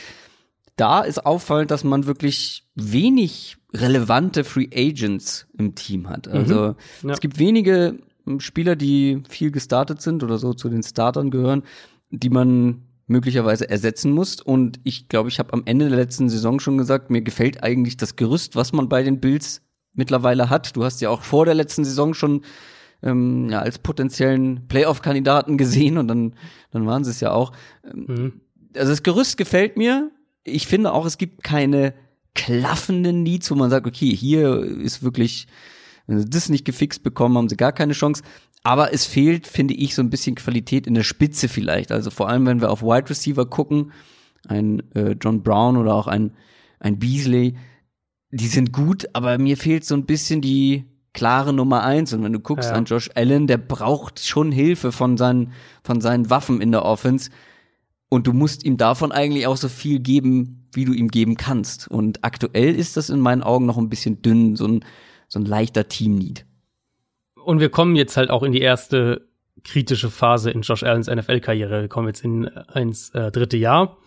[0.77, 6.27] da ist auffallend, dass man wirklich wenig relevante Free Agents im Team hat.
[6.27, 6.33] Mhm.
[6.33, 6.55] Also
[7.01, 7.09] mhm.
[7.09, 7.13] ja.
[7.13, 11.63] es gibt wenige hm, Spieler, die viel gestartet sind oder so zu den Startern gehören,
[12.09, 14.39] die man möglicherweise ersetzen muss.
[14.41, 17.97] Und ich glaube, ich habe am Ende der letzten Saison schon gesagt, mir gefällt eigentlich
[17.97, 19.61] das Gerüst, was man bei den Bills
[19.93, 20.75] mittlerweile hat.
[20.75, 22.41] Du hast ja auch vor der letzten Saison schon
[23.01, 26.36] ähm, ja, als potenziellen Playoff-Kandidaten gesehen und dann,
[26.71, 27.51] dann waren sie es ja auch.
[27.84, 28.41] Ähm, mhm.
[28.75, 30.11] Also das Gerüst gefällt mir
[30.48, 31.93] ich finde auch, es gibt keine
[32.34, 35.48] klaffenden Needs, wo man sagt, okay, hier ist wirklich,
[36.06, 38.24] wenn sie das nicht gefixt bekommen, haben sie gar keine Chance.
[38.64, 41.91] aber es fehlt, finde ich, so ein bisschen Qualität in der Spitze vielleicht.
[41.91, 43.91] Also vor allem, wenn wir auf Wide Receiver gucken,
[44.48, 46.32] ein äh, John Brown oder auch ein,
[46.80, 47.56] ein Beasley,
[48.32, 52.14] die sind gut, aber mir fehlt so ein bisschen die klare Nummer eins.
[52.14, 52.76] Und wenn du guckst Ja.
[52.76, 57.30] an Josh Allen, der braucht schon Hilfe von seinen, von seinen Waffen in der Offense.
[58.10, 61.89] Und du musst ihm davon eigentlich auch so viel geben, wie du ihm geben kannst.
[61.89, 64.86] Und aktuell ist das in meinen Augen noch ein bisschen dünn, so ein,
[65.28, 66.45] so ein leichter Team-Need.
[67.43, 69.28] Und wir kommen jetzt halt auch in die erste
[69.64, 71.82] kritische Phase in Josh Allens NFL-Karriere.
[71.82, 73.97] Wir kommen jetzt in ins äh, dritte Jahr.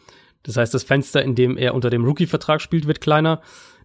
[0.43, 3.43] Das heißt, das Fenster, in dem er unter dem Rookie-Vertrag spielt, wird kleiner.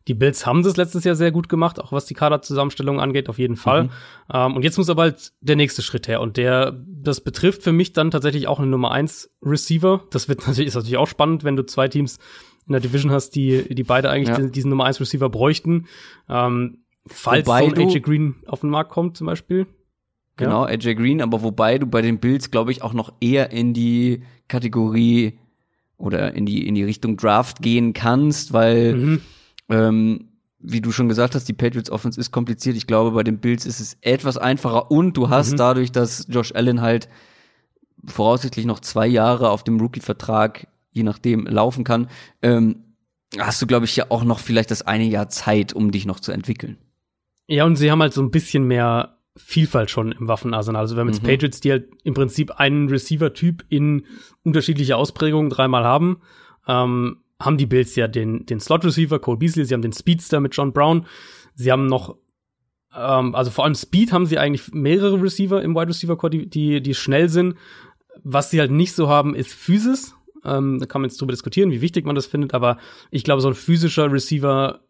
[0.08, 3.40] Die Bills haben das letztes Jahr sehr gut gemacht, auch was die Kaderzusammenstellung angeht, auf
[3.40, 3.90] jeden Fall.
[4.32, 6.22] Ähm, und jetzt muss aber halt der nächste Schritt her.
[6.22, 10.04] Und der, das betrifft für mich dann tatsächlich auch eine Nummer eins Receiver.
[10.12, 12.20] Das wird natürlich, ist natürlich auch spannend, wenn du zwei Teams
[12.68, 14.48] in der Division hast, die, die beide eigentlich Ja.
[14.48, 15.86] diesen, Nummer eins Receiver bräuchten.
[16.30, 19.66] Ähm, falls Wobei so ein AJ Green auf den Markt kommt, zum Beispiel.
[20.38, 23.74] Genau, AJ Green, aber wobei du bei den Bills, glaube ich, auch noch eher in
[23.74, 25.40] die Kategorie
[25.98, 29.22] oder in die, in die Richtung Draft gehen kannst, weil, Mhm.
[29.70, 32.76] Ähm, wie du schon gesagt hast, die Patriots Offense ist kompliziert.
[32.76, 35.58] Ich glaube, bei den Bills ist es etwas einfacher und du hast Mhm.
[35.58, 37.08] dadurch, dass Josh Allen halt
[38.06, 42.08] voraussichtlich noch zwei Jahre auf dem Rookie-Vertrag, je nachdem, laufen kann,
[42.42, 42.78] ähm,
[43.38, 46.20] hast du, glaube ich, ja auch noch vielleicht das eine Jahr Zeit, um dich noch
[46.20, 46.78] zu entwickeln.
[47.48, 50.82] Ja, und sie haben halt so ein bisschen mehr Vielfalt schon im Waffenarsenal.
[50.82, 51.28] Also wir haben jetzt Mhm.
[51.28, 54.06] Patriots, die halt im Prinzip einen Receiver-Typ in
[54.44, 56.22] unterschiedlicher Ausprägung dreimal haben.
[56.68, 60.56] Ähm, haben die Bills ja den, den Slot-Receiver, Cole Beasley, sie haben den Speedster mit
[60.56, 61.06] John Brown.
[61.54, 62.18] Sie haben noch,
[62.96, 66.50] ähm, also vor allem Speed haben sie eigentlich mehrere Receiver im Wide Receiver Core, die,
[66.50, 67.56] die, die schnell sind.
[68.24, 70.16] Was sie halt nicht so haben, ist Physis.
[70.44, 72.78] Ähm, da kann man jetzt drüber diskutieren, wie wichtig man das findet, aber
[73.12, 74.82] ich glaube, so ein physischer Receiver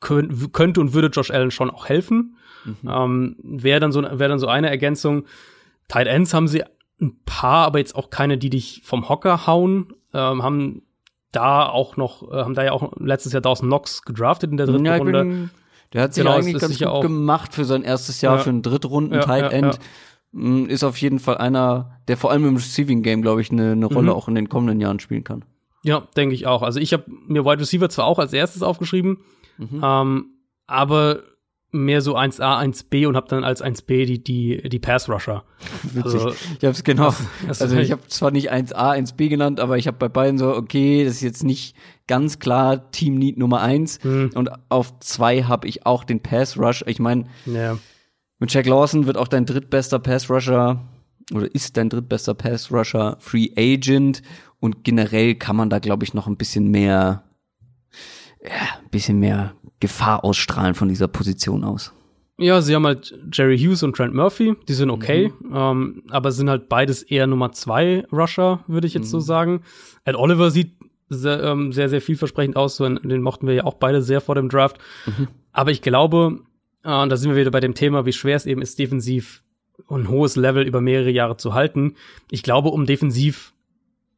[0.00, 2.36] könnt, könnte und würde Josh Allen schon auch helfen.
[2.86, 5.26] Ähm, wäre dann so wäre dann so eine Ergänzung.
[5.88, 6.62] Tight Ends haben sie
[7.00, 9.92] ein paar, aber jetzt auch keine, die dich vom Hocker hauen.
[10.12, 10.82] Ähm, haben
[11.36, 14.66] da auch noch, äh, haben da ja auch letztes Jahr Dawson Knox gedraftet in der
[14.66, 15.24] dritten Ja, Runde.
[15.24, 15.50] bin,
[15.92, 18.42] der hat sich Genau, eigentlich ganz gut auch- gemacht für sein erstes Jahr, Ja.
[18.42, 19.78] für einen Drittrunden Ja, Tight End.
[20.32, 23.72] Mm, Ist auf jeden Fall einer, der vor allem im Receiving Game, glaube ich, eine,
[23.72, 24.16] eine Rolle Mhm.
[24.16, 25.44] auch in den kommenden Jahren spielen kann.
[25.84, 26.62] Ja, denke ich auch.
[26.62, 29.18] Also ich habe mir Wide Receiver zwar auch als erstes aufgeschrieben,
[29.58, 29.80] Mhm.
[29.84, 30.26] ähm,
[30.66, 31.20] aber
[31.74, 35.44] mehr so 1A, 1B und habe dann als 1B die, die, die Pass Rusher.
[35.82, 36.04] Witzig.
[36.04, 37.14] Also, ich habe es genau.
[37.46, 40.38] das also ist- ich habe zwar nicht 1A, 1B genannt, aber ich habe bei beiden
[40.38, 44.02] so, okay, das ist jetzt nicht ganz klar Team Need Nummer eins.
[44.04, 44.30] Mhm.
[44.34, 46.84] Und auf zwei habe ich auch den Pass Rush.
[46.86, 47.76] Ich meine, ja.
[48.38, 50.80] mit Jack Lawson wird auch dein drittbester Pass Rusher
[51.32, 54.22] oder ist dein drittbester Pass Rusher Free Agent
[54.60, 57.24] und generell kann man da glaube ich noch ein bisschen mehr
[58.42, 59.54] ja, ein bisschen mehr
[59.84, 61.92] Gefahr ausstrahlen von dieser Position aus.
[62.38, 66.48] Ja, sie haben halt Jerry Hughes und Trent Murphy, die sind okay, ähm, aber sind
[66.48, 69.62] halt beides eher Nummer zwei Rusher, würde ich jetzt so sagen.
[70.06, 70.72] Ed Oliver sieht
[71.10, 74.34] sehr, ähm, sehr, sehr vielversprechend aus, so, den mochten wir ja auch beide sehr vor
[74.34, 74.78] dem Draft.
[75.52, 76.40] Aber ich glaube,
[76.82, 79.42] äh, und da sind wir wieder bei dem Thema, wie schwer es eben ist, defensiv
[79.90, 81.94] ein hohes Level über mehrere Jahre zu halten.
[82.30, 83.52] Ich glaube, um defensiv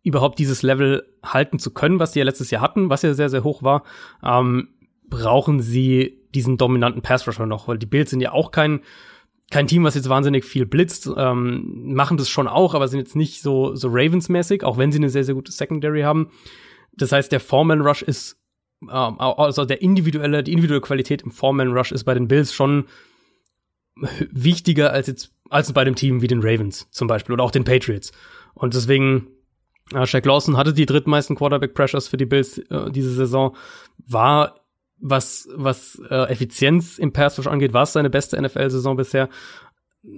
[0.05, 3.29] überhaupt dieses Level halten zu können, was sie ja letztes Jahr hatten, was ja sehr,
[3.29, 3.83] sehr hoch war,
[4.23, 4.69] ähm,
[5.09, 8.81] brauchen sie diesen dominanten Pass-Rusher noch, weil die Bills sind ja auch kein,
[9.51, 13.17] kein Team, was jetzt wahnsinnig viel blitzt, ähm, machen das schon auch, aber sind jetzt
[13.17, 16.31] nicht so, so Ravens-mäßig, auch wenn sie eine sehr, sehr gute Secondary haben.
[16.93, 18.39] Das heißt, der Foreman-Rush ist,
[18.83, 22.87] ähm, also der individuelle, die individuelle Qualität im Foreman-Rush ist bei den Bills schon
[24.31, 27.65] wichtiger als jetzt, als bei dem Team wie den Ravens zum Beispiel oder auch den
[27.65, 28.13] Patriots.
[28.55, 29.29] Und deswegen,
[29.95, 33.57] äh, Shaq Lawson hatte die drittmeisten Quarterback-Pressures für die Bills äh, diese Saison,
[34.07, 34.66] war
[34.99, 39.29] was, was äh, Effizienz im Pass Rush angeht, war es seine beste NFL-Saison bisher.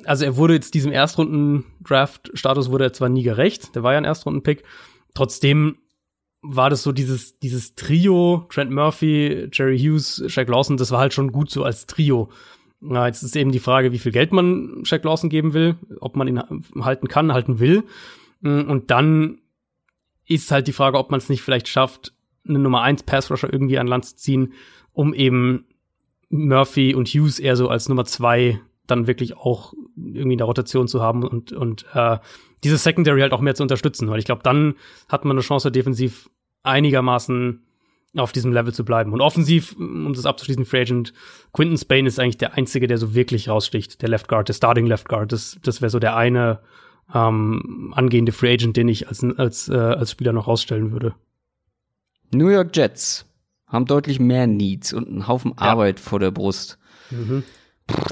[0.04, 4.04] Also er wurde jetzt diesem Erstrunden-Draft-Status wurde er zwar nie gerecht, der war ja ein
[4.04, 4.62] Erstrunden-Pick,
[5.14, 5.78] trotzdem
[6.42, 11.14] war das so dieses, dieses Trio, Trent Murphy, Jerry Hughes, Shaq Lawson, das war halt
[11.14, 12.28] schon gut so als Trio.
[12.80, 16.16] Na, jetzt ist eben die Frage, wie viel Geld man Shaq Lawson geben will, ob
[16.16, 16.40] man ihn
[16.80, 17.82] halten kann, halten will.
[18.40, 19.40] Und dann
[20.26, 22.12] ist halt die Frage, ob man es nicht vielleicht schafft,
[22.48, 24.52] eine Nummer 1 Pass Rusher irgendwie an Land zu ziehen,
[24.92, 25.66] um eben
[26.30, 30.88] Murphy und Hughes eher so als Nummer 2 dann wirklich auch irgendwie in der Rotation
[30.88, 32.18] zu haben und, und äh,
[32.64, 34.74] diese Secondary halt auch mehr zu unterstützen, weil ich glaube, dann
[35.08, 36.30] hat man eine Chance, defensiv
[36.62, 37.62] einigermaßen
[38.16, 39.12] auf diesem Level zu bleiben.
[39.12, 41.12] Und offensiv, um das abzuschließen, Free Agent,
[41.52, 44.86] Quinton Spain ist eigentlich der Einzige, der so wirklich raussticht, der Left Guard, der Starting
[44.86, 45.30] Left Guard.
[45.30, 46.60] Das, das wäre so der eine
[47.14, 51.14] ähm, angehende Free Agent, den ich als, als, äh, als Spieler noch rausstellen würde.
[52.32, 53.24] New York Jets
[53.66, 56.78] haben deutlich mehr Needs und einen Haufen Arbeit vor der Brust.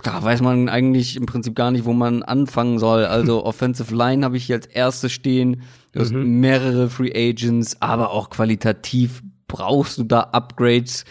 [0.02, 3.04] da weiß man eigentlich im Prinzip gar nicht, wo man anfangen soll.
[3.04, 5.62] Also Offensive Line habe ich hier als erstes stehen.
[5.92, 6.40] Du hast Mhm.
[6.40, 11.04] mehrere Free Agents, aber auch qualitativ brauchst du da Upgrades.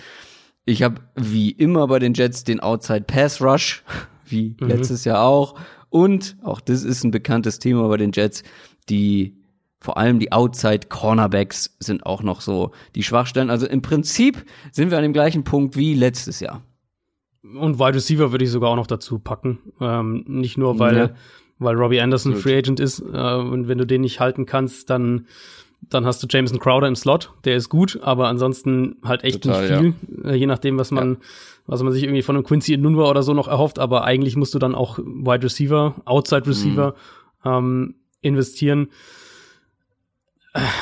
[0.66, 3.84] Ich habe wie immer bei den Jets den Outside Pass Rush,
[4.26, 4.68] wie Mhm.
[4.68, 5.56] letztes Jahr auch.
[5.90, 8.44] Und auch das ist ein bekanntes Thema bei den Jets,
[8.90, 9.38] die
[9.86, 13.52] vor allem die Outside Cornerbacks sind auch noch so die Schwachstellen.
[13.52, 16.64] Also im Prinzip sind wir an dem gleichen Punkt wie letztes Jahr.
[17.44, 19.60] Und Wide Receiver würde ich sogar auch noch dazu packen.
[19.80, 21.10] Ähm, nicht nur, weil, Ja.
[21.60, 22.42] weil Robbie Anderson Gut.
[22.42, 23.00] Free Agent ist.
[23.00, 25.28] Äh, und wenn du den nicht halten kannst, dann,
[25.82, 27.32] dann hast du Jameson Crowder im Slot.
[27.46, 30.26] Der ist gut, aber ansonsten halt echt Total, nicht viel.
[30.32, 31.18] Äh, je nachdem, was man,
[31.68, 33.78] was man sich irgendwie von einem Quincy Inunwa oder so noch erhofft.
[33.78, 36.96] Aber eigentlich musst du dann auch Wide Receiver, Outside Receiver
[37.46, 38.88] ähm, investieren.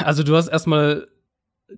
[0.04, 1.08] Also du hast erstmal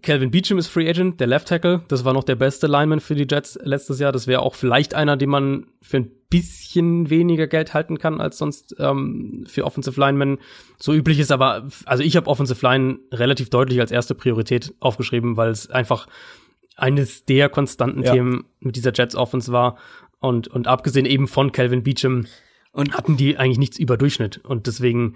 [0.02, 1.84] Calvin Beecham ist Free Agent, der Left Tackle.
[1.88, 4.12] Das war noch der beste Lineman für die Jets letztes Jahr.
[4.12, 8.38] Das wäre auch vielleicht einer, den man für ein bisschen weniger Geld halten kann als
[8.38, 10.40] sonst ähm, für Offensive Linemen
[10.78, 11.32] so üblich ist.
[11.32, 16.08] Aber also ich habe Offensive Line relativ deutlich als erste Priorität aufgeschrieben, weil es einfach
[16.76, 18.12] eines der konstanten Ja.
[18.12, 19.78] Themen mit dieser Jets Offense war.
[20.20, 22.26] Und, und abgesehen eben von Calvin Beecham
[22.76, 24.44] Und hatten die eigentlich nichts über Durchschnitt.
[24.44, 25.16] Und deswegen,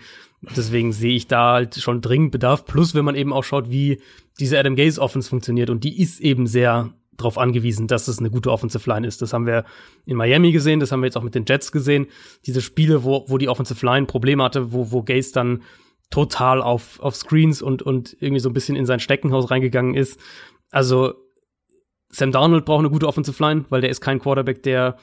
[0.55, 2.64] deswegen sehe ich da halt schon dringend Bedarf.
[2.64, 4.01] Plus, wenn man eben auch schaut, wie
[4.39, 5.70] diese Adam Gaze Offense funktioniert.
[5.70, 9.22] Und die ist eben sehr darauf angewiesen, dass es eine gute Offensive Line ist.
[9.22, 9.66] Das haben wir
[10.05, 12.07] in Miami gesehen, das haben wir jetzt auch mit den Jets gesehen.
[12.45, 15.64] Diese Spiele, wo, wo die Offensive Line Probleme hatte, wo, wo Gaze dann
[16.12, 20.18] total auf, auf Screens und, und irgendwie so ein bisschen in sein Steckenhaus reingegangen ist.
[20.72, 21.16] Also,
[22.07, 24.95] Sam Darnold braucht eine gute Offensive Line, weil der ist kein Quarterback, der,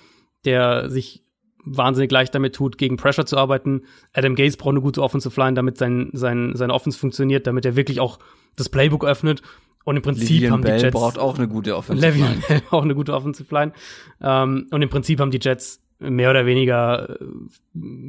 [0.46, 1.25] der sich
[1.66, 3.82] wahnsinnig leicht damit tut, gegen Pressure zu arbeiten.
[4.14, 7.76] Adam Gaze braucht eine gute Offensive Line, damit sein, sein, seine Offense funktioniert, damit er
[7.76, 8.18] wirklich auch
[8.56, 9.42] das Playbook öffnet.
[9.84, 12.42] Und im Prinzip Le'Veon haben die Bell Jets braucht auch eine gute Offensive Le'Veon Line.
[12.48, 13.72] Bell auch eine gute Offensive Line.
[14.20, 17.24] Ähm, und im Prinzip haben die Jets mehr oder weniger äh,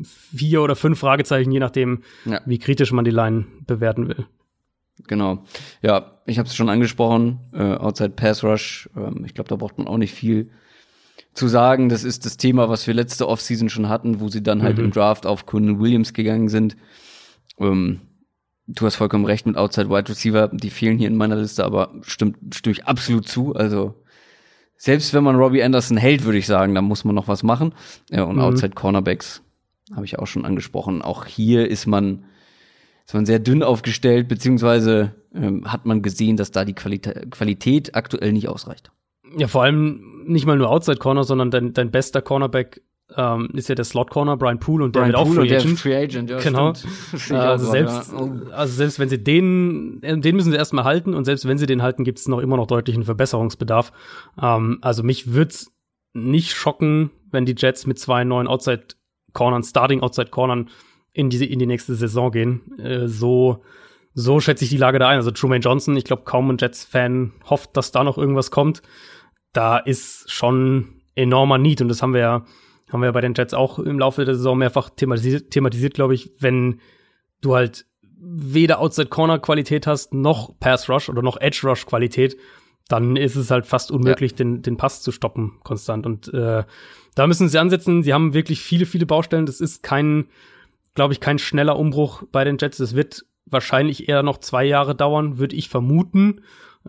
[0.03, 2.41] vier oder fünf Fragezeichen, je nachdem, Ja.
[2.45, 4.25] wie kritisch man die Line bewerten will.
[5.07, 5.43] Genau.
[5.83, 8.89] Ja, ich habe es schon angesprochen, äh, Outside Pass Rush.
[8.95, 10.49] Ähm, ich glaube, da braucht man auch nicht viel
[11.37, 11.89] zu sagen.
[11.89, 14.85] Das ist das Thema, was wir letzte Offseason schon hatten, wo sie dann halt Mhm.
[14.85, 16.75] im Draft auf Kunden Williams gegangen sind.
[17.59, 18.01] Ähm,
[18.67, 20.49] du hast vollkommen recht mit Outside Wide Receiver.
[20.51, 23.55] Die fehlen hier in meiner Liste, aber stimmt, stimme ich absolut zu.
[23.55, 23.95] Also
[24.75, 27.73] selbst wenn man Robbie Anderson hält, würde ich sagen, dann muss man noch was machen.
[28.11, 28.41] Ja, und Mhm.
[28.41, 29.41] Outside Cornerbacks
[29.95, 31.01] habe ich auch schon angesprochen.
[31.01, 32.25] Auch hier ist man
[33.05, 37.95] ist man sehr dünn aufgestellt, beziehungsweise ähm, hat man gesehen, dass da die Qualita Qualität
[37.95, 38.91] aktuell nicht ausreicht.
[39.35, 42.81] Ja, vor allem nicht mal nur Outside Corner, sondern dein, dein bester Cornerback
[43.15, 45.49] ähm, ist ja der Slot Corner, Brian Poole, und der wird auch Poole Free und
[45.49, 45.79] der Agent.
[45.79, 46.69] Free Agent, ja, Genau.
[47.31, 48.19] auch Also selbst, ja.
[48.19, 48.31] Oh.
[48.51, 51.65] also selbst wenn sie den, äh, den müssen sie erstmal halten und selbst wenn sie
[51.65, 53.93] den halten, gibt es noch immer noch deutlichen Verbesserungsbedarf.
[54.41, 55.71] Ähm, also mich wird's
[56.13, 58.87] nicht schocken, wenn die Jets mit zwei neuen Outside
[59.33, 60.69] Cornern, Starting Outside Cornern
[61.13, 62.77] in die, in die nächste Saison gehen.
[62.77, 63.63] Äh, so,
[64.13, 65.17] so schätze ich die Lage da ein.
[65.17, 68.81] Also Truman Johnson, ich glaube, kaum ein Jets-Fan hofft, dass da noch irgendwas kommt.
[69.53, 72.45] Da ist schon enormer Need und das haben wir ja
[72.91, 76.13] haben wir ja bei den Jets auch im Laufe der Saison mehrfach thematisiert, thematisiert glaube
[76.13, 76.79] ich, wenn
[77.41, 77.85] du halt
[78.19, 82.37] weder Outside Corner Qualität hast, noch Pass Rush oder noch Edge Rush Qualität,
[82.87, 86.05] dann ist es halt fast unmöglich, den, den Pass zu stoppen konstant.
[86.05, 86.63] Und äh,
[87.15, 88.01] da müssen sie ansetzen.
[88.01, 89.45] Sie haben wirklich viele, viele Baustellen.
[89.45, 90.27] Das ist kein,
[90.95, 92.79] glaube ich, kein schneller Umbruch bei den Jets.
[92.79, 96.41] Es wird wahrscheinlich eher noch zwei Jahre dauern, würde ich vermuten.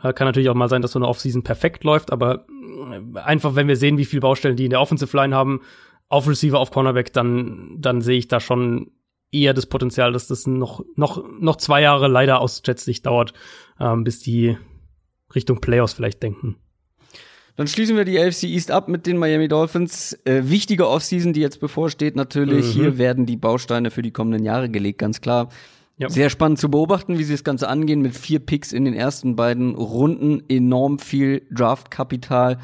[0.03, 3.55] Äh, kann natürlich auch mal sein, dass so eine Offseason perfekt läuft, aber äh, einfach,
[3.55, 5.61] wenn wir sehen, wie viele Baustellen die in der Offensive Line haben,
[6.09, 8.91] auf Receiver, auf Cornerback, dann, dann sehe ich da schon
[9.31, 13.35] eher das Potenzial, dass das noch, noch, noch zwei Jahre leider aus Jets Sicht dauert,
[13.79, 14.57] ähm, bis die
[15.35, 16.57] Richtung Playoffs vielleicht denken.
[17.57, 20.13] Dann schließen wir die AFC East ab mit den Miami Dolphins.
[20.25, 22.67] Äh, wichtige Offseason, die jetzt bevorsteht, natürlich.
[22.67, 22.81] Mhm.
[22.81, 25.49] Hier werden die Bausteine für die kommenden Jahre gelegt, ganz klar.
[25.99, 26.09] Ja.
[26.09, 29.35] Sehr spannend zu beobachten, wie sie das Ganze angehen, mit vier Picks in den ersten
[29.37, 32.59] beiden Runden, enorm viel Draftkapital.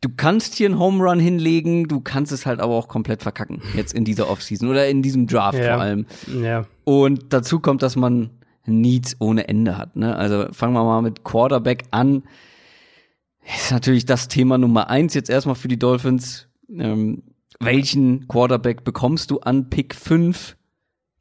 [0.00, 3.60] Du kannst hier einen Home Run hinlegen, du kannst es halt aber auch komplett verkacken,
[3.74, 5.74] jetzt in dieser Offseason oder in diesem Draft Ja.
[5.74, 6.06] vor allem.
[6.42, 6.64] Ja.
[6.84, 8.30] Und dazu kommt, dass man
[8.66, 9.96] Needs ohne Ende hat.
[9.96, 10.16] Ne?
[10.16, 12.22] Also fangen wir mal mit Quarterback an.
[13.44, 16.48] Ist natürlich das Thema Nummer eins jetzt erstmal für die Dolphins.
[16.68, 17.22] Ähm,
[17.60, 20.56] welchen Quarterback bekommst du an Pick 5?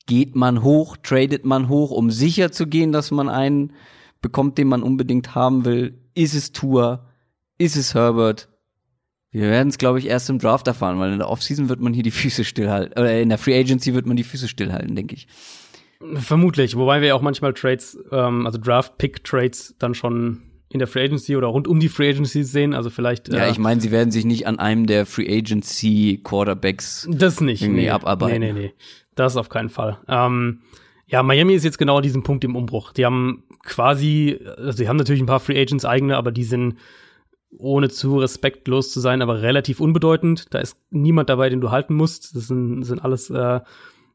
[0.06, 3.74] Geht man hoch, tradet man hoch, um sicher zu gehen, dass man einen
[4.22, 6.00] bekommt, den man unbedingt haben will?
[6.14, 7.06] Ist es Tour?
[7.58, 8.50] Ist es Herbert?
[9.32, 11.94] Wir werden es, glaube ich, erst im Draft erfahren, weil in der Offseason wird man
[11.94, 12.98] hier die Füße stillhalten.
[12.98, 15.28] Oder in der Free Agency wird man die Füße stillhalten, denke ich.
[16.14, 21.36] Vermutlich, wobei wir auch manchmal Trades, ähm, also Draft-Pick-Trades dann schon in der Free Agency
[21.36, 22.74] oder rund um die Free Agency sehen.
[22.74, 23.28] Also vielleicht.
[23.30, 27.42] Ja, äh, ich meine, sie werden sich nicht an einem der Free Agency Quarterbacks das
[27.42, 28.40] nicht irgendwie nee, abarbeiten.
[28.40, 28.74] Nee, nee, nee.
[29.16, 29.98] Das auf keinen Fall.
[30.08, 30.62] Ähm,
[31.08, 32.92] ja, Miami ist jetzt genau an diesem Punkt im Umbruch.
[32.92, 36.76] Die haben quasi, also sie haben natürlich ein paar Free Agents eigene, aber die sind
[37.58, 40.54] ohne zu respektlos zu sein, aber relativ unbedeutend.
[40.54, 42.36] Da ist niemand dabei, den du halten musst.
[42.36, 43.62] Das sind, sind alles äh,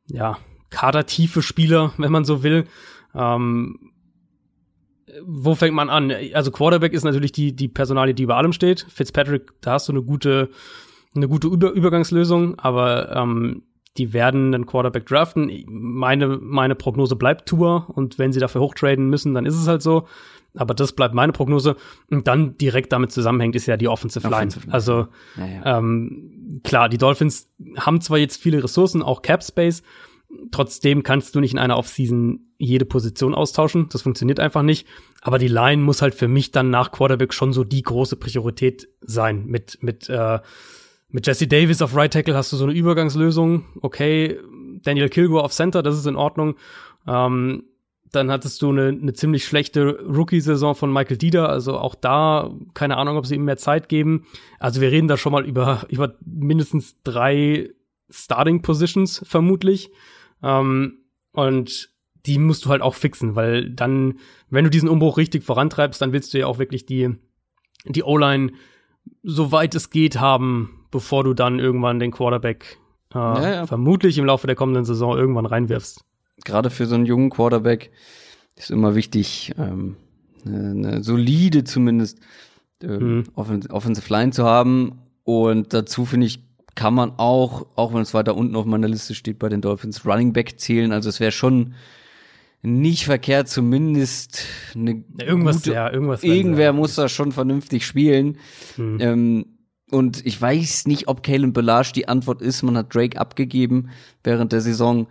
[0.09, 0.39] ja
[0.71, 2.67] kadertiefe Spieler, wenn man so will.
[3.15, 3.93] Ähm,
[5.25, 6.13] wo fängt man an?
[6.35, 8.87] Also Quarterback ist natürlich die die Personalie, die über allem steht.
[8.89, 10.51] Fitzpatrick, da hast du eine gute
[11.15, 13.63] eine gute über Übergangslösung, aber ähm,
[13.97, 15.51] die werden einen Quarterback draften.
[15.67, 19.83] Meine, meine Prognose bleibt Tour und wenn sie dafür hochtraden müssen, dann ist es halt
[19.83, 20.07] so.
[20.55, 21.77] Aber das bleibt meine Prognose.
[22.11, 24.49] Und dann direkt damit zusammenhängt, ist ja die Offensive Line.
[24.49, 24.75] Offensive Line.
[24.75, 25.79] Also ja, ja.
[25.79, 29.83] Ähm, klar, die Dolphins haben zwar jetzt viele Ressourcen, auch Cap Space.
[30.53, 33.89] Trotzdem kannst du nicht in einer Offseason jede Position austauschen.
[33.91, 34.87] Das funktioniert einfach nicht.
[35.23, 38.89] Aber die Line muss halt für mich dann nach Quarterback schon so die große Priorität
[39.01, 39.47] sein.
[39.47, 40.39] Mit, mit äh,
[41.11, 43.65] mit Jesse Davis auf Right Tackle hast du so eine Übergangslösung.
[43.81, 44.39] Okay,
[44.83, 46.57] Daniel Kilgore auf Center, das ist in Ordnung.
[47.07, 47.65] Ähm,
[48.13, 51.49] dann hattest du eine, eine ziemlich schlechte Rookie-Saison von Michael Dieder.
[51.49, 54.27] Also auch da, keine Ahnung, ob sie ihm mehr Zeit geben.
[54.59, 57.71] Also wir reden da schon mal über, über mindestens drei
[58.09, 59.91] Starting Positions vermutlich.
[60.43, 61.91] Ähm, und
[62.27, 64.19] die musst du halt auch fixen, weil dann,
[64.51, 67.15] wenn du diesen Umbruch richtig vorantreibst, dann willst du ja auch wirklich die,
[67.87, 68.53] die O-Line,
[69.23, 72.79] soweit es geht, haben, bevor du dann irgendwann den Quarterback
[73.15, 73.67] äh, ja, ja.
[73.67, 76.05] vermutlich im Laufe der kommenden Saison irgendwann reinwirfst.
[76.45, 77.91] Gerade für so einen jungen Quarterback
[78.57, 79.97] ist immer wichtig, ähm,
[80.45, 82.19] eine, eine solide zumindest
[82.83, 83.25] ähm, mhm.
[83.35, 85.01] Offensive Line zu haben.
[85.25, 86.41] Und dazu finde ich,
[86.75, 90.07] kann man auch, auch wenn es weiter unten auf meiner Liste steht, bei den Dolphins
[90.07, 90.93] Running Back zählen.
[90.93, 91.75] Also es wäre schon
[92.63, 96.23] nicht verkehrt, zumindest eine ja, irgendwas, gute, ja, irgendwas.
[96.23, 98.39] Irgendwer muss da schon vernünftig spielen.
[98.77, 98.99] Mhm.
[99.01, 99.47] Ähm,
[99.91, 102.63] und ich weiß nicht, ob Kalen Belage die Antwort ist.
[102.63, 103.91] Man hat Drake abgegeben
[104.23, 105.09] während der Saison.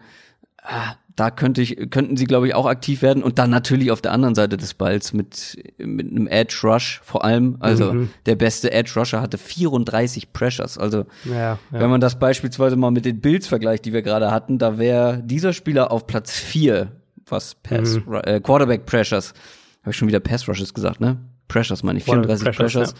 [0.61, 3.23] Ah, da könnte ich, könnten sie, glaube ich, auch aktiv werden.
[3.23, 7.25] Und dann natürlich auf der anderen Seite des Balls mit, mit einem Edge Rush vor
[7.25, 7.57] allem.
[7.59, 8.09] Also mhm.
[8.25, 10.77] der beste Edge Rusher hatte 34 Pressures.
[10.77, 11.59] Also ja, ja.
[11.71, 15.21] wenn man das beispielsweise mal mit den Bills vergleicht, die wir gerade hatten, da wäre
[15.21, 16.93] dieser Spieler auf Platz 4,
[17.27, 18.21] was Pass, mhm.
[18.23, 19.33] äh, Quarterback Pressures.
[19.81, 21.17] Habe ich schon wieder Pass Rushes gesagt, ne?
[21.49, 22.71] Pressures meine ich, 34 Pressures.
[22.71, 22.91] Pressures.
[22.91, 22.97] Ja.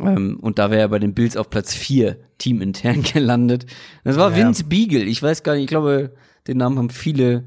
[0.00, 3.66] Ähm, und da wäre er bei den Bills auf Platz 4 teamintern gelandet.
[4.02, 4.36] Das war ja.
[4.36, 5.04] Vince Beagle.
[5.04, 6.14] Ich weiß gar nicht, ich glaube,
[6.46, 7.44] den Namen haben viele,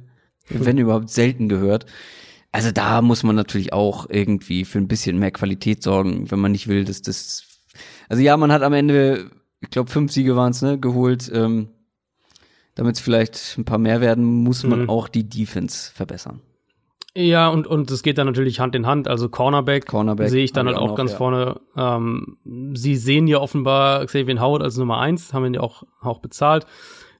[0.50, 1.86] wenn überhaupt, selten gehört.
[2.52, 6.54] Also da muss man natürlich auch irgendwie für ein bisschen mehr Qualität sorgen, wenn man
[6.54, 7.44] nicht will, dass das.
[8.10, 9.30] Also ja, man hat am Ende,
[9.60, 11.30] ich glaube, fünf Siege waren es, ne, geholt.
[11.34, 11.70] Ähm,
[12.76, 14.90] Damit es vielleicht ein paar mehr werden, muss man mhm.
[14.90, 16.42] auch die Defense verbessern.
[17.20, 19.08] Ja, und, und es geht dann natürlich Hand in Hand.
[19.08, 21.18] Also Cornerback, Cornerback sehe ich dann halt auch, auch ganz ja.
[21.18, 21.60] vorne.
[21.76, 22.38] Ähm,
[22.76, 26.68] sie sehen ja offenbar Xavier Howard als Nummer eins, haben ihn ja auch, auch bezahlt.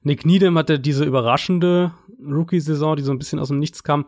[0.04, 1.90] Nick Needham hatte diese überraschende
[2.24, 4.06] Rookie-Saison, die so ein bisschen aus dem Nichts kam.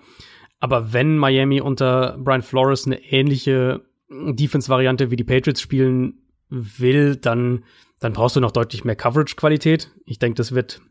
[0.61, 3.81] Aber wenn Miami unter Brian Flores eine ähnliche
[4.11, 6.21] Defense-Variante wie die Patriots spielen
[6.51, 7.65] will, dann,
[7.99, 9.91] dann brauchst du noch deutlich mehr Coverage-Qualität.
[10.05, 10.83] Ich denke, das wird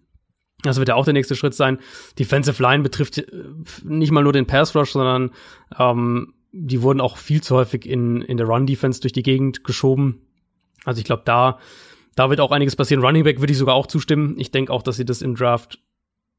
[0.64, 1.80] das wird ja auch der nächste Schritt sein.
[2.18, 3.26] Defensive Line betrifft äh,
[3.84, 5.32] nicht mal nur den Pass Rush, sondern
[5.78, 9.64] ähm, die wurden auch viel zu häufig in, in der Run Defense durch die Gegend
[9.64, 10.22] geschoben.
[10.84, 11.60] Also ich glaube, da,
[12.16, 13.03] da wird auch einiges passieren.
[13.03, 14.36] Running Back würde ich sogar auch zustimmen.
[14.38, 15.80] Ich denke auch, dass sie das im Draft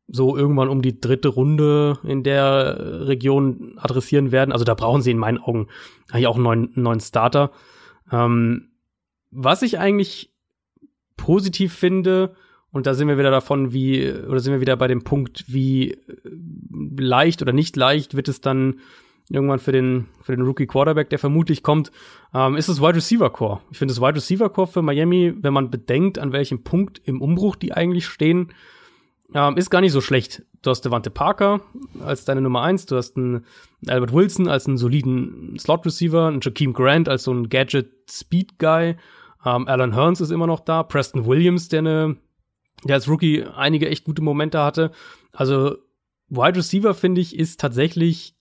[0.09, 4.51] so irgendwann um die dritte Runde in der Region adressieren werden.
[4.51, 5.69] Also da brauchen sie in meinen Augen
[6.11, 7.53] eigentlich auch einen neuen, neuen Starter.
[8.11, 8.71] Ähm,
[9.31, 10.35] was ich eigentlich
[11.17, 12.35] positiv finde,
[12.73, 15.93] und da sind wir wieder davon, wie, oder sind wir wieder bei dem Punkt, wie
[15.93, 15.99] äh,
[16.99, 18.81] leicht oder nicht leicht wird es dann
[19.29, 21.93] irgendwann für den, für den Rookie Quarterback, der vermutlich kommt,
[22.35, 23.61] ähm, ist das Wide Receiver Core.
[23.71, 27.23] Ich finde das Wide Receiver Core für Miami, wenn man bedenkt, an welchem Punkt im
[27.23, 28.53] Umbruch die eigentlich stehen,
[29.33, 30.43] ähm, ist gar nicht so schlecht.
[30.63, 31.61] Du hast Devante Parker
[32.05, 33.47] als deine Nummer eins, du hast einen
[33.87, 38.59] Albert Wilson als einen soliden Slot Receiver, einen Jakeem Grant als so ein Gadget Speed
[38.59, 38.97] Guy,
[39.45, 42.17] ähm, Alan Hearns ist immer noch da, Preston Williams, der eine
[42.85, 44.93] der als Rookie einige echt gute Momente hatte.
[45.33, 45.77] Also
[46.29, 48.35] Wide Receiver, finde ich, ist tatsächlich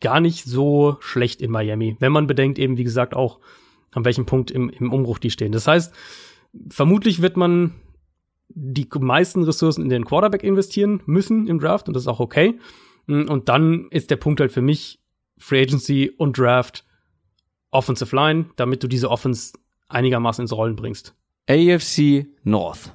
[0.00, 3.40] gar nicht so schlecht in Miami, wenn man bedenkt eben, wie gesagt, auch
[3.92, 5.52] an welchem Punkt im, im Umbruch die stehen.
[5.52, 5.94] Das heißt,
[6.68, 7.74] vermutlich wird man
[8.48, 12.58] die meisten Ressourcen in den Quarterback investieren müssen im Draft und das ist auch okay.
[13.06, 15.00] Und dann ist der Punkt halt für mich
[15.38, 16.84] Free Agency und Draft
[17.70, 21.14] Offensive Line, damit du diese Offense einigermaßen ins Rollen bringst.
[21.48, 22.94] AFC North.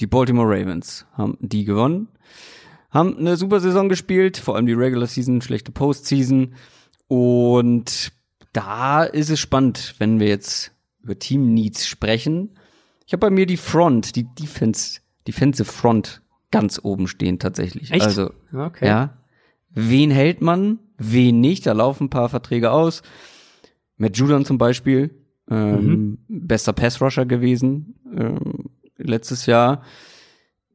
[0.00, 2.08] Die Baltimore Ravens haben die gewonnen,
[2.90, 6.54] haben eine super Saison gespielt, vor allem die Regular Season, schlechte Postseason
[7.08, 8.12] und
[8.52, 10.72] da ist es spannend, wenn wir jetzt
[11.02, 12.50] über Team Needs sprechen.
[13.06, 17.90] Ich habe bei mir die Front, die Defense, Defensive Front ganz oben stehen tatsächlich.
[17.92, 18.02] Echt?
[18.04, 18.86] Also, Okay.
[18.86, 19.16] ja.
[19.70, 21.66] Wen hält man, wen nicht?
[21.66, 23.02] Da laufen ein paar Verträge aus.
[23.98, 25.10] Matt Judon zum Beispiel,
[25.50, 28.55] ähm, bester Pass-Rusher gewesen ähm,
[28.98, 29.82] letztes Jahr.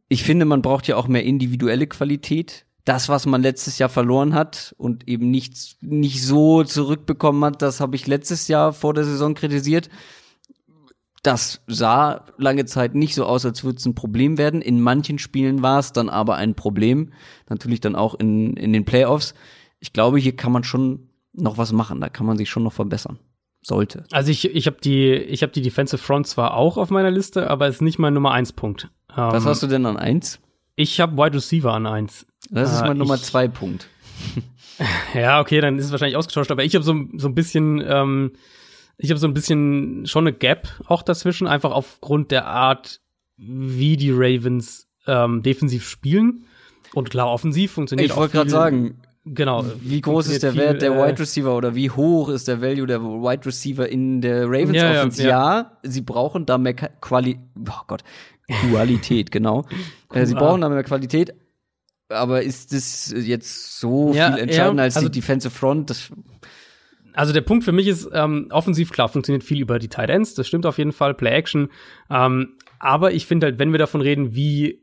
[0.07, 2.65] Ich finde, man braucht ja auch mehr individuelle Qualität.
[2.84, 7.80] Das, was man letztes Jahr verloren hat und eben nicht, nicht so zurückbekommen hat, das
[7.80, 9.89] habe ich letztes Jahr vor der Saison kritisiert.
[11.24, 14.63] Das sah lange Zeit nicht so aus, als würde es ein Problem werden.
[14.63, 17.13] In manchen Spielen war es dann aber ein Problem.
[17.47, 19.36] Natürlich dann auch in, in den Playoffs.
[19.80, 22.01] Ich glaube, hier kann man schon noch was machen.
[22.01, 23.19] Da kann man sich schon noch verbessern.
[23.64, 24.03] Sollte.
[24.12, 27.49] Also ich, ich habe die, ich habe die Defensive Front zwar auch auf meiner Liste,
[27.49, 28.86] aber ist nicht mein Nummer eins Punkt.
[29.12, 30.39] Ähm, Was hast du denn an eins?
[30.76, 32.26] Ich habe Wide Receiver an eins.
[32.49, 33.88] Das ist Äh, mein Nummer ich- zwei Punkt.
[35.14, 38.32] Ja, okay, dann ist es wahrscheinlich ausgetauscht, aber ich habe so, so ein bisschen, ähm,
[38.97, 42.99] ich habe so ein bisschen schon eine Gap auch dazwischen, einfach aufgrund der Art,
[43.38, 46.45] wie die Ravens ähm, defensiv spielen.
[46.95, 49.63] Und klar, offensiv funktioniert Ich wollte gerade sagen, Genau.
[49.82, 52.59] wie groß ist der funktioniert Wert der viel, Wide Receiver oder wie hoch ist der
[52.61, 55.22] Value der Wide Receiver in der Ravens Ja, ja, Offense?
[55.24, 55.30] ja.
[55.30, 57.38] Ja, sie brauchen da mehr Quali
[57.69, 58.03] oh Gott,
[58.49, 59.65] Qualität, genau.
[60.11, 61.34] Äh, sie brauchen da mehr Qualität.
[62.09, 65.89] Aber ist das jetzt so Ja, viel entscheidender ja, als also- die Defensive Front?
[65.91, 66.11] Das,
[67.13, 70.34] Also der Punkt für mich ist, ähm, offensiv klar funktioniert viel über die Tight Ends,
[70.34, 71.69] das stimmt auf jeden Fall, Play Action.
[72.09, 74.80] Ähm, aber ich finde halt, wenn wir davon reden, wie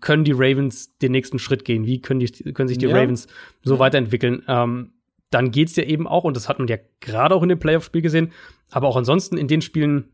[0.00, 2.96] können die Ravens den nächsten Schritt gehen, wie können, die, können sich die Ja.
[2.96, 3.26] Ravens
[3.62, 4.92] so weiterentwickeln, ähm,
[5.30, 8.02] dann geht's ja eben auch, und das hat man ja gerade auch in dem Playoff-Spiel
[8.02, 8.32] gesehen,
[8.70, 10.04] aber auch ansonsten in den Spielen,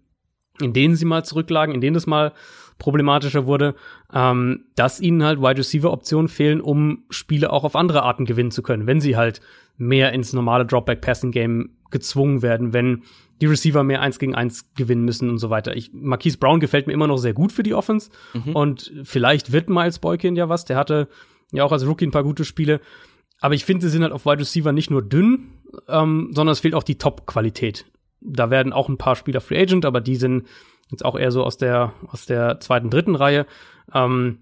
[0.60, 2.32] in denen sie mal zurücklagen, in denen es mal
[2.78, 3.74] problematischer wurde,
[4.12, 8.50] ähm, dass ihnen halt Wide Receiver Optionen fehlen, um Spiele auch auf andere Arten gewinnen
[8.50, 9.40] zu können, wenn sie halt
[9.76, 13.04] mehr ins normale Dropback Passing Game gezwungen werden, wenn
[13.40, 15.76] die Receiver mehr eins gegen eins gewinnen müssen und so weiter.
[15.76, 18.10] Ich, Marquise Brown gefällt mir immer noch sehr gut für die Offense
[18.54, 20.64] und vielleicht wird Miles Boykin ja was.
[20.64, 21.08] Der hatte
[21.52, 22.80] ja auch als Rookie ein paar gute Spiele.
[23.40, 25.50] Aber ich finde, sie sind halt auf Wide Receiver nicht nur dünn,
[25.88, 27.84] ähm, sondern es fehlt auch die Top-Qualität.
[28.20, 30.46] Da werden auch ein paar Spieler Free Agent, aber die sind
[30.90, 33.46] jetzt auch eher so aus der, aus der zweiten, dritten Reihe.
[33.92, 34.38] Ähm,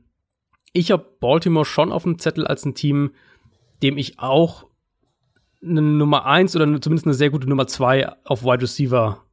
[0.73, 3.13] ich habe Baltimore schon auf dem Zettel als ein Team,
[3.83, 4.67] dem ich auch
[5.63, 9.25] eine Nummer eins oder zumindest eine sehr gute Nummer zwei auf Wide Receiver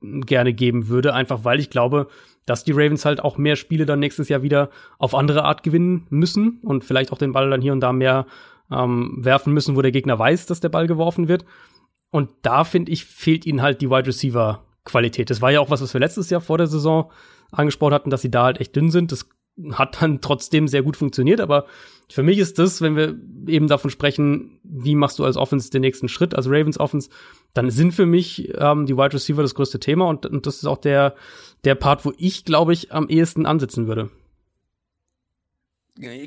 [0.00, 2.08] gerne geben würde, einfach weil ich glaube,
[2.46, 6.06] dass die Ravens halt auch mehr Spiele dann nächstes Jahr wieder auf andere Art gewinnen
[6.10, 8.26] müssen und vielleicht auch den Ball dann hier und da mehr
[8.70, 11.44] ähm, werfen müssen, wo der Gegner weiß, dass der Ball geworfen wird.
[12.10, 15.30] Und da finde ich, fehlt ihnen halt die Wide Receiver Qualität.
[15.30, 17.10] Das war ja auch was, was wir letztes Jahr vor der Saison
[17.50, 19.10] angesprochen hatten, dass sie da halt echt dünn sind.
[19.12, 19.28] Das
[19.72, 21.66] hat dann trotzdem sehr gut funktioniert, aber
[22.10, 25.80] für mich ist das, wenn wir eben davon sprechen, wie machst du als Offense den
[25.80, 27.08] nächsten Schritt, als Ravens Offense,
[27.54, 30.66] dann sind für mich ähm, die Wide Receiver das größte Thema und, und das ist
[30.66, 31.14] auch der,
[31.64, 34.10] der Part, wo ich, glaube ich, am ehesten ansetzen würde.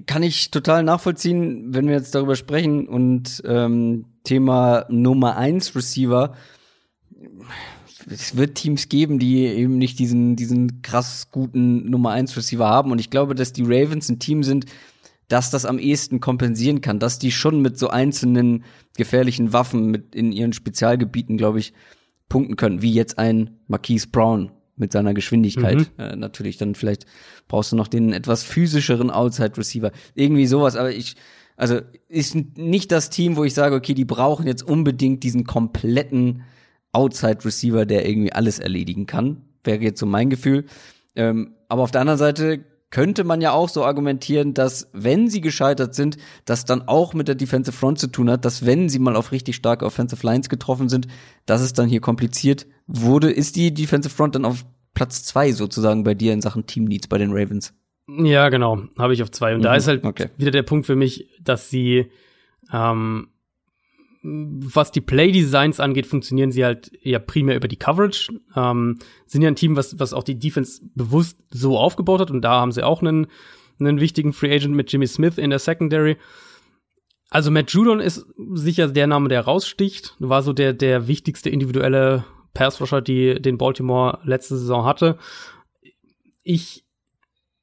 [0.05, 6.35] kann ich total nachvollziehen, wenn wir jetzt darüber sprechen und ähm, Thema Nummer eins Receiver.
[8.09, 12.91] Es wird Teams geben, die eben nicht diesen, diesen krass guten Nummer eins Receiver haben.
[12.91, 14.65] Und ich glaube, dass die Ravens ein Team sind,
[15.27, 18.63] das das am ehesten kompensieren kann, dass die schon mit so einzelnen
[18.95, 21.73] gefährlichen Waffen mit in ihren Spezialgebieten, glaube ich,
[22.29, 25.91] punkten können, wie jetzt ein Marquise Brown mit seiner Geschwindigkeit.
[25.97, 27.05] Äh, natürlich, dann vielleicht
[27.47, 29.91] brauchst du noch den etwas physischeren Outside Receiver.
[30.13, 31.15] Irgendwie sowas, aber ich,
[31.57, 36.43] also ist nicht das Team, wo ich sage, okay, die brauchen jetzt unbedingt diesen kompletten
[36.97, 39.43] Outside Receiver, der irgendwie alles erledigen kann.
[39.63, 40.65] Wäre jetzt so mein Gefühl.
[41.15, 45.41] Ähm, aber auf der anderen Seite könnte man ja auch so argumentieren, dass wenn sie
[45.41, 48.99] gescheitert sind, das dann auch mit der Defensive Front zu tun hat, dass wenn sie
[48.99, 51.07] mal auf richtig starke Offensive Lines getroffen sind,
[51.45, 53.29] dass es dann hier kompliziert wurde.
[53.29, 57.07] Ist die Defensive Front dann auf Platz zwei sozusagen bei dir in Sachen Team Needs
[57.07, 57.73] bei den Ravens?
[58.09, 59.53] Ja, genau, habe ich auf zwei.
[59.53, 60.29] Und da Mhm, ist halt okay.
[60.37, 62.09] wieder der Punkt für mich, dass sie,
[62.71, 63.27] ähm,
[64.29, 68.31] was die Play-Designs angeht, funktionieren sie halt ja primär über die Coverage.
[68.55, 72.31] Ähm, sind ja ein Team, was, was auch die Defense bewusst so aufgebaut hat.
[72.31, 73.27] Und da haben sie auch einen,
[73.79, 76.17] einen wichtigen Free Agent mit Jimmy Smith in der Secondary.
[77.29, 80.15] Also Matt Judon ist sicher der Name, der raussticht.
[80.19, 85.17] War so der, der wichtigste individuelle Pass-Rusher, die den Baltimore letzte Saison hatte.
[86.43, 86.86] Ich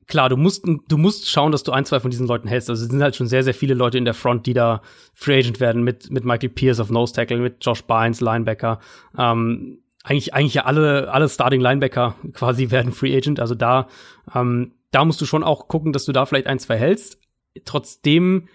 [0.06, 2.70] klar, du musst, du musst schauen, dass du ein, zwei von diesen Leuten hältst.
[2.70, 4.82] Also es sind halt schon sehr, sehr viele Leute in der Front, die da
[5.14, 8.80] Free Agent werden mit, mit Michael Pierce auf Nose Tackle, mit Josh Bynes, Linebacker.
[9.16, 13.40] Ähm, eigentlich, eigentlich ja alle, alle Starting Linebacker quasi werden Free Agent.
[13.40, 13.88] Also da,
[14.34, 17.18] ähm, da musst du schon auch gucken, dass du da vielleicht ein, zwei hältst.
[17.64, 18.48] Trotzdem,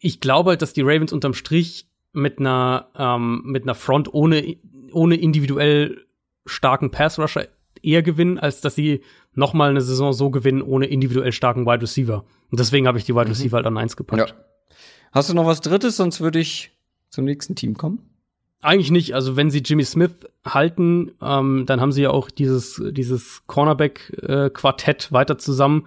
[0.00, 4.56] ich glaube halt, dass die Ravens unterm Strich mit einer, ähm, mit einer Front ohne,
[4.92, 6.06] ohne individuell
[6.46, 7.48] starken Pass-Rusher
[7.82, 9.02] eher gewinnen, als dass sie
[9.38, 12.24] noch mal eine Saison so gewinnen ohne individuell starken Wide Receiver.
[12.50, 13.30] Und deswegen habe ich die Wide mhm.
[13.30, 13.56] Receiver mhm.
[13.56, 14.30] halt an eins gepackt.
[14.30, 14.36] Ja.
[15.12, 15.96] Hast du noch was Drittes?
[15.96, 16.72] Sonst würde ich
[17.08, 18.00] zum nächsten Team kommen.
[18.60, 19.14] Eigentlich nicht.
[19.14, 20.10] Also wenn sie Jimmy Smith
[20.44, 25.86] halten, ähm, dann haben sie ja auch dieses, dieses Cornerback-Quartett äh, weiter zusammen.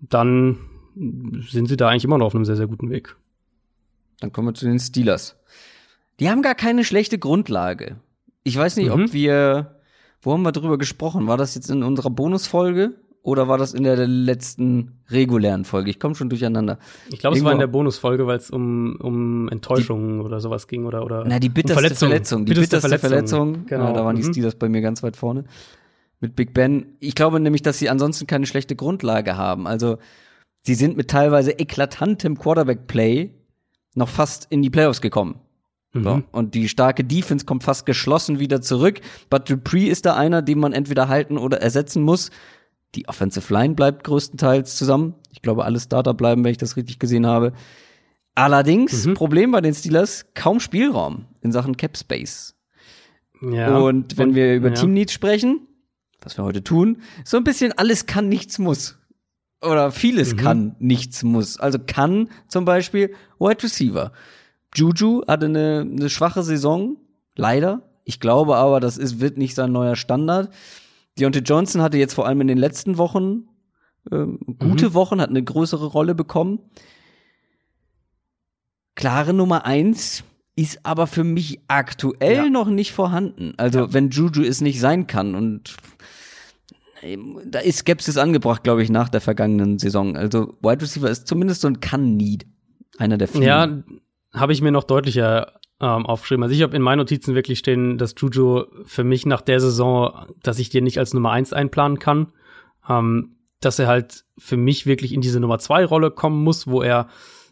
[0.00, 0.58] Dann
[0.96, 3.16] sind sie da eigentlich immer noch auf einem sehr, sehr guten Weg.
[4.18, 5.36] Dann kommen wir zu den Steelers.
[6.18, 8.00] Die haben gar keine schlechte Grundlage.
[8.42, 9.04] Ich weiß nicht, mhm.
[9.04, 9.77] ob wir,
[10.20, 11.26] wo haben wir drüber gesprochen?
[11.26, 12.94] War das jetzt in unserer Bonusfolge?
[13.22, 15.90] Oder war das in der letzten regulären Folge?
[15.90, 16.78] Ich komme schon durcheinander.
[17.10, 20.86] Ich glaube, es war in der Bonusfolge, weil es um, um Enttäuschungen oder sowas ging
[20.86, 21.24] oder oder.
[21.26, 22.08] Na, die bitterste um Verletzung.
[22.08, 22.46] Verletzung.
[22.46, 23.38] Die bitterste, bitterste Verletzung.
[23.54, 23.66] Verletzung.
[23.66, 23.84] Genau.
[23.88, 24.32] Ja, da waren die mhm.
[24.32, 25.44] Steelers bei mir ganz weit vorne.
[26.20, 26.96] Mit Big Ben.
[27.00, 29.66] Ich glaube nämlich, dass sie ansonsten keine schlechte Grundlage haben.
[29.66, 29.98] Also,
[30.62, 33.34] sie sind mit teilweise eklatantem Quarterback-Play
[33.94, 35.40] noch fast in die Playoffs gekommen.
[35.92, 36.02] Mhm.
[36.04, 36.22] So.
[36.32, 39.00] Und die starke Defense kommt fast geschlossen wieder zurück.
[39.30, 42.30] But Dupree ist da einer, den man entweder halten oder ersetzen muss.
[42.94, 45.14] Die Offensive Line bleibt größtenteils zusammen.
[45.30, 47.52] Ich glaube, alle Starter bleiben, wenn ich das richtig gesehen habe.
[48.34, 49.14] Allerdings, mhm.
[49.14, 52.54] Problem bei den Steelers, kaum Spielraum in Sachen Cap Space.
[53.40, 53.76] Ja.
[53.76, 54.74] Und wenn wir über ja.
[54.74, 55.66] Team Needs sprechen,
[56.20, 58.98] was wir heute tun, so ein bisschen alles kann, nichts muss.
[59.60, 60.38] Oder vieles mhm.
[60.38, 61.58] kann, nichts muss.
[61.58, 64.12] Also kann zum Beispiel Wide Receiver.
[64.74, 66.96] Juju hatte eine, eine schwache Saison,
[67.36, 67.82] leider.
[68.04, 70.50] Ich glaube aber, das ist, wird nicht sein neuer Standard.
[71.18, 73.48] Deontay Johnson hatte jetzt vor allem in den letzten Wochen
[74.10, 74.26] äh,
[74.58, 74.94] gute mhm.
[74.94, 76.60] Wochen, hat eine größere Rolle bekommen.
[78.94, 80.24] Klare Nummer eins
[80.56, 82.50] ist aber für mich aktuell ja.
[82.50, 83.54] noch nicht vorhanden.
[83.56, 83.92] Also ja.
[83.92, 85.76] wenn Juju es nicht sein kann und
[87.02, 90.16] ähm, da ist Skepsis angebracht, glaube ich, nach der vergangenen Saison.
[90.16, 92.46] Also Wide Receiver ist zumindest so ein Kann-Need.
[92.98, 93.44] Einer der vielen.
[93.44, 93.68] Ja,
[94.34, 96.42] habe ich mir noch deutlicher ähm, aufgeschrieben.
[96.42, 100.26] Also ich habe in meinen Notizen wirklich stehen, dass Juju für mich nach der Saison,
[100.42, 102.32] dass ich den nicht als Nummer eins einplanen kann.
[102.88, 106.82] Ähm, dass er halt für mich wirklich in diese Nummer zwei Rolle kommen muss, wo
[106.82, 107.08] er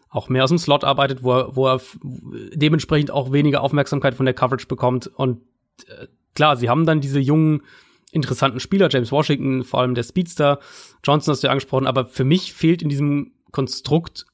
[0.09, 4.25] auch mehr aus dem Slot arbeitet, wo er, wo er dementsprechend auch weniger Aufmerksamkeit von
[4.25, 5.07] der Coverage bekommt.
[5.07, 5.41] Und
[5.87, 7.63] äh, klar, sie haben dann diese jungen,
[8.11, 10.59] interessanten Spieler, James Washington, vor allem der Speedster,
[11.03, 14.25] Johnson hast du ja angesprochen, aber für mich fehlt in diesem Konstrukt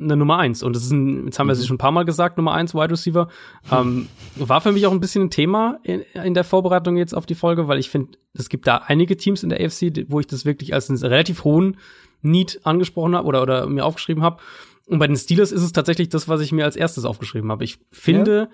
[0.00, 0.62] eine Nummer eins.
[0.62, 1.64] Und das ist ein, jetzt haben wir es mhm.
[1.64, 3.28] schon ein paar Mal gesagt, Nummer eins Wide Receiver.
[3.70, 7.26] Ähm, war für mich auch ein bisschen ein Thema in, in der Vorbereitung jetzt auf
[7.26, 10.26] die Folge, weil ich finde, es gibt da einige Teams in der AFC, wo ich
[10.26, 11.78] das wirklich als einen relativ hohen
[12.22, 14.40] Need angesprochen habe oder, oder mir aufgeschrieben habe.
[14.86, 17.64] Und bei den Steelers ist es tatsächlich das, was ich mir als erstes aufgeschrieben habe.
[17.64, 18.48] Ich finde, ja.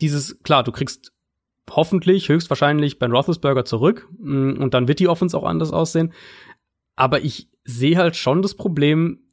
[0.00, 1.12] dieses, klar, du kriegst
[1.70, 6.12] hoffentlich, höchstwahrscheinlich Ben Roethlisberger zurück mm, und dann wird die Offense auch anders aussehen.
[6.96, 9.23] Aber ich sehe halt schon das Problem,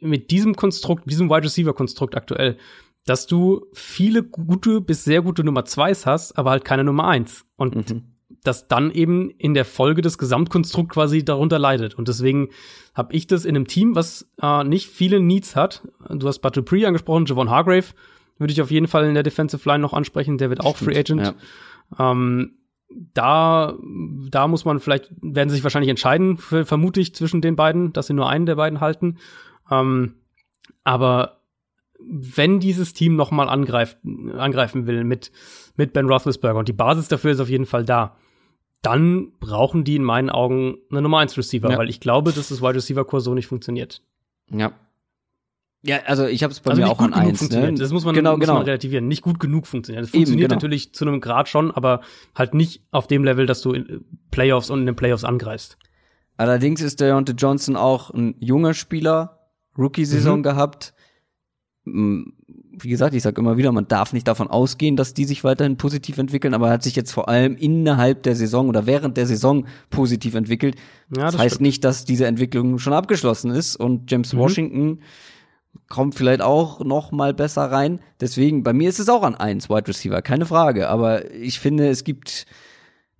[0.00, 2.56] mit diesem Konstrukt, diesem Wide Receiver Konstrukt aktuell,
[3.06, 7.44] dass du viele gute bis sehr gute Nummer zweis hast, aber halt keine Nummer eins.
[7.56, 8.02] Und mhm.
[8.42, 11.94] das dann eben in der Folge des Gesamtkonstrukt quasi darunter leidet.
[11.94, 12.50] Und deswegen
[12.94, 15.86] habe ich das in einem Team, was äh, nicht viele Needs hat.
[16.08, 17.86] Du hast Bud Dupree angesprochen, Javon Hargrave
[18.40, 20.38] würde ich auf jeden Fall in der Defensive Line noch ansprechen.
[20.38, 21.34] Der wird auch Free Agent.
[21.98, 22.12] Ja.
[22.12, 22.54] Ähm,
[23.14, 23.74] da,
[24.30, 28.08] da muss man vielleicht, werden sie sich wahrscheinlich entscheiden, vermute ich, zwischen den beiden, dass
[28.08, 29.18] sie nur einen der beiden halten.
[29.70, 30.14] Ähm,
[30.84, 31.40] aber
[31.98, 33.98] wenn dieses Team noch mal angreift,
[34.36, 35.30] angreifen will mit,
[35.76, 38.16] mit Ben Roethlisberger und die Basis dafür ist auf jeden Fall da,
[38.82, 41.78] dann brauchen die in meinen Augen eine Nummer 1 Receiver, ja.
[41.78, 44.02] weil ich glaube, dass das Wide Receiver Kurs so nicht funktioniert.
[44.50, 44.72] Ja.
[45.82, 47.48] Ja, also ich habe es bei also mir auch an eins.
[47.50, 47.72] Ne?
[47.72, 48.54] Das muss man, genau, muss genau.
[48.54, 49.08] man relativieren.
[49.08, 50.04] Nicht gut genug funktioniert.
[50.04, 50.56] Das funktioniert Eben, genau.
[50.56, 52.02] natürlich zu einem Grad schon, aber
[52.34, 55.78] halt nicht auf dem Level, dass du in Playoffs und in den Playoffs angreifst.
[56.36, 59.39] Allerdings ist der Deontay Johnson auch ein junger Spieler,
[59.78, 60.42] Rookie-Saison mhm.
[60.42, 60.94] gehabt.
[61.84, 65.76] Wie gesagt, ich sage immer wieder, man darf nicht davon ausgehen, dass die sich weiterhin
[65.76, 69.26] positiv entwickeln, aber er hat sich jetzt vor allem innerhalb der Saison oder während der
[69.26, 70.76] Saison positiv entwickelt.
[71.14, 71.66] Ja, das, das heißt stimmt.
[71.66, 74.38] nicht, dass diese Entwicklung schon abgeschlossen ist und James mhm.
[74.38, 75.00] Washington
[75.88, 78.00] kommt vielleicht auch noch mal besser rein.
[78.20, 80.88] Deswegen, bei mir ist es auch an eins Wide Receiver, keine Frage.
[80.88, 82.46] Aber ich finde, es gibt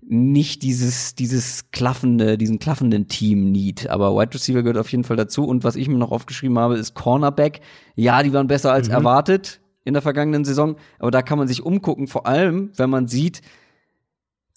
[0.02, 3.90] nicht dieses, dieses klaffende, diesen klaffenden Team-Need.
[3.90, 5.44] Aber Wide Receiver gehört auf jeden Fall dazu.
[5.44, 7.60] Und was ich mir noch aufgeschrieben habe, ist Cornerback.
[7.94, 8.94] Ja, die waren besser als mhm.
[8.94, 10.76] erwartet in der vergangenen Saison.
[10.98, 13.42] Aber da kann man sich umgucken, vor allem, wenn man sieht,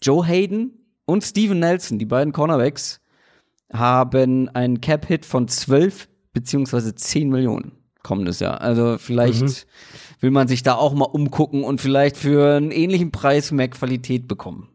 [0.02, 3.00] Joe Hayden und Steven Nelson, die beiden Cornerbacks,
[3.72, 7.74] haben einen Cap-Hit von 12 beziehungsweise 10 Millionen
[8.04, 8.62] kommendes Jahr.
[8.62, 9.54] Also vielleicht mhm.
[10.20, 14.28] will man sich da auch mal umgucken und vielleicht für einen ähnlichen Preis mehr Qualität
[14.28, 14.70] bekommen.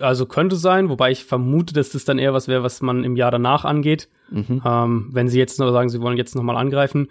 [0.00, 3.16] Also könnte sein, wobei ich vermute, dass das dann eher was wäre, was man im
[3.16, 4.08] Jahr danach angeht.
[4.30, 4.62] Mhm.
[4.64, 7.08] Ähm, wenn sie jetzt noch sagen, sie wollen jetzt noch mal angreifen.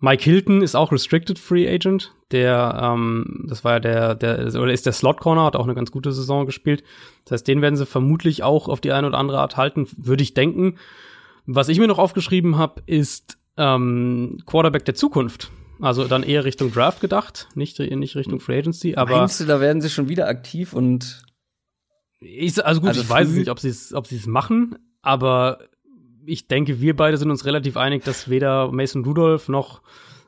[0.00, 2.14] Mike Hilton ist auch Restricted Free Agent.
[2.30, 5.74] Der, ähm, das war ja der, der, oder ist der Slot Corner, hat auch eine
[5.74, 6.84] ganz gute Saison gespielt.
[7.24, 10.22] Das heißt, den werden sie vermutlich auch auf die eine oder andere Art halten, würde
[10.22, 10.76] ich denken.
[11.46, 15.50] Was ich mir noch aufgeschrieben habe, ist ähm, Quarterback der Zukunft.
[15.80, 18.96] Also dann eher Richtung Draft gedacht, nicht, nicht Richtung Free Agency.
[18.96, 21.22] Aber Meinst du, da werden sie schon wieder aktiv und
[22.20, 25.58] ich, also gut, Also ich weiß nicht, ob sie es ob sie es machen, aber
[26.26, 29.82] ich denke, wir beide sind uns relativ einig, dass weder Mason Rudolph noch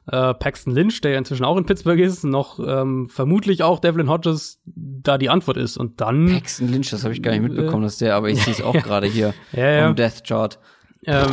[0.06, 4.08] äh, Paxton Lynch, der ja inzwischen auch in Pittsburgh ist, noch ähm, vermutlich auch Devlin
[4.08, 5.76] Hodges da die Antwort ist.
[5.76, 8.54] Und dann Paxton Lynch, das habe ich gar nicht mitbekommen, dass der, aber ich sehe
[8.54, 9.88] es auch gerade hier Ja, ja.
[9.88, 10.58] am Death Chart.
[11.04, 11.28] Ähm,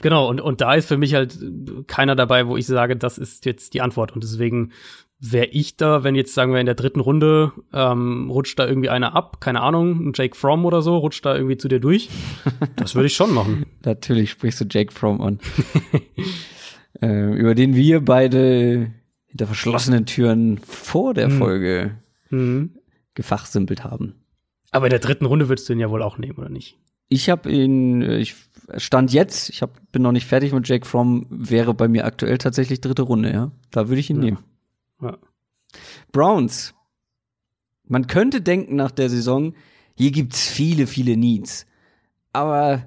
[0.00, 1.38] genau, und, und da ist für mich halt
[1.86, 4.12] keiner dabei, wo ich sage, das ist jetzt die Antwort.
[4.12, 4.72] Und deswegen
[5.24, 8.88] wäre ich da, wenn jetzt sagen wir in der dritten Runde ähm, rutscht da irgendwie
[8.88, 12.08] einer ab, keine Ahnung, ein Jake Fromm oder so, rutscht da irgendwie zu dir durch.
[12.76, 13.64] Das würde ich schon machen.
[13.84, 15.38] Natürlich sprichst du Jake Fromm an.
[17.00, 18.90] äh, über den wir beide
[19.26, 21.96] hinter verschlossenen Türen vor der Folge
[22.30, 22.70] Mhm.
[23.14, 24.14] gefachsimpelt haben.
[24.70, 26.78] Aber in der dritten Runde würdest du ihn ja wohl auch nehmen, oder nicht?
[27.10, 28.34] Ich habe ihn, äh, ich
[28.78, 32.38] stand jetzt, ich hab, bin noch nicht fertig mit Jake Fromm, wäre bei mir aktuell
[32.38, 33.50] tatsächlich dritte Runde, ja.
[33.70, 34.22] Da würde ich ihn Ja.
[34.24, 34.38] nehmen.
[35.02, 35.18] Ja.
[36.12, 36.74] Browns.
[37.84, 39.54] Man könnte denken nach der Saison,
[39.96, 41.66] hier gibt's viele, viele Needs.
[42.32, 42.86] Aber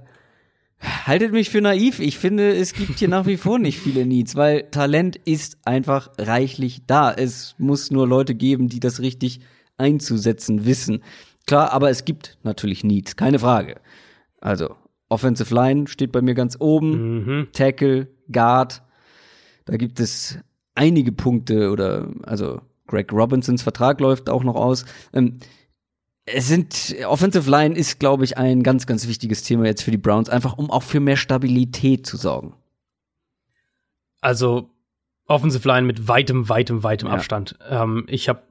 [0.80, 2.00] haltet mich für naiv.
[2.00, 6.10] Ich finde, es gibt hier nach wie vor nicht viele Needs, weil Talent ist einfach
[6.18, 7.12] reichlich da.
[7.14, 9.42] Es muss nur Leute geben, die das richtig
[9.78, 11.04] einzusetzen wissen.
[11.46, 13.76] Klar, aber es gibt natürlich Needs, keine Frage.
[14.42, 14.76] Also,
[15.10, 17.18] Offensive Line steht bei mir ganz oben.
[17.18, 17.48] Mhm.
[17.52, 18.82] Tackle, Guard.
[19.66, 20.40] Da gibt es
[20.76, 24.86] einige Punkte oder also Greg Robinsons Vertrag läuft auch noch aus.
[25.14, 25.40] Ähm,
[26.26, 29.98] es sind Offensive Line ist, glaube ich, ein ganz, ganz wichtiges Thema jetzt für die
[29.98, 32.56] Browns, einfach um auch für mehr Stabilität zu sorgen.
[34.22, 34.70] Also
[35.28, 37.16] Offensive Line mit weitem, weitem, weitem Ja.
[37.16, 37.58] Abstand.
[37.70, 38.42] Ähm, ich habe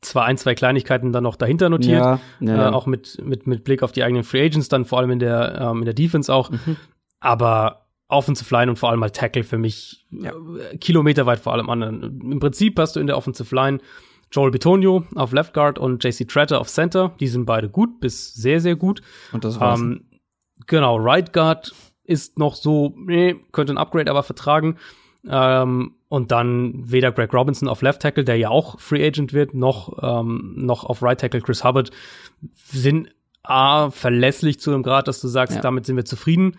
[0.00, 2.68] zwar ein, zwei Kleinigkeiten dann noch dahinter notiert, ja, ja.
[2.68, 5.18] Äh, auch mit, mit, mit Blick auf die eigenen Free Agents, dann vor allem in
[5.20, 6.50] der, ähm, in der Defense auch.
[6.50, 6.76] Mhm.
[7.20, 7.81] Aber
[8.12, 10.32] Offensive Line und vor allem mal Tackle für mich Ja.
[10.32, 11.82] äh, kilometerweit vor allem an.
[11.82, 13.78] Im Prinzip hast du in der Offensive Line
[14.30, 17.14] Joel Bitonio auf Left Guard und JC Tretter auf Center.
[17.20, 19.02] Die sind beide gut bis sehr, sehr gut.
[19.32, 19.80] Und das war's.
[19.80, 20.04] Ähm,
[20.66, 24.76] genau, Right Guard ist noch so, nee, könnte ein Upgrade aber vertragen.
[25.28, 29.54] Ähm, und dann weder Greg Robinson auf Left Tackle, der ja auch Free Agent wird,
[29.54, 31.90] noch, ähm, noch auf Right Tackle Chris Hubbard
[32.54, 33.08] sind
[33.44, 35.62] A, verlässlich zu einem Grad, dass du sagst, Ja.
[35.62, 36.56] damit sind wir zufrieden.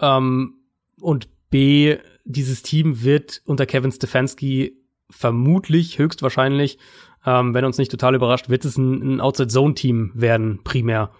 [0.00, 0.54] Ähm,
[1.00, 4.76] und B, dieses Team wird unter Kevin Stefanski
[5.10, 6.78] vermutlich, höchstwahrscheinlich,
[7.26, 11.10] ähm, wenn uns nicht total überrascht, wird es ein, ein Outside-Zone-Team werden, primär.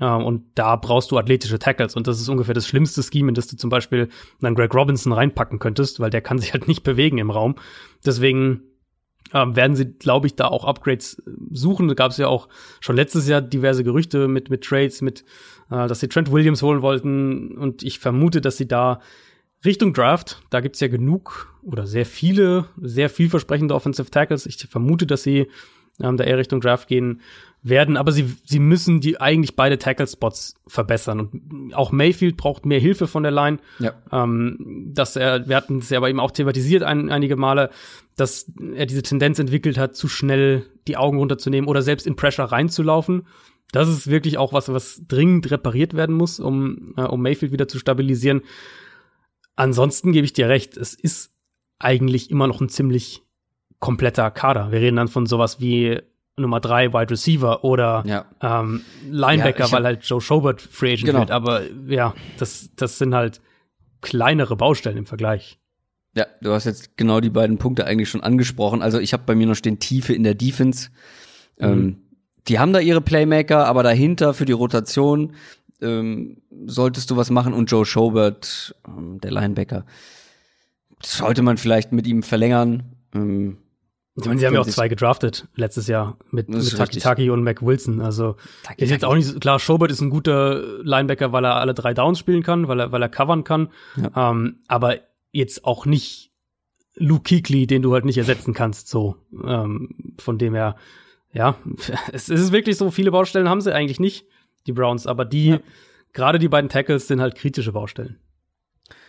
[0.00, 1.94] Ähm, und da brauchst du athletische Tackles.
[1.96, 4.08] Und das ist ungefähr das schlimmste Scheme, in das du zum Beispiel
[4.40, 7.54] dann Greg Robinson reinpacken könntest, weil der kann sich halt nicht bewegen im Raum.
[8.04, 8.62] Deswegen
[9.32, 11.88] ähm, werden sie, glaube ich, da auch Upgrades äh, suchen.
[11.88, 12.48] Da gab es ja auch
[12.80, 15.24] schon letztes Jahr diverse Gerüchte mit, mit Trades, mit,
[15.70, 17.56] äh, dass sie Trent Williams holen wollten.
[17.56, 19.00] Und ich vermute, dass sie da
[19.64, 24.44] Richtung Draft, da gibt's ja genug oder sehr viele, sehr vielversprechende Offensive Tackles.
[24.44, 25.48] Ich vermute, dass sie
[26.00, 27.20] ähm, da eher Richtung Draft gehen
[27.62, 31.20] werden, aber sie, sie müssen die eigentlich beide Tackle-Spots verbessern.
[31.20, 33.58] Und auch Mayfield braucht mehr Hilfe von der Line.
[33.78, 33.94] ja.
[34.12, 37.70] Ähm, dass er, wir hatten es ja aber eben auch thematisiert ein, einige Male,
[38.16, 42.44] dass er diese Tendenz entwickelt hat, zu schnell die Augen runterzunehmen oder selbst in Pressure
[42.44, 43.26] reinzulaufen.
[43.72, 47.66] Das ist wirklich auch was, was dringend repariert werden muss, um, äh, um Mayfield wieder
[47.66, 48.42] zu stabilisieren.
[49.56, 51.32] Ansonsten gebe ich dir recht, es ist
[51.78, 53.23] eigentlich immer noch ein ziemlich
[53.84, 54.72] kompletter Kader.
[54.72, 56.00] Wir reden dann von sowas wie
[56.38, 58.24] Nummer drei Wide Receiver oder Ja.
[58.40, 58.80] ähm,
[59.10, 61.18] Linebacker, Ja, weil halt Joe Schobert Free Agent Genau.
[61.20, 61.30] wird.
[61.30, 63.42] Aber ja, das, das sind halt
[64.00, 65.58] kleinere Baustellen im Vergleich.
[66.16, 68.80] Ja, du hast jetzt genau die beiden Punkte eigentlich schon angesprochen.
[68.80, 70.88] Also ich habe bei mir noch stehen Tiefe in der Defense.
[71.58, 72.00] Ähm,
[72.48, 75.34] die haben da ihre Playmaker, aber dahinter für die Rotation
[75.82, 77.52] ähm, solltest du was machen.
[77.52, 79.84] Und Joe Schobert, ähm, der Linebacker,
[81.02, 82.84] sollte man vielleicht mit ihm verlängern.
[83.14, 83.58] Ähm,
[84.16, 87.02] Ich meine, sie haben ja auch zwei gedraftet letztes Jahr mit, mit Taki richtig.
[87.02, 88.00] Taki und Mac Wilson.
[88.00, 88.36] Also
[88.76, 91.94] ist jetzt auch nicht so, klar, Schobert ist ein guter Linebacker, weil er alle drei
[91.94, 93.70] Downs spielen kann, weil er, weil er covern kann.
[94.14, 94.98] Ähm, aber
[95.32, 96.30] jetzt auch nicht
[96.94, 99.16] Luke Kuechly, den du halt nicht ersetzen kannst, so.
[99.44, 100.76] Ähm, von dem her,
[101.32, 101.56] ja,
[102.12, 104.26] es ist wirklich so, viele Baustellen haben sie eigentlich nicht,
[104.68, 105.60] die Browns, aber die, Ja.
[106.12, 108.20] gerade die beiden Tackles sind halt kritische Baustellen.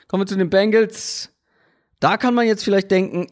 [0.07, 1.31] Kommen wir zu den Bengals.
[1.99, 3.27] Da kann man jetzt vielleicht denken,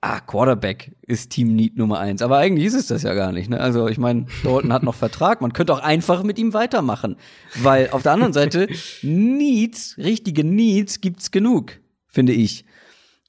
[0.00, 2.22] ah, Quarterback ist Team Need Nummer eins.
[2.22, 3.50] Aber eigentlich ist es das ja gar nicht.
[3.50, 3.60] Ne?
[3.60, 5.40] Also ich meine, Dalton hat noch Vertrag.
[5.40, 7.16] Man könnte auch einfach mit ihm weitermachen.
[7.56, 8.68] Weil auf der anderen Seite,
[9.02, 12.64] Needs, richtige Needs gibt's genug, finde ich.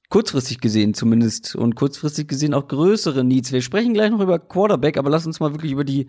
[0.08, 3.52] kurzfristig gesehen zumindest und kurzfristig gesehen auch größere Needs.
[3.52, 6.08] Wir sprechen gleich noch über Quarterback, aber lass uns mal wirklich über die,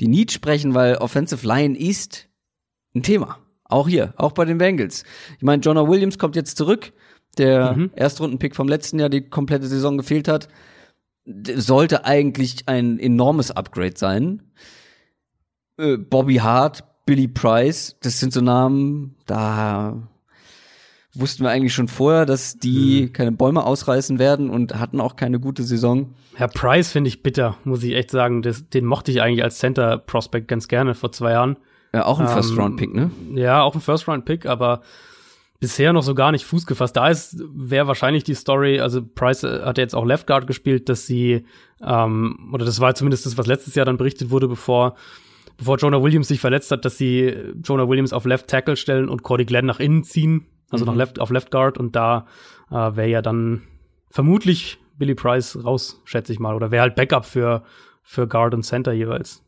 [0.00, 2.28] die Needs sprechen, weil Offensive Line ist
[2.94, 3.38] ein Thema.
[3.64, 5.04] Auch hier, auch bei den Bengals.
[5.36, 6.92] Ich meine, Jonah Williams kommt jetzt zurück,
[7.38, 7.90] der mhm.
[7.94, 10.48] Erstrundenpick vom letzten Jahr, die komplette Saison gefehlt hat.
[11.24, 14.42] Sollte eigentlich ein enormes Upgrade sein.
[15.76, 20.08] Äh, Bobby Hart, Billy Price, das sind so Namen, da
[21.14, 23.12] wussten wir eigentlich schon vorher, dass die mhm.
[23.12, 26.14] keine Bäume ausreißen werden und hatten auch keine gute Saison.
[26.34, 28.42] Herr Price finde ich bitter, muss ich echt sagen.
[28.42, 31.56] Das, den mochte ich eigentlich als Center Prospect ganz gerne vor zwei Jahren.
[31.92, 33.10] Ja, auch ein ähm, First-Round-Pick, ne?
[33.34, 34.82] Ja, auch ein First-Round-Pick, aber
[35.60, 36.96] bisher noch so gar nicht Fuß gefasst.
[36.96, 40.88] Da ist, wäre wahrscheinlich die Story, also Price hat ja jetzt auch Left Guard gespielt,
[40.88, 41.44] dass sie,
[41.82, 44.94] ähm, oder das war zumindest das, was letztes Jahr dann berichtet wurde, bevor,
[45.56, 47.34] bevor Jonah Williams sich verletzt hat, dass sie
[47.64, 50.92] Jonah Williams auf Left Tackle stellen und Cordy Glenn nach innen ziehen, also mhm.
[50.92, 52.26] nach Left, auf Left Guard und da
[52.70, 53.62] äh, wäre ja dann
[54.10, 57.64] vermutlich Billy Price raus, schätze ich mal, oder wäre halt Backup für,
[58.02, 59.44] für Guard und Center jeweils.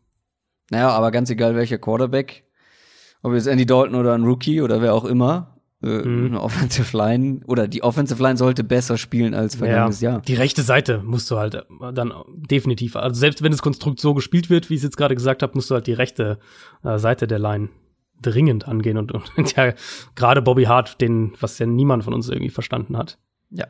[0.71, 2.45] Naja, aber ganz egal welcher Quarterback,
[3.23, 6.27] ob jetzt Andy Dalton oder ein Rookie oder wer auch immer, äh, mhm.
[6.27, 10.21] eine Offensive Line oder die Offensive Line sollte besser spielen als vergangenes ja, Jahr.
[10.23, 14.15] Die rechte Seite musst du halt äh, dann definitiv, also selbst wenn das Konstrukt so
[14.15, 16.39] gespielt wird, wie ich es jetzt gerade gesagt habe, musst du halt die rechte
[16.85, 17.71] äh, Seite der Line
[18.21, 19.73] dringend angehen und, und ja,
[20.15, 23.19] gerade Bobby Hart, den, was ja niemand von uns irgendwie verstanden hat.
[23.51, 23.67] Ja.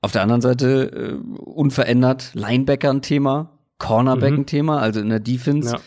[0.00, 4.40] Auf der anderen Seite äh, unverändert Linebacker ein Thema, Cornerback mhm.
[4.40, 5.72] ein Thema, also in der Defense.
[5.72, 5.80] Ja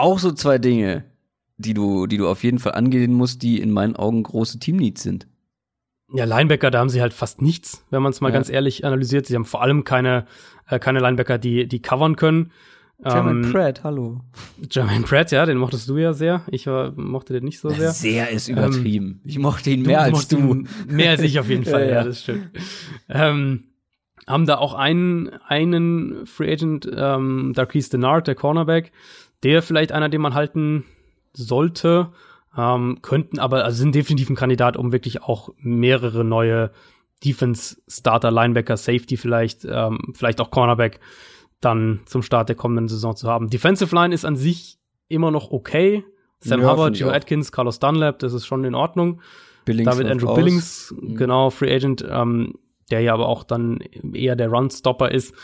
[0.00, 1.04] auch so zwei Dinge,
[1.60, 5.02] die du, die du auf jeden Fall angehen musst, die in meinen Augen große Teamneeds
[5.02, 5.26] sind.
[6.12, 8.34] Ja, Linebacker, da haben sie halt fast nichts, wenn man es mal ja.
[8.34, 9.26] ganz ehrlich analysiert.
[9.26, 10.26] Sie haben vor allem keine,
[10.68, 12.50] äh, keine Linebacker, die, die covern können.
[13.04, 14.20] Jermaine ähm, Pratt, hallo.
[14.70, 16.42] Jermaine Pratt, ja, den mochtest du ja sehr.
[16.50, 17.92] Ich war, mochte den nicht so sehr.
[17.92, 19.20] Sehr ist übertrieben.
[19.24, 20.64] Ähm, ich mochte ihn mehr als du.
[20.86, 22.50] Mehr als ich auf jeden Fall, ja, ja, das stimmt.
[23.08, 23.64] Ähm,
[24.26, 28.92] haben da auch einen, einen Free Agent, ähm, Darquise Denard, der Cornerback,
[29.42, 30.84] der vielleicht einer, den man halten
[31.32, 32.12] sollte.
[32.56, 36.72] Ähm, könnten aber, also sind definitiv ein Kandidat, um wirklich auch mehrere neue
[37.24, 41.00] Defense-Starter, Linebacker, Safety vielleicht, ähm, vielleicht auch Cornerback
[41.60, 43.50] dann zum Start der kommenden Saison zu haben.
[43.50, 44.78] Defensive Line ist an sich
[45.08, 46.04] immer noch okay.
[46.40, 49.20] Sam ja, Hubbard, Joe Atkins, Carlos Dunlap, das ist schon in Ordnung.
[49.66, 51.16] Billings David Andrew Billings, mhm.
[51.16, 52.54] genau, Free Agent, ähm,
[52.90, 53.80] der ja aber auch dann
[54.14, 55.34] eher der Run-Stopper ist.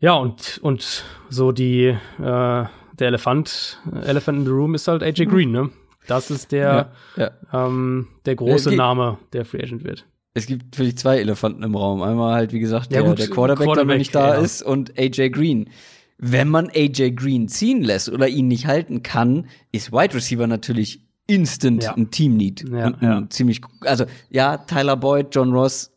[0.00, 2.64] Ja, und, und so die, äh,
[2.98, 5.70] der Elefant, Elephant in the Room ist halt AJ Green, ne?
[6.06, 7.66] Das ist der, ja, ja.
[7.66, 10.06] Ähm, der große ja, Name, der Free Agent wird.
[10.34, 12.02] Es gibt für dich zwei Elefanten im Raum.
[12.02, 15.30] Einmal halt, wie gesagt, der, gut, der Quarterback, Quarterback, der nicht da ist, und AJ
[15.30, 15.70] Green.
[16.18, 21.00] Wenn man AJ Green ziehen lässt oder ihn nicht halten kann, ist Wide Receiver natürlich
[21.26, 22.68] instant ein Team-Need.
[22.70, 23.26] Ja, ja.
[23.30, 25.92] Ziemlich, also, ja, Tyler Boyd, John Ross,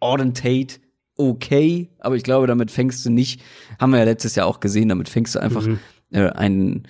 [0.00, 0.76] Auden Tate,
[1.16, 3.42] okay, aber ich glaube, damit fängst du nicht,
[3.78, 5.78] haben wir ja letztes Jahr auch gesehen, damit fängst du einfach mhm
[6.10, 6.86] äh, einen,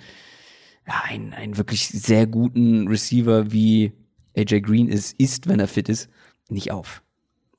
[0.87, 3.93] ja, einen, einen wirklich sehr guten Receiver wie
[4.37, 6.09] AJ Green ist, ist, wenn er fit ist,
[6.49, 7.01] nicht auf.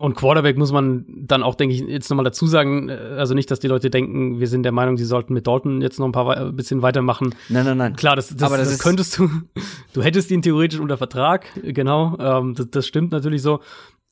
[0.01, 3.51] Und Quarterback muss man dann auch, denke ich, jetzt nochmal dazu sagen, äh, also nicht,
[3.51, 6.13] dass die Leute denken, wir sind der Meinung, sie sollten mit Dalton jetzt noch ein
[6.13, 7.35] paar ein bisschen weitermachen.
[7.49, 7.97] Nein, nein, nein.
[7.97, 9.29] Klar, das, das, Aber das, das könntest du,
[9.93, 13.61] du hättest ihn theoretisch unter Vertrag, genau, ähm, das, das stimmt natürlich so.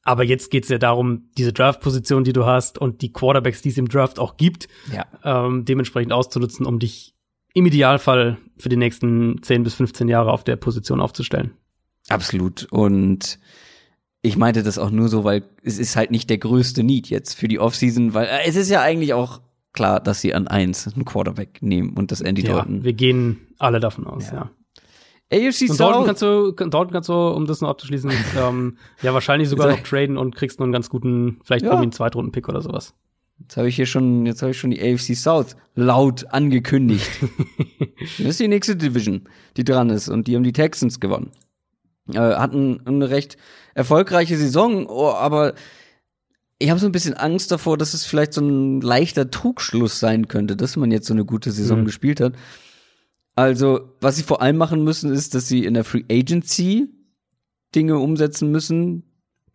[0.03, 3.79] Aber jetzt geht's ja darum, diese Draft-Position, die du hast und die Quarterbacks, die es
[3.79, 5.05] im Draft auch gibt, ja.
[5.25, 7.16] ähm, dementsprechend auszunutzen, um dich
[7.57, 11.53] im Idealfall für die nächsten 10 bis 15 Jahre auf der Position aufzustellen.
[12.11, 12.67] Absolut.
[12.71, 13.39] Und
[14.21, 17.33] ich meinte das auch nur so, weil es ist halt nicht der größte Need jetzt
[17.33, 19.41] für die Offseason, weil äh, es ist ja eigentlich auch
[19.73, 22.85] klar, dass sie an eins einen Quarterback nehmen und das Andy ja, Dalton.
[22.85, 24.51] Wir gehen alle davon aus, ja.
[25.33, 25.49] ja.
[25.49, 29.49] AFC und Dalton kannst du, Dalton kannst du, um das noch abzuschließen, ähm, ja wahrscheinlich
[29.49, 31.71] sogar noch traden und kriegst nur einen ganz guten, vielleicht ja.
[31.71, 32.95] irgendwie einen Zweitrunden-Pick oder sowas.
[33.41, 37.09] Jetzt habe ich hier schon, jetzt habe ich schon die AFC South laut angekündigt.
[38.19, 41.31] das ist die nächste Division, die dran ist und die haben die Texans gewonnen.
[42.13, 43.37] Äh, hatten eine recht
[43.75, 45.55] erfolgreiche Saison, oh, aber
[46.59, 50.29] ich habe so ein bisschen Angst davor, dass es vielleicht so ein leichter Trugschluss sein
[50.29, 51.85] könnte, dass man jetzt so eine gute Saison mhm.
[51.85, 52.35] gespielt hat.
[53.35, 56.89] Also, was sie vor allem machen müssen, ist, dass sie in der Free Agency
[57.75, 59.03] Dinge umsetzen müssen,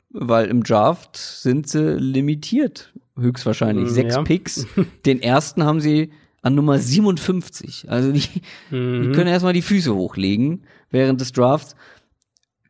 [0.10, 3.90] weil im Draft sind sie limitiert höchstwahrscheinlich.
[3.90, 4.24] Mm, Sechs ja.
[4.24, 4.68] Picks.
[5.06, 6.12] Den ersten haben sie
[6.42, 7.90] an Nummer 57.
[7.90, 8.24] Also die,
[8.72, 9.04] mhm.
[9.04, 11.76] die können erstmal die Füße hochlegen während des Drafts.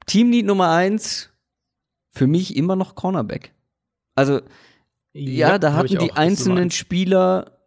[0.06, 1.30] Teamlead Nummer eins
[2.12, 3.54] für mich immer noch Cornerback.
[4.16, 4.42] Also
[5.14, 7.58] ja, ja da hatten die einzelnen Spieler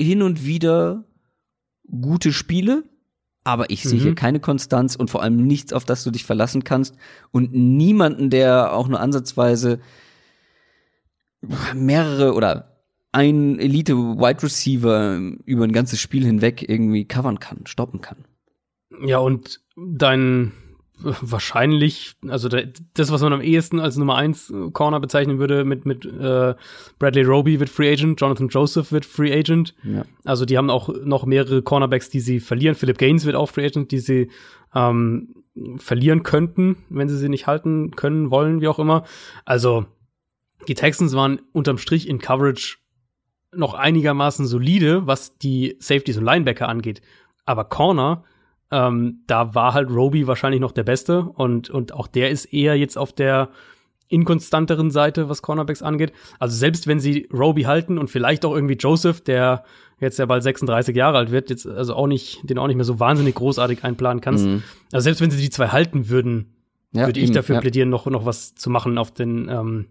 [0.00, 1.04] hin und wieder
[2.00, 2.84] gute Spiele,
[3.44, 3.88] aber ich mhm.
[3.90, 6.96] sehe hier keine Konstanz und vor allem nichts, auf das du dich verlassen kannst
[7.30, 9.80] und niemanden, der auch nur ansatzweise
[11.74, 12.68] mehrere oder
[13.12, 18.24] ein Elite-Wide Receiver über ein ganzes Spiel hinweg irgendwie covern kann, stoppen kann.
[19.04, 20.52] Ja, und dein
[21.02, 26.04] wahrscheinlich, also das, was man am ehesten als Nummer 1 Corner bezeichnen würde, mit, mit
[26.04, 26.54] äh,
[26.98, 29.74] Bradley Roby wird Free Agent, Jonathan Joseph wird Free Agent.
[29.82, 30.04] Ja.
[30.24, 32.74] Also die haben auch noch mehrere Cornerbacks, die sie verlieren.
[32.74, 34.30] Philip Gaines wird auch Free Agent, die sie
[34.74, 35.34] ähm,
[35.76, 39.04] verlieren könnten, wenn sie sie nicht halten können, wollen, wie auch immer.
[39.44, 39.86] Also
[40.68, 42.78] die Texans waren unterm Strich in Coverage
[43.54, 47.02] noch einigermaßen solide, was die Safeties und Linebacker angeht.
[47.44, 48.24] Aber Corner
[48.72, 52.74] ähm, da war halt Roby wahrscheinlich noch der Beste und, und auch der ist eher
[52.76, 53.50] jetzt auf der
[54.08, 56.12] inkonstanteren Seite, was Cornerbacks angeht.
[56.38, 59.64] Also selbst wenn sie Roby halten und vielleicht auch irgendwie Joseph, der
[60.00, 62.86] jetzt ja bald 36 Jahre alt wird, jetzt also auch nicht, den auch nicht mehr
[62.86, 64.46] so wahnsinnig großartig einplanen kannst.
[64.46, 64.62] Mhm.
[64.90, 66.54] Also selbst wenn sie die zwei halten würden,
[66.92, 67.60] ja, würde ich eben, dafür ja.
[67.60, 69.86] plädieren, noch, noch was zu machen auf den, ähm,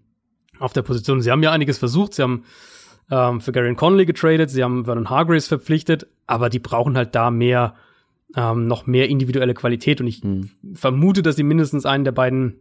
[0.61, 1.21] auf der Position.
[1.21, 2.13] Sie haben ja einiges versucht.
[2.13, 2.43] Sie haben
[3.09, 7.31] ähm, für Gary Conley getradet, sie haben Vernon Hargraves verpflichtet, aber die brauchen halt da
[7.31, 7.75] mehr
[8.35, 9.99] ähm, noch mehr individuelle Qualität.
[9.99, 10.49] Und ich mhm.
[10.73, 12.55] vermute, dass sie mindestens einen der beiden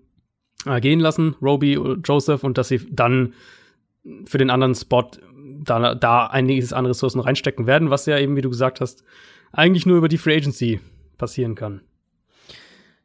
[0.67, 3.35] äh, gehen lassen, Roby oder Joseph, und dass sie dann
[4.25, 5.09] für den anderen Spot
[5.63, 9.05] da, da einiges an Ressourcen reinstecken werden, was ja eben, wie du gesagt hast,
[9.53, 10.81] eigentlich nur über die Free Agency
[11.19, 11.83] passieren kann.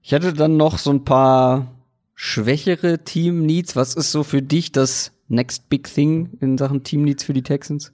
[0.02, 1.75] Ich hatte dann noch so ein paar
[2.16, 3.76] schwächere Team Needs.
[3.76, 7.44] Was ist so für dich das Next Big Thing in Sachen Team Needs für die
[7.44, 7.94] Texans?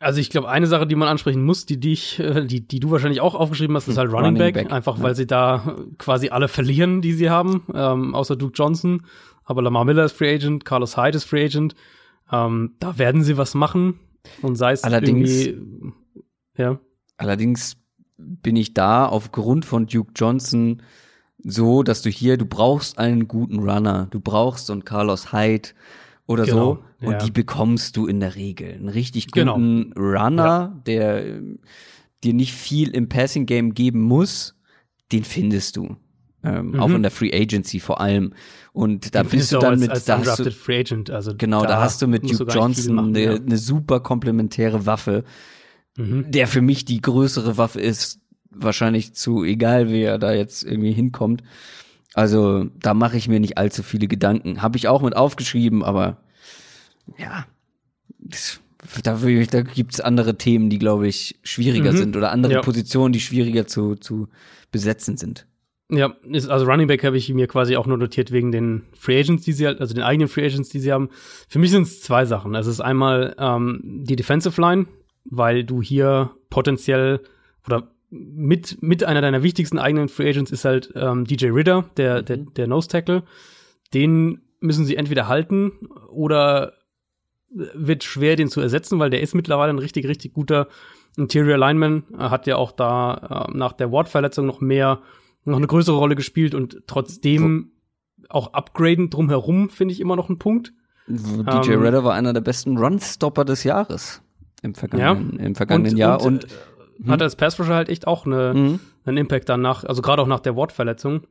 [0.00, 2.90] Also ich glaube, eine Sache, die man ansprechen muss, die dich, äh, die, die du
[2.90, 5.04] wahrscheinlich auch aufgeschrieben hast, ist halt Running, Running Back, Back, einfach ja.
[5.04, 9.06] weil sie da quasi alle verlieren, die sie haben, ähm, außer Duke Johnson.
[9.44, 11.76] Aber Lamar Miller ist Free Agent, Carlos Hyde ist Free Agent.
[12.32, 14.00] Ähm, da werden sie was machen
[14.40, 15.92] und sei es allerdings, irgendwie,
[16.56, 16.80] ja.
[17.16, 17.76] Allerdings
[18.16, 20.82] bin ich da aufgrund von Duke Johnson
[21.44, 25.70] so, dass du hier, du brauchst einen guten Runner, du brauchst so einen Carlos Hyde
[26.26, 26.74] oder genau.
[27.00, 27.18] so und ja.
[27.18, 28.74] die bekommst du in der Regel.
[28.74, 29.54] Einen richtig genau.
[29.54, 30.00] guten genau.
[30.00, 30.82] Runner, ja.
[30.86, 31.58] der ähm,
[32.22, 34.54] dir nicht viel im Passing Game geben muss,
[35.10, 35.96] den findest du.
[36.44, 36.80] Ähm, mhm.
[36.80, 38.34] Auch in der Free Agency vor allem.
[38.72, 41.34] Und da den bist du dann als, mit, als da hast du, Free Agent, also
[41.36, 43.34] genau, da, da hast du mit Duke Johnson machen, eine, ja.
[43.34, 45.24] eine super komplementäre Waffe,
[45.96, 46.30] mhm.
[46.30, 48.21] der für mich die größere Waffe ist,
[48.54, 51.42] wahrscheinlich zu egal, wer da jetzt irgendwie hinkommt.
[52.14, 54.62] Also da mache ich mir nicht allzu viele Gedanken.
[54.62, 56.18] Habe ich auch mit aufgeschrieben, aber
[57.18, 57.46] ja,
[59.02, 61.96] da, da gibt es andere Themen, die, glaube ich, schwieriger mhm.
[61.96, 62.60] sind oder andere ja.
[62.60, 64.28] Positionen, die schwieriger zu, zu
[64.70, 65.46] besetzen sind.
[65.90, 69.20] Ja, ist, also Running Back habe ich mir quasi auch nur notiert wegen den Free
[69.20, 71.10] Agents, die sie halt, also den eigenen Free Agents, die sie haben.
[71.48, 72.54] Für mich sind es zwei Sachen.
[72.54, 74.86] Es ist einmal ähm, die Defensive Line,
[75.24, 77.20] weil du hier potenziell
[77.66, 82.22] oder mit, mit einer deiner wichtigsten eigenen Free Agents ist halt ähm, DJ Ritter, der,
[82.22, 83.22] der, der Nose Tackle.
[83.94, 85.72] Den müssen sie entweder halten
[86.10, 86.74] oder
[87.48, 90.68] wird schwer, den zu ersetzen, weil der ist mittlerweile ein richtig, richtig guter
[91.16, 92.04] Interior Lineman.
[92.16, 95.00] Er hat ja auch da äh, nach der Ward-Verletzung noch mehr,
[95.44, 97.72] noch eine größere Rolle gespielt und trotzdem
[98.18, 98.26] so.
[98.28, 100.74] auch upgraden drumherum finde ich immer noch ein Punkt.
[101.08, 104.22] DJ ähm, Redder war einer der besten Runstopper des Jahres
[104.62, 105.46] im vergangenen, ja.
[105.46, 106.46] im vergangenen und, Jahr und, und
[107.06, 108.80] äh, hat als Pass Rusher halt echt auch eine, mhm.
[109.04, 111.22] einen Impact danach, also gerade auch nach der Ward-Verletzung.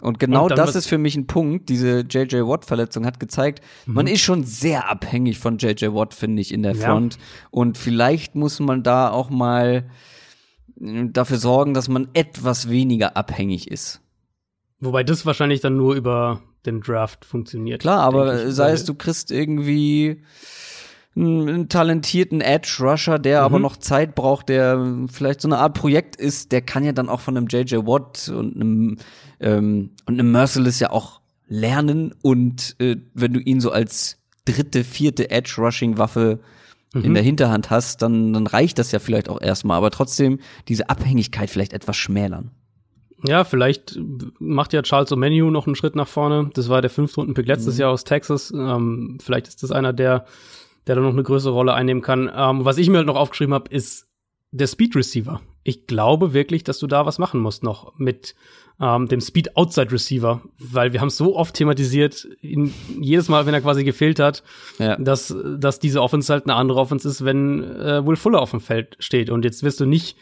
[0.00, 1.68] Und genau und das ist für mich ein Punkt.
[1.68, 3.94] Diese JJ Watt-Verletzung hat gezeigt, mhm.
[3.94, 7.14] man ist schon sehr abhängig von JJ Watt, finde ich, in der Front.
[7.14, 7.20] Ja.
[7.50, 9.90] Und vielleicht muss man da auch mal
[10.80, 14.00] äh, dafür sorgen, dass man etwas weniger abhängig ist.
[14.80, 17.80] Wobei das wahrscheinlich dann nur über den Draft funktioniert.
[17.80, 20.22] Klar, aber ich, sei es, du kriegst irgendwie
[21.16, 23.44] einen talentierten Edge Rusher, der mhm.
[23.44, 27.08] aber noch Zeit braucht, der vielleicht so eine Art Projekt ist, der kann ja dann
[27.08, 28.96] auch von einem JJ Watt und einem
[29.40, 34.84] ähm, und einem Merciless ja auch lernen und äh, wenn du ihn so als dritte,
[34.84, 36.40] vierte Edge Rushing Waffe
[36.94, 37.04] mhm.
[37.04, 40.88] in der Hinterhand hast, dann dann reicht das ja vielleicht auch erstmal, aber trotzdem diese
[40.88, 42.52] Abhängigkeit vielleicht etwas schmälern.
[43.24, 43.98] Ja, vielleicht
[44.38, 46.50] macht ja Charles O'Menu noch einen Schritt nach vorne.
[46.54, 47.80] Das war der Fünftrunden-Pick letztes mhm.
[47.80, 48.52] Jahr aus Texas.
[48.52, 50.24] Ähm, vielleicht ist das einer, der
[50.88, 52.30] der da noch eine größere Rolle einnehmen kann.
[52.34, 54.08] Ähm, was ich mir halt noch aufgeschrieben habe, ist
[54.50, 55.40] der Speed Receiver.
[55.62, 58.34] Ich glaube wirklich, dass du da was machen musst noch mit
[58.80, 63.44] ähm, dem Speed Outside Receiver, weil wir haben es so oft thematisiert, in, jedes Mal,
[63.44, 64.42] wenn er quasi gefehlt hat,
[64.78, 64.96] ja.
[64.96, 68.60] dass, dass diese Offense halt eine andere Offense ist, wenn äh, Will Fuller auf dem
[68.60, 69.30] Feld steht.
[69.30, 70.16] Und jetzt wirst du nicht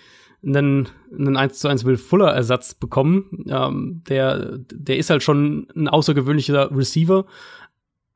[0.45, 3.45] einen, einen 1 zu 1 Will Fuller Ersatz bekommen.
[3.49, 7.27] Ähm, der, der ist halt schon ein außergewöhnlicher Receiver,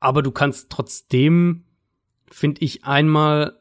[0.01, 1.64] aber du kannst trotzdem
[2.31, 3.59] finde ich einmal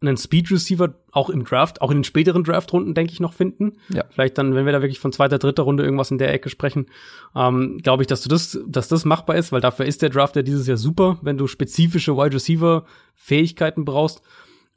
[0.00, 3.78] einen Speed Receiver auch im Draft, auch in den späteren Draft-Runden, denke ich, noch finden.
[3.88, 4.04] Ja.
[4.10, 6.86] Vielleicht dann, wenn wir da wirklich von zweiter, dritter Runde irgendwas in der Ecke sprechen,
[7.34, 10.36] ähm, glaube ich, dass du das, dass das machbar ist, weil dafür ist der Draft
[10.36, 14.20] ja dieses Jahr super, wenn du spezifische Wide Receiver-Fähigkeiten brauchst.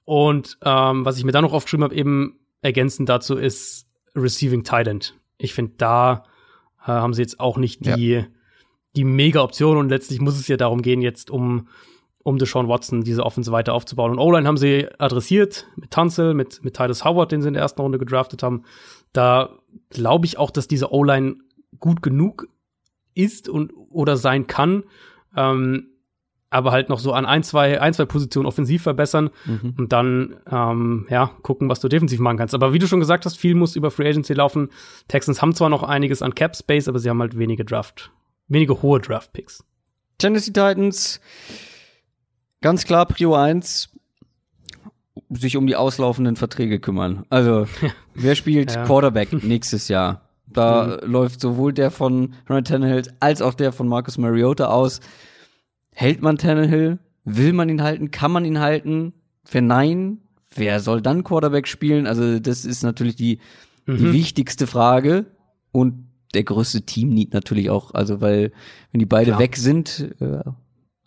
[0.06, 5.16] Und ähm, was ich mir da noch aufgeschrieben habe, eben ergänzend dazu ist Receiving End.
[5.38, 6.24] Ich finde, da
[6.82, 8.26] äh, haben sie jetzt auch nicht die, ja.
[8.96, 11.68] die Mega-Option und letztlich muss es ja darum gehen, jetzt um
[12.30, 14.12] um Deshaun Watson diese Offense weiter aufzubauen.
[14.12, 17.64] Und O-Line haben sie adressiert mit Tunzel, mit, mit Titus Howard, den sie in der
[17.64, 18.64] ersten Runde gedraftet haben.
[19.12, 19.50] Da
[19.90, 21.38] glaube ich auch, dass diese O-Line
[21.80, 22.48] gut genug
[23.16, 24.84] ist und oder sein kann.
[25.36, 25.88] Ähm,
[26.52, 29.76] aber halt noch so an ein, zwei, ein, zwei Positionen offensiv verbessern mhm.
[29.78, 32.56] und dann ähm, ja gucken, was du defensiv machen kannst.
[32.56, 34.70] Aber wie du schon gesagt hast, viel muss über Free Agency laufen.
[35.08, 38.12] Texans haben zwar noch einiges an Cap Space, aber sie haben halt wenige Draft,
[38.48, 39.64] wenige hohe Draft Picks.
[40.18, 41.22] Tennessee Titans
[42.62, 43.90] ganz klar Prio 1
[45.30, 47.26] sich um die auslaufenden Verträge kümmern.
[47.30, 47.68] Also,
[48.14, 48.86] wer spielt ja.
[48.86, 50.22] Quarterback nächstes Jahr?
[50.48, 51.12] Da mhm.
[51.12, 55.00] läuft sowohl der von Ryan Tannehill als auch der von Marcus Mariota aus.
[55.94, 57.00] Hält man Tannehill?
[57.26, 58.12] Will man ihn halten?
[58.12, 59.14] Kann man ihn halten?
[59.52, 60.20] Wenn nein,
[60.56, 62.08] wer soll dann Quarterback spielen?
[62.08, 63.40] Also, das ist natürlich die,
[63.86, 63.98] mhm.
[63.98, 65.26] die wichtigste Frage
[65.72, 67.94] und der größte Team-Need natürlich auch.
[67.94, 68.52] Also, weil,
[68.92, 69.40] wenn die beide Klar.
[69.40, 70.40] weg sind, äh,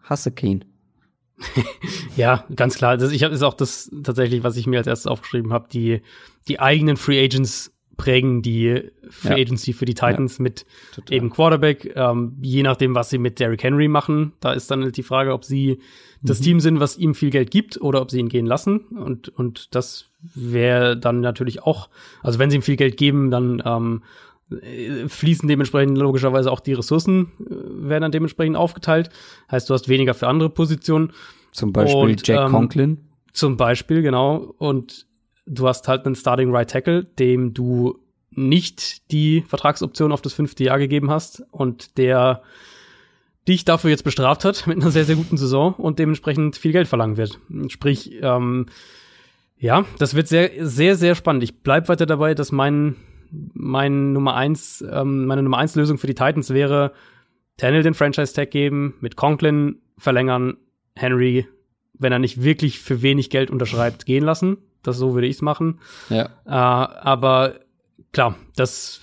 [0.05, 0.61] hasse Kane.
[2.17, 2.97] ja, ganz klar.
[2.97, 6.03] Das, ich habe ist auch das tatsächlich, was ich mir als erstes aufgeschrieben habe, die
[6.49, 9.37] die eigenen Free Agents prägen die Free ja.
[9.37, 10.43] Agency für die Titans ja.
[10.43, 11.17] mit Total.
[11.17, 14.33] eben Quarterback, ähm, je nachdem, was sie mit Derrick Henry machen.
[14.41, 15.79] Da ist dann halt die Frage, ob sie
[16.21, 16.27] mhm.
[16.27, 18.79] das Team sind, was ihm viel Geld gibt, oder ob sie ihn gehen lassen.
[18.79, 21.91] Und, und das wäre dann natürlich auch,
[22.23, 24.32] also wenn sie ihm viel Geld geben, dann ähm, äh,
[25.09, 29.11] fließen dementsprechend logischerweise auch die Ressourcen, äh, werden dann dementsprechend aufgeteilt.
[29.51, 31.13] Heißt, du hast weniger für andere Positionen.
[31.53, 32.99] Zum Beispiel und, Jack ähm, Conklin.
[33.33, 34.55] Zum Beispiel, genau.
[34.59, 35.07] Und
[35.47, 37.99] du hast halt einen Starting Right Tackle, dem du
[38.31, 42.43] nicht die Vertragsoption auf das fünfte Jahr gegeben hast und der
[43.49, 46.89] dich dafür jetzt bestraft hat mit einer sehr, sehr guten Saison und dementsprechend viel Geld
[46.89, 47.39] verlangen wird.
[47.69, 48.67] Sprich, ähm,
[49.59, 51.45] ja, das wird sehr, sehr, sehr spannend.
[51.45, 52.97] Ich bleib weiter dabei, dass mein
[53.55, 56.93] mein Nummer eins, ähm, meine Nummer eins Lösung für die Titans wäre,
[57.57, 60.57] Tannehill den Franchise-Tag geben, mit Conklin verlängern,
[60.95, 61.47] Henry,
[61.95, 64.59] wenn er nicht wirklich für wenig Geld unterschreibt, gehen lassen.
[64.83, 65.79] Das so würde ich es machen.
[66.09, 66.27] Ja.
[66.45, 67.61] Äh, aber
[68.13, 69.01] klar, das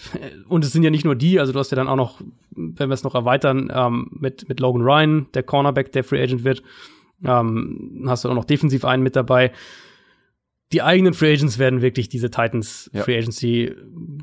[0.48, 2.90] und es sind ja nicht nur die, also du hast ja dann auch noch, wenn
[2.90, 6.64] wir es noch erweitern, ähm, mit, mit Logan Ryan, der Cornerback, der Free Agent wird,
[7.24, 9.52] ähm, hast du auch noch defensiv einen mit dabei
[10.72, 13.04] die eigenen Free Agents werden wirklich diese Titans ja.
[13.04, 13.76] Free Agency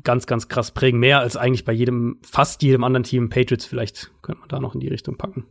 [0.03, 0.99] ganz, ganz krass prägen.
[0.99, 3.29] Mehr als eigentlich bei jedem, fast jedem anderen Team.
[3.29, 5.45] Patriots vielleicht könnte man da noch in die Richtung packen.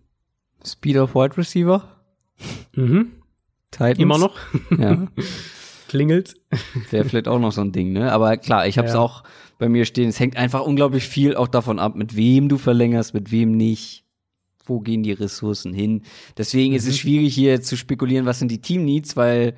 [0.65, 1.87] Speed of Wide Receiver?
[2.75, 3.13] Mhm.
[3.71, 3.99] Titans?
[3.99, 4.37] Immer noch.
[4.79, 5.07] Ja.
[5.89, 6.35] Klingelt.
[6.91, 8.11] Wäre vielleicht auch noch so ein Ding, ne?
[8.11, 9.01] Aber klar, ich habe es ja.
[9.01, 9.23] auch
[9.59, 10.09] bei mir stehen.
[10.09, 14.05] Es hängt einfach unglaublich viel auch davon ab, mit wem du verlängerst, mit wem nicht.
[14.65, 16.03] Wo gehen die Ressourcen hin?
[16.37, 16.77] Deswegen mhm.
[16.77, 16.99] ist es mhm.
[16.99, 19.57] schwierig hier zu spekulieren, was sind die Team Needs, weil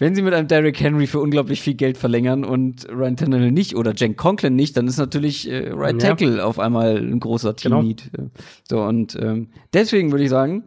[0.00, 3.76] wenn sie mit einem Derrick Henry für unglaublich viel Geld verlängern und Ryan Tannehill nicht
[3.76, 6.44] oder Jen Conklin nicht, dann ist natürlich äh, Right Tackle ja.
[6.44, 8.10] auf einmal ein großer Team-Need.
[8.12, 8.30] Genau.
[8.66, 10.64] So, und ähm, deswegen würde ich sagen,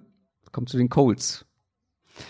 [0.52, 1.46] kommt zu den Colts.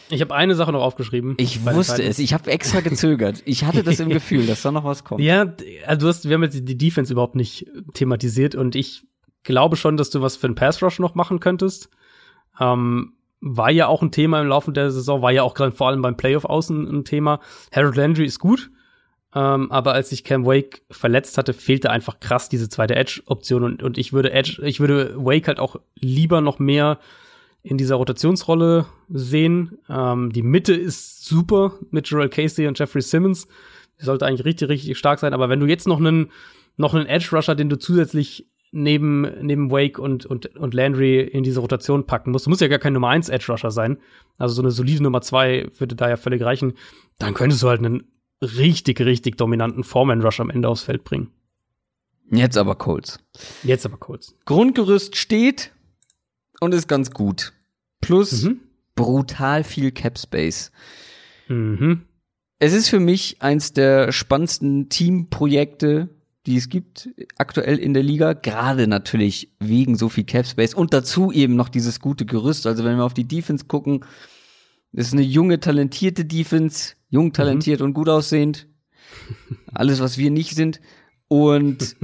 [0.10, 1.36] Ich habe eine Sache noch aufgeschrieben.
[1.38, 2.20] Ich wusste es.
[2.20, 3.44] Ich habe extra gezögert.
[3.44, 5.20] Ich hatte das im Gefühl, dass da noch was kommt.
[5.20, 5.54] Ja,
[5.86, 9.04] also du hast, wir haben jetzt die Defense überhaupt nicht thematisiert und ich
[9.44, 11.90] glaube schon, dass du was für einen Pass Rush noch machen könntest.
[12.62, 15.90] Ähm, war ja auch ein Thema im Laufe der Saison, war ja auch gerade vor
[15.90, 17.42] allem beim Playoff außen ein Thema.
[17.76, 18.72] Harold Landry ist gut,
[19.36, 23.84] ähm, aber als sich Cam Wake verletzt hatte, fehlte einfach krass diese zweite Edge-Option und,
[23.84, 27.00] und ich würde Edge, ich würde Wake halt auch lieber noch mehr
[27.64, 29.78] in dieser Rotationsrolle sehen.
[29.90, 33.48] Ähm, die Mitte ist super mit Joel Casey und Jeffrey Simmons.
[34.00, 36.32] Die sollte eigentlich richtig, richtig stark sein, aber wenn du jetzt noch einen,
[36.78, 41.60] noch einen Edge-Rusher, den du zusätzlich neben, neben Wake und, und, und Landry in diese
[41.60, 43.98] Rotation packen musst, du musst ja gar kein Nummer 1 Edge Rusher sein,
[44.38, 46.74] also so eine solide Nummer 2 würde da ja völlig reichen,
[47.20, 51.32] dann könntest du halt einen richtig, richtig dominanten Foreman Rush am Ende aufs Feld bringen.
[52.32, 53.20] Jetzt aber Colts.
[53.64, 54.36] Jetzt aber Colts.
[54.46, 55.72] Grundgerüst steht
[56.60, 57.54] und ist ganz gut.
[58.02, 58.60] Plus mhm.
[58.96, 60.72] brutal viel Cap Space.
[61.48, 62.06] Mhm.
[62.60, 66.10] Es ist für mich eins der spannendsten Teamprojekte
[66.46, 70.94] die es gibt aktuell in der Liga, gerade natürlich wegen so viel Cap Space und
[70.94, 72.68] dazu eben noch dieses gute Gerüst.
[72.68, 74.04] Also wenn wir auf die Defense gucken,
[74.92, 77.34] ist eine junge, talentierte Defense, jung, mhm.
[77.34, 77.88] talentiert mhm.
[77.88, 78.68] und gut aussehend.
[79.74, 80.82] Alles, was wir nicht sind.
[81.28, 81.96] Und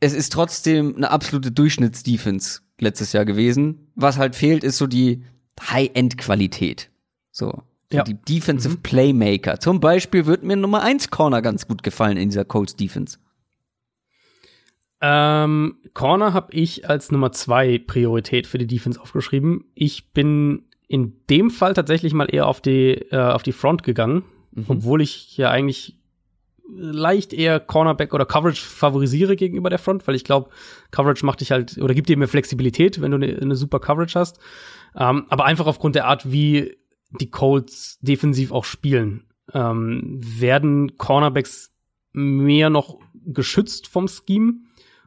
[0.00, 3.88] es ist trotzdem eine absolute Durchschnittsdefense letztes Jahr gewesen.
[3.94, 5.24] Was halt fehlt, ist so die
[5.60, 6.90] High-End-Qualität.
[7.30, 7.62] So.
[7.92, 8.02] Ja.
[8.02, 8.82] Die Defensive mhm.
[8.82, 9.60] Playmaker.
[9.60, 13.18] Zum Beispiel wird mir Nummer 1 Corner ganz gut gefallen in dieser Colts Defense.
[15.06, 19.66] Ähm, Corner habe ich als Nummer 2 Priorität für die Defense aufgeschrieben.
[19.74, 24.24] Ich bin in dem Fall tatsächlich mal eher auf die, äh, auf die Front gegangen,
[24.52, 24.64] mhm.
[24.68, 25.98] obwohl ich ja eigentlich
[26.74, 30.48] leicht eher Cornerback oder Coverage favorisiere gegenüber der Front, weil ich glaube,
[30.90, 34.18] Coverage macht dich halt oder gibt dir mehr Flexibilität, wenn du eine, eine super Coverage
[34.18, 34.38] hast.
[34.96, 36.78] Ähm, aber einfach aufgrund der Art, wie
[37.10, 41.74] die Colts defensiv auch spielen, ähm, werden Cornerbacks
[42.14, 44.63] mehr noch geschützt vom Scheme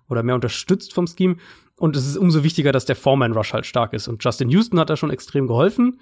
[0.09, 1.37] oder mehr unterstützt vom Scheme.
[1.79, 4.07] Und es ist umso wichtiger, dass der Foreman Rush halt stark ist.
[4.07, 5.99] Und Justin Houston hat da schon extrem geholfen.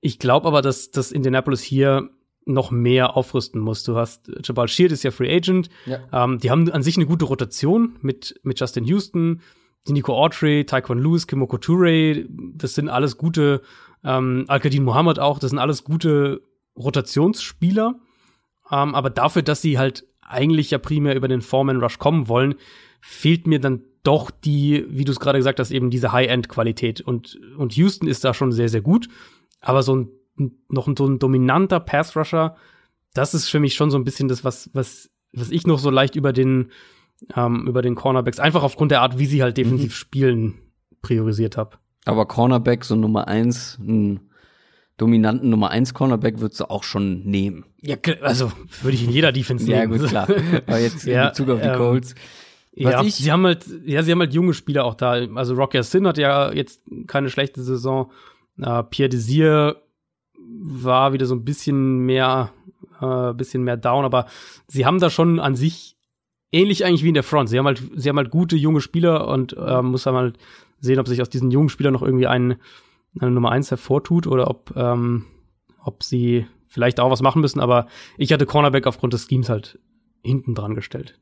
[0.00, 2.10] Ich glaube aber, dass, dass Indianapolis hier
[2.44, 3.84] noch mehr aufrüsten muss.
[3.84, 5.68] Du hast Jabal Sheard ist ja Free Agent.
[5.86, 6.00] Ja.
[6.12, 9.40] Ähm, die haben an sich eine gute Rotation mit, mit Justin Houston,
[9.86, 12.24] die Nico Autry, Taekwon Lewis, Kimoko Toure.
[12.28, 13.62] Das sind alles gute,
[14.04, 16.42] ähm, Al-Qadin Muhammad auch, das sind alles gute
[16.76, 17.94] Rotationsspieler.
[18.70, 22.54] Ähm, aber dafür, dass sie halt eigentlich ja primär über den Foreman Rush kommen wollen,
[23.02, 27.02] fehlt mir dann doch die, wie du es gerade gesagt hast, eben diese High-End-Qualität.
[27.02, 29.08] Und, und Houston ist da schon sehr, sehr gut.
[29.60, 30.08] Aber so ein
[30.68, 32.56] noch so ein dominanter Pass-Rusher,
[33.14, 35.90] das ist für mich schon so ein bisschen das, was, was, was ich noch so
[35.90, 36.70] leicht über den,
[37.36, 39.96] ähm, über den Cornerbacks, einfach aufgrund der Art, wie sie halt defensiv mhm.
[39.96, 40.54] spielen,
[41.02, 41.76] priorisiert habe.
[42.04, 44.30] Aber Cornerback, so Nummer eins, einen
[44.96, 47.64] dominanten Nummer eins Cornerback würdest du auch schon nehmen.
[47.80, 48.50] Ja, also
[48.82, 49.92] würde ich in jeder Defense nehmen.
[49.92, 50.28] Ja, gut, klar.
[50.66, 52.14] Aber jetzt in Bezug auf die ähm, Colts.
[52.74, 55.12] Ja, ich sie haben halt, ja, sie haben halt junge Spieler auch da.
[55.34, 58.10] Also Rocky Sin hat ja jetzt keine schlechte Saison.
[58.58, 59.76] Uh, Pierre Desir
[60.38, 62.52] war wieder so ein bisschen mehr,
[63.00, 64.26] äh, bisschen mehr down, aber
[64.68, 65.96] sie haben da schon an sich
[66.50, 67.48] ähnlich eigentlich wie in der Front.
[67.48, 70.38] Sie haben halt, sie haben halt gute junge Spieler und äh, muss dann halt
[70.78, 72.56] sehen, ob sich aus diesen jungen Spielern noch irgendwie ein,
[73.18, 75.24] eine Nummer eins hervortut oder ob, ähm,
[75.82, 77.60] ob sie vielleicht auch was machen müssen.
[77.60, 77.86] Aber
[78.18, 79.78] ich hatte Cornerback aufgrund des Schemes halt
[80.22, 81.18] hinten dran gestellt.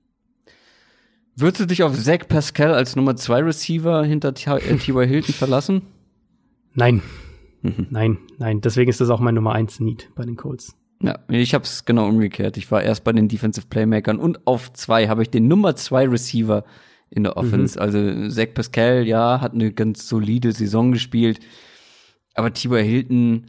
[1.37, 5.07] Würdest du dich auf Zach Pascal als Nummer zwei Receiver hinter T.Y.
[5.07, 5.83] Hilton verlassen?
[6.75, 7.03] Nein.
[7.63, 7.87] Mhm.
[7.91, 10.75] Nein, nein, deswegen ist das auch mein Nummer 1 Need bei den Colts.
[11.03, 12.57] Ja, ich habe es genau umgekehrt.
[12.57, 16.07] Ich war erst bei den Defensive Playmakern und auf zwei habe ich den Nummer zwei
[16.07, 16.65] Receiver
[17.11, 17.79] in der Offense.
[17.79, 17.83] Mhm.
[17.83, 21.41] Also Zach Pascal, ja, hat eine ganz solide Saison gespielt,
[22.35, 23.47] aber Tibor Hilton,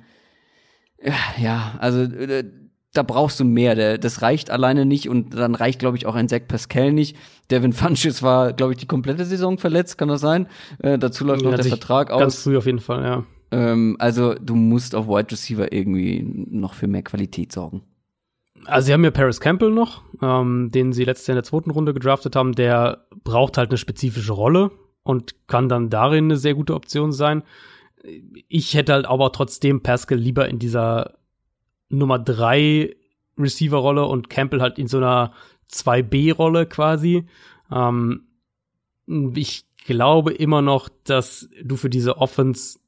[1.42, 2.44] ja, also äh,
[2.94, 3.76] da brauchst du mehr.
[3.76, 7.16] Der, das reicht alleine nicht und dann reicht, glaube ich, auch ein Zach Pascal nicht.
[7.50, 10.48] Devin Funches war, glaube ich, die komplette Saison verletzt, kann das sein?
[10.80, 12.20] Äh, dazu läuft noch der Vertrag aus.
[12.20, 13.24] Ganz früh auf jeden Fall, ja.
[13.52, 17.84] Ähm, also du musst auf Wide Receiver irgendwie noch für mehr Qualität sorgen.
[18.66, 21.72] Also sie haben ja Paris Campbell noch, ähm, den sie letztes Jahr in der zweiten
[21.72, 22.54] Runde gedraftet haben.
[22.54, 24.72] Der braucht halt eine spezifische Rolle
[25.04, 27.44] und kann dann darin eine sehr gute Option sein.
[28.48, 31.16] Ich hätte halt aber trotzdem Pascal lieber in dieser
[31.92, 32.96] Nummer drei
[33.38, 35.34] Receiver-Rolle und Campbell halt in so einer
[35.72, 37.28] 2B-Rolle quasi.
[37.72, 38.28] Ähm,
[39.36, 42.80] ich glaube immer noch, dass du für diese Offense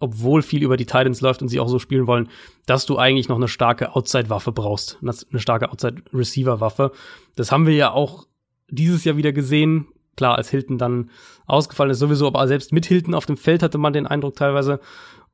[0.00, 2.30] obwohl viel über die Titans läuft und sie auch so spielen wollen,
[2.64, 6.92] dass du eigentlich noch eine starke Outside-Waffe brauchst, eine starke Outside-Receiver-Waffe.
[7.36, 8.26] Das haben wir ja auch
[8.70, 9.88] dieses Jahr wieder gesehen.
[10.16, 11.10] Klar, als Hilton dann
[11.46, 14.80] ausgefallen ist sowieso, aber selbst mit Hilton auf dem Feld hatte man den Eindruck teilweise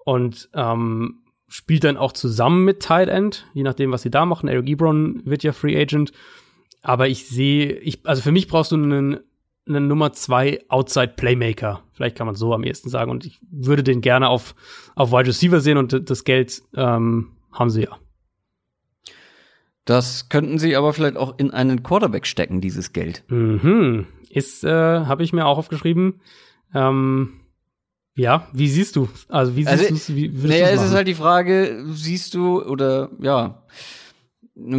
[0.05, 4.49] und ähm, spielt dann auch zusammen mit Tight End, je nachdem, was sie da machen.
[4.49, 6.13] Eric Ebron wird ja Free Agent.
[6.83, 9.21] Aber ich sehe, ich, also für mich brauchst du einen
[9.69, 11.83] einen Nummer zwei Outside Playmaker.
[11.93, 13.11] Vielleicht kann man so am ehesten sagen.
[13.11, 14.55] Und ich würde den gerne auf,
[14.95, 17.99] auf Wide Receiver sehen und das Geld ähm, haben sie ja.
[19.85, 23.25] Das könnten sie aber vielleicht auch in einen Quarterback stecken, dieses Geld.
[23.29, 24.07] Mhm.
[24.31, 26.21] Ist, äh, habe ich mir auch aufgeschrieben.
[26.75, 27.41] Ähm,
[28.17, 29.09] ja, wie siehst du?
[29.29, 33.11] Also wie siehst also, du wie Naja, es ist halt die Frage, siehst du oder
[33.21, 33.63] ja,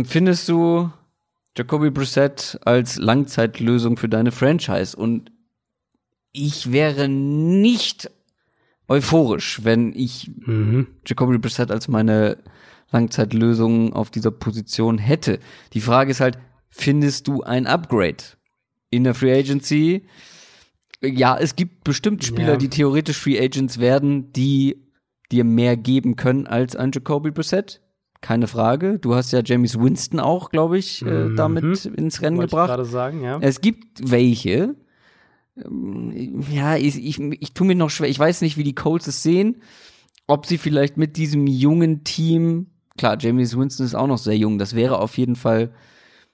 [0.05, 0.91] findest du
[1.57, 4.95] Jacoby Brissett als Langzeitlösung für deine Franchise.
[4.95, 5.31] Und
[6.31, 8.11] ich wäre nicht
[8.87, 10.87] euphorisch, wenn ich mhm.
[11.05, 12.37] Jacoby Brissett als meine
[12.91, 15.39] Langzeitlösung auf dieser Position hätte.
[15.73, 16.37] Die Frage ist halt,
[16.69, 18.23] findest du ein Upgrade
[18.89, 20.07] in der Free Agency?
[21.01, 22.57] Ja, es gibt bestimmt Spieler, ja.
[22.57, 24.83] die theoretisch Free Agents werden, die
[25.31, 27.81] dir mehr geben können als ein Jacoby Brissett
[28.21, 28.99] keine Frage.
[28.99, 31.35] Du hast ja James Winston auch, glaube ich, äh, mhm.
[31.35, 32.69] damit ins Rennen Wollte gebracht.
[32.69, 33.37] Ich gerade sagen, ja.
[33.41, 34.75] Es gibt welche.
[35.55, 38.09] Ja, ich, ich, ich tue mir noch schwer.
[38.09, 39.61] Ich weiß nicht, wie die Colts es sehen.
[40.27, 42.67] Ob sie vielleicht mit diesem jungen Team,
[42.97, 44.57] klar, James Winston ist auch noch sehr jung.
[44.57, 45.73] Das wäre auf jeden Fall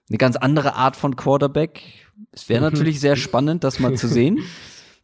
[0.10, 2.03] eine ganz andere Art von Quarterback.
[2.32, 4.40] Es wäre natürlich sehr spannend, das mal zu sehen.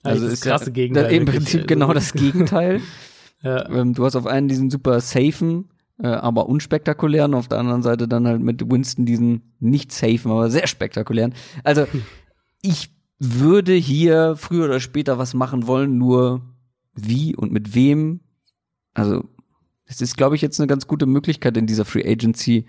[0.02, 1.12] Also ist krasse Gegenteil.
[1.12, 2.80] Im Prinzip genau das Gegenteil.
[3.44, 3.70] ja.
[3.70, 5.66] Ähm, du hast auf einen diesen super safen
[6.02, 7.34] äh, aber unspektakulären.
[7.34, 11.34] Auf der anderen Seite dann halt mit Winston diesen nicht safen, aber sehr spektakulären.
[11.64, 11.86] Also
[12.62, 16.42] ich würde hier früher oder später was machen wollen, nur
[16.94, 18.22] wie und mit wem.
[18.94, 19.26] Also
[19.86, 22.66] es ist, glaube ich, jetzt eine ganz gute Möglichkeit in dieser Free Agency,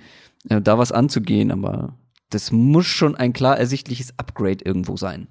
[0.49, 1.97] äh, da was anzugehen, aber
[2.31, 5.29] das muss schon ein klar ersichtliches Upgrade irgendwo sein.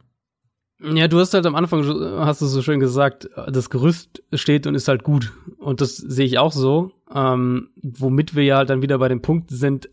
[0.81, 1.83] Ja, du hast halt am Anfang,
[2.19, 5.33] hast du so schön gesagt, das Gerüst steht und ist halt gut.
[5.57, 6.91] Und das sehe ich auch so.
[7.13, 9.89] Ähm, womit wir ja halt dann wieder bei dem Punkt sind,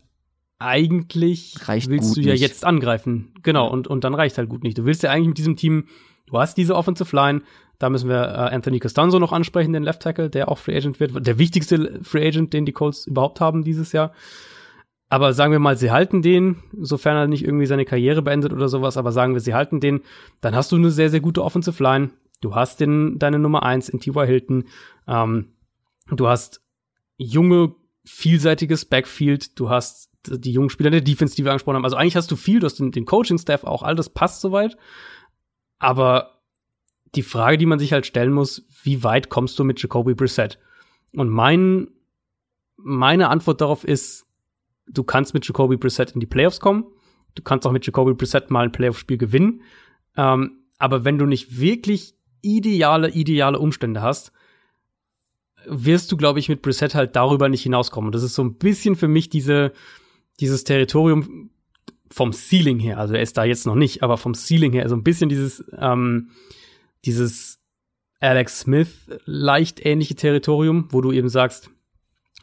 [0.59, 2.41] eigentlich reicht willst du ja nicht.
[2.41, 3.33] jetzt angreifen.
[3.43, 4.77] Genau, und, und dann reicht halt gut nicht.
[4.77, 5.87] Du willst ja eigentlich mit diesem Team,
[6.27, 7.41] du hast diese Offensive Line,
[7.79, 10.99] da müssen wir äh, Anthony Costanzo noch ansprechen, den Left Tackle, der auch Free Agent
[10.99, 14.13] wird, der wichtigste Free Agent, den die Colts überhaupt haben dieses Jahr.
[15.09, 18.67] Aber sagen wir mal, sie halten den, sofern er nicht irgendwie seine Karriere beendet oder
[18.67, 20.01] sowas, aber sagen wir, sie halten den,
[20.41, 22.09] dann hast du eine sehr, sehr gute Offensive Line.
[22.41, 24.25] Du hast den, deine Nummer eins in T.Y.
[24.25, 24.65] Hilton.
[25.07, 25.53] Ähm,
[26.11, 26.61] du hast
[27.17, 27.73] junge,
[28.05, 29.57] vielseitiges Backfield.
[29.59, 31.85] Du hast die jungen Spieler der Defense, die wir angesprochen haben.
[31.85, 34.77] Also eigentlich hast du viel, du hast den, den Coaching-Staff auch, all das passt soweit.
[35.79, 36.41] Aber
[37.15, 40.59] die Frage, die man sich halt stellen muss, wie weit kommst du mit Jacoby Brissett?
[41.13, 41.87] Und mein,
[42.75, 44.26] meine Antwort darauf ist,
[44.89, 46.85] du kannst mit Jacoby Brissett in die Playoffs kommen.
[47.35, 49.61] Du kannst auch mit Jacoby Brissett mal ein Playoff-Spiel gewinnen.
[50.15, 54.31] Ähm, aber wenn du nicht wirklich ideale, ideale Umstände hast,
[55.65, 58.07] wirst du, glaube ich, mit Brissett halt darüber nicht hinauskommen.
[58.07, 59.73] Und das ist so ein bisschen für mich diese,
[60.39, 61.51] dieses Territorium
[62.09, 62.99] vom Ceiling her.
[62.99, 65.63] Also er ist da jetzt noch nicht, aber vom Ceiling her so ein bisschen dieses,
[65.77, 66.29] ähm,
[67.05, 67.59] dieses
[68.19, 71.69] Alex Smith leicht ähnliche Territorium, wo du eben sagst,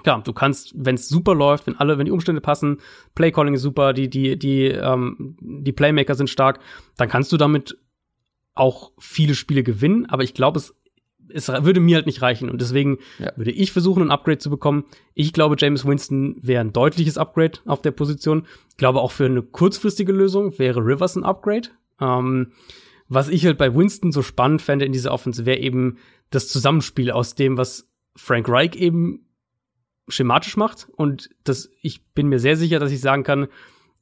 [0.05, 2.79] klar, du kannst, wenn es super läuft, wenn alle, wenn die Umstände passen,
[3.17, 6.61] Playcalling ist super, die die die ähm, die Playmaker sind stark,
[6.97, 7.77] dann kannst du damit
[8.55, 10.07] auch viele Spiele gewinnen.
[10.07, 10.75] Aber ich glaube, es
[11.31, 13.33] es würde mir halt nicht reichen und deswegen Ja.
[13.35, 14.85] würde ich versuchen, ein Upgrade zu bekommen.
[15.15, 18.47] Ich glaube, James Winston wäre ein deutliches Upgrade auf der Position.
[18.69, 21.71] Ich glaube, auch für eine kurzfristige Lösung wäre Rivers ein Upgrade.
[21.99, 22.53] Ähm,
[23.09, 25.97] was ich halt bei Winston so spannend fände in dieser Offense, wäre eben
[26.31, 29.24] das Zusammenspiel aus dem, was Frank Reich eben
[30.09, 30.89] schematisch macht.
[30.97, 33.49] Und das, ich bin mir sehr sicher, dass ich sagen kann,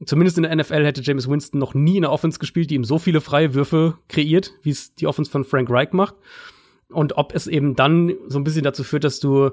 [0.05, 2.85] zumindest in der NFL hätte James Winston noch nie in einer Offense gespielt, die ihm
[2.85, 6.15] so viele freie Würfe kreiert, wie es die Offense von Frank Reich macht.
[6.89, 9.53] Und ob es eben dann so ein bisschen dazu führt, dass du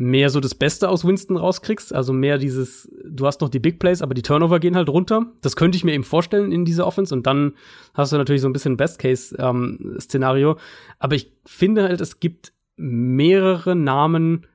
[0.00, 3.80] mehr so das Beste aus Winston rauskriegst, also mehr dieses, du hast noch die Big
[3.80, 5.26] Plays, aber die Turnover gehen halt runter.
[5.42, 7.54] Das könnte ich mir eben vorstellen in dieser Offense und dann
[7.94, 10.56] hast du natürlich so ein bisschen Best-Case-Szenario.
[11.00, 14.46] aber ich finde halt, es gibt mehrere Namen,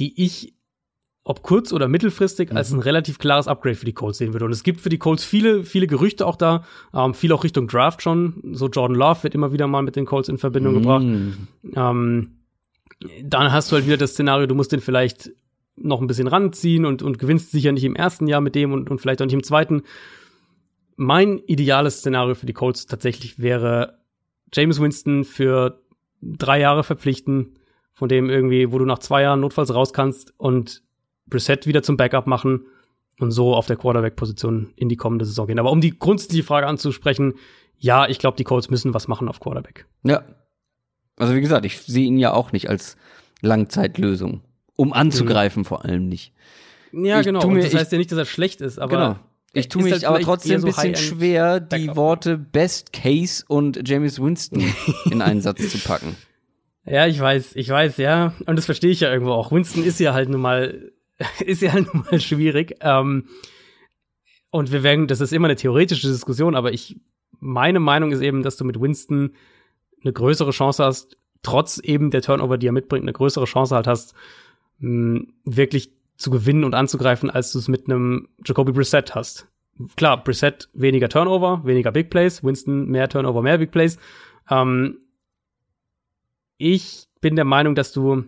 [0.00, 0.54] die ich,
[1.22, 4.46] ob kurz- oder mittelfristig, als ein relativ klares Upgrade für die Colts sehen würde.
[4.46, 6.64] Und es gibt für die Colts viele, viele Gerüchte auch da,
[6.94, 8.40] ähm, viel auch Richtung Draft schon.
[8.52, 11.04] So Jordan Love wird immer wieder mal mit den Colts in Verbindung gebracht.
[11.74, 12.36] Ähm,
[13.22, 15.30] dann hast du halt wieder das Szenario, du musst den vielleicht
[15.76, 18.90] noch ein bisschen ranziehen und, und gewinnst sicher nicht im ersten Jahr mit dem und,
[18.90, 19.82] und vielleicht auch nicht im zweiten.
[20.96, 23.98] Mein ideales Szenario für die Colts tatsächlich wäre
[24.52, 25.80] James Winston für
[26.20, 27.54] drei Jahre verpflichten,
[28.00, 30.82] von dem irgendwie, wo du nach zwei Jahren notfalls raus kannst und
[31.26, 32.62] Brissett wieder zum Backup machen
[33.20, 35.58] und so auf der Quarterback-Position in die kommende Saison gehen.
[35.58, 37.34] Aber um die grundsätzliche Frage anzusprechen,
[37.76, 39.84] ja, ich glaube, die Colts müssen was machen auf Quarterback.
[40.02, 40.22] Ja.
[41.18, 42.96] Also wie gesagt, ich sehe ihn ja auch nicht als
[43.42, 44.40] Langzeitlösung.
[44.76, 46.32] Um anzugreifen vor allem nicht.
[46.92, 47.46] Ja, Ich genau.
[47.46, 49.16] mir- das ich- heißt ja nicht, dass er schlecht ist, aber genau.
[49.52, 51.94] Ich tue mich halt aber trotzdem eher ein so bisschen schwer, die.
[51.96, 54.62] Worte Best Case und James Winston
[55.10, 56.16] in einen Satz zu packen.
[56.84, 58.34] Ja, ich weiß, ich weiß, ja.
[58.46, 59.52] Und das verstehe ich ja irgendwo auch.
[59.52, 60.92] Winston ist ja halt nun mal,
[61.44, 62.76] ist ja halt nun mal schwierig.
[62.80, 63.28] Ähm,
[64.50, 66.96] und wir werden, das ist immer eine theoretische Diskussion, aber ich,
[67.38, 69.34] meine Meinung ist eben, dass du mit Winston
[70.02, 73.86] eine größere Chance hast, trotz eben der Turnover, die er mitbringt, eine größere Chance halt
[73.86, 74.14] hast,
[74.78, 79.46] mh, wirklich zu gewinnen und anzugreifen, als du es mit einem Jacoby Brissett hast.
[79.96, 83.98] Klar, Brissett weniger Turnover, weniger Big Plays, Winston mehr Turnover, mehr Big Plays.
[84.50, 84.98] Ähm,
[86.60, 88.24] ich bin der Meinung, dass du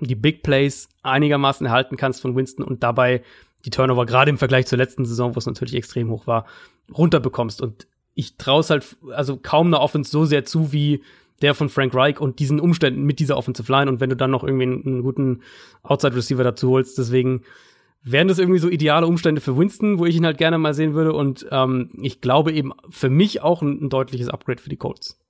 [0.00, 3.22] die Big Plays einigermaßen erhalten kannst von Winston und dabei
[3.64, 6.46] die Turnover, gerade im Vergleich zur letzten Saison, wo es natürlich extrem hoch war,
[6.92, 7.62] runterbekommst.
[7.62, 11.02] Und ich traue es halt, also kaum einer Offense so sehr zu wie
[11.42, 13.90] der von Frank Reich und diesen Umständen mit dieser Offensive Line.
[13.90, 15.42] Und wenn du dann noch irgendwie einen, guten
[15.82, 17.42] Outside Receiver dazu holst, deswegen
[18.02, 20.94] wären das irgendwie so ideale Umstände für Winston, wo ich ihn halt gerne mal sehen
[20.94, 21.12] würde.
[21.12, 25.20] Und ähm, ich glaube eben für mich auch ein, ein deutliches Upgrade für die Colts.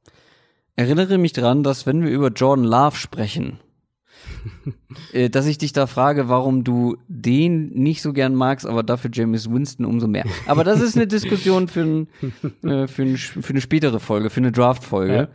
[0.80, 3.58] Erinnere mich dran, dass wenn wir über Jordan Love sprechen,
[5.12, 9.10] äh, dass ich dich da frage, warum du den nicht so gern magst, aber dafür
[9.12, 10.24] James Winston umso mehr.
[10.46, 12.08] Aber das ist eine Diskussion für, ein,
[12.62, 15.28] äh, für, ein, für eine spätere Folge, für eine Draft-Folge.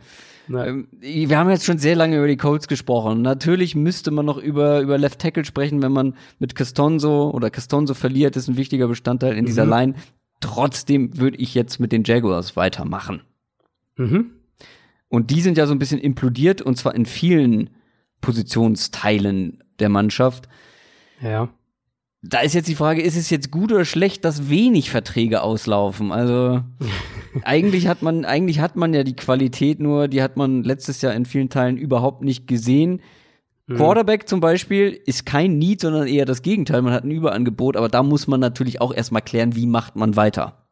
[0.48, 3.22] Ähm, wir haben jetzt schon sehr lange über die Colts gesprochen.
[3.22, 7.94] Natürlich müsste man noch über, über Left Tackle sprechen, wenn man mit Castonzo oder Castonzo
[7.94, 9.46] verliert, ist ein wichtiger Bestandteil in mhm.
[9.46, 9.94] dieser Line.
[10.40, 13.22] Trotzdem würde ich jetzt mit den Jaguars weitermachen.
[13.96, 14.32] Mhm.
[15.08, 17.70] Und die sind ja so ein bisschen implodiert und zwar in vielen
[18.20, 20.48] Positionsteilen der Mannschaft.
[21.22, 21.48] Ja.
[22.22, 26.10] Da ist jetzt die Frage, ist es jetzt gut oder schlecht, dass wenig Verträge auslaufen?
[26.10, 26.62] Also
[27.42, 31.14] eigentlich hat man, eigentlich hat man ja die Qualität nur, die hat man letztes Jahr
[31.14, 33.00] in vielen Teilen überhaupt nicht gesehen.
[33.66, 33.76] Mhm.
[33.76, 36.82] Quarterback zum Beispiel ist kein Need, sondern eher das Gegenteil.
[36.82, 40.16] Man hat ein Überangebot, aber da muss man natürlich auch erstmal klären, wie macht man
[40.16, 40.66] weiter.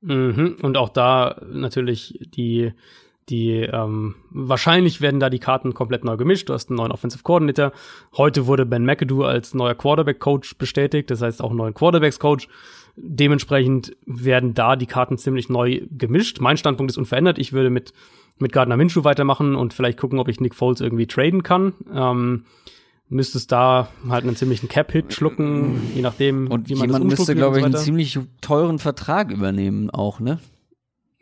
[0.00, 0.56] Mhm.
[0.62, 2.72] Und auch da natürlich die
[3.28, 6.48] die ähm, wahrscheinlich werden da die Karten komplett neu gemischt.
[6.48, 7.72] Du hast einen neuen Offensive Coordinator.
[8.16, 12.18] Heute wurde Ben McAdoo als neuer Quarterback Coach bestätigt, das heißt auch einen neuen Quarterbacks
[12.18, 12.48] Coach.
[12.96, 16.40] Dementsprechend werden da die Karten ziemlich neu gemischt.
[16.40, 17.38] Mein Standpunkt ist unverändert.
[17.38, 17.92] Ich würde mit
[18.38, 21.72] mit Gardner Minshew weitermachen und vielleicht gucken, ob ich Nick Foles irgendwie traden kann.
[21.92, 22.44] Ähm,
[23.08, 27.18] müsste es da halt einen ziemlichen Cap-Hit schlucken, je nachdem, und wie man jemand das
[27.18, 30.40] müsste, glaube ich, einen ziemlich teuren Vertrag übernehmen auch, ne?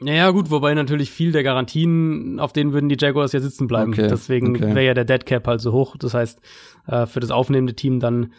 [0.02, 3.92] Naja, gut, wobei natürlich viel der Garantien, auf denen würden die Jaguars ja sitzen bleiben.
[3.92, 4.74] Okay, Deswegen okay.
[4.74, 5.96] wäre ja der Dead Cap halt so hoch.
[5.96, 6.40] Das heißt,
[6.86, 8.32] äh, für das aufnehmende Team dann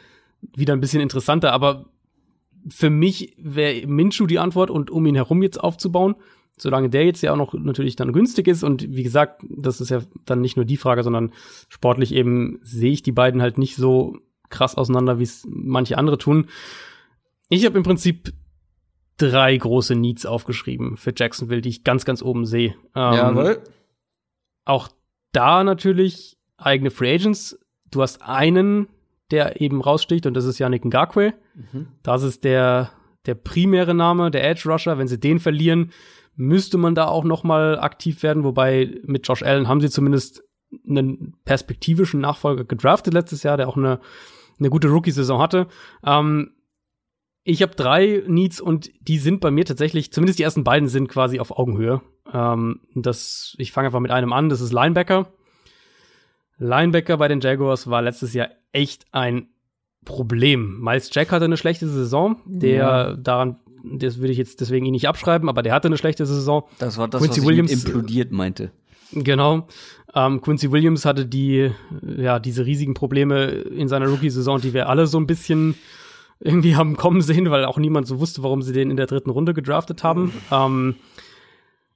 [0.55, 1.53] wieder ein bisschen interessanter.
[1.53, 1.85] Aber
[2.69, 6.15] für mich wäre Minshu die Antwort und um ihn herum jetzt aufzubauen,
[6.57, 8.63] solange der jetzt ja auch noch natürlich dann günstig ist.
[8.63, 11.31] Und wie gesagt, das ist ja dann nicht nur die Frage, sondern
[11.69, 14.17] sportlich eben sehe ich die beiden halt nicht so
[14.49, 16.47] krass auseinander, wie es manche andere tun.
[17.49, 18.33] Ich habe im Prinzip
[19.17, 22.75] drei große Needs aufgeschrieben für Jacksonville, die ich ganz, ganz oben sehe.
[22.95, 23.63] Ähm, Jawohl.
[24.65, 24.89] Auch
[25.31, 27.59] da natürlich eigene Free Agents.
[27.91, 28.87] Du hast einen,
[29.31, 31.33] der eben raussticht, und das ist Yannick Ngakwe.
[31.55, 31.87] Mhm.
[32.01, 32.91] Das ist der,
[33.25, 34.97] der primäre Name, der Edge Rusher.
[34.97, 35.91] Wenn sie den verlieren,
[36.35, 38.43] müsste man da auch noch mal aktiv werden.
[38.43, 40.43] Wobei mit Josh Allen haben sie zumindest
[40.87, 43.99] einen perspektivischen Nachfolger gedraftet letztes Jahr, der auch eine,
[44.59, 45.67] eine gute Rookie-Saison hatte.
[46.03, 46.51] Ähm,
[47.43, 51.09] ich habe drei Needs und die sind bei mir tatsächlich, zumindest die ersten beiden sind
[51.09, 52.01] quasi auf Augenhöhe.
[52.31, 55.27] Ähm, das, ich fange einfach mit einem an, das ist Linebacker.
[56.57, 59.47] Linebacker bei den Jaguars war letztes Jahr echt ein
[60.05, 60.79] Problem.
[60.81, 63.13] Miles Jack hatte eine schlechte Saison, der ja.
[63.15, 66.63] daran, das würde ich jetzt deswegen ihn nicht abschreiben, aber der hatte eine schlechte Saison.
[66.79, 68.71] Das war das, Quincy was Williams implodiert meinte.
[69.11, 69.67] Genau.
[70.15, 71.71] Ähm, Quincy Williams hatte die,
[72.01, 75.75] ja, diese riesigen Probleme in seiner Rookie-Saison, die wir alle so ein bisschen
[76.43, 79.29] irgendwie haben kommen sehen, weil auch niemand so wusste, warum sie den in der dritten
[79.29, 80.33] Runde gedraftet haben.
[80.51, 80.95] Ähm,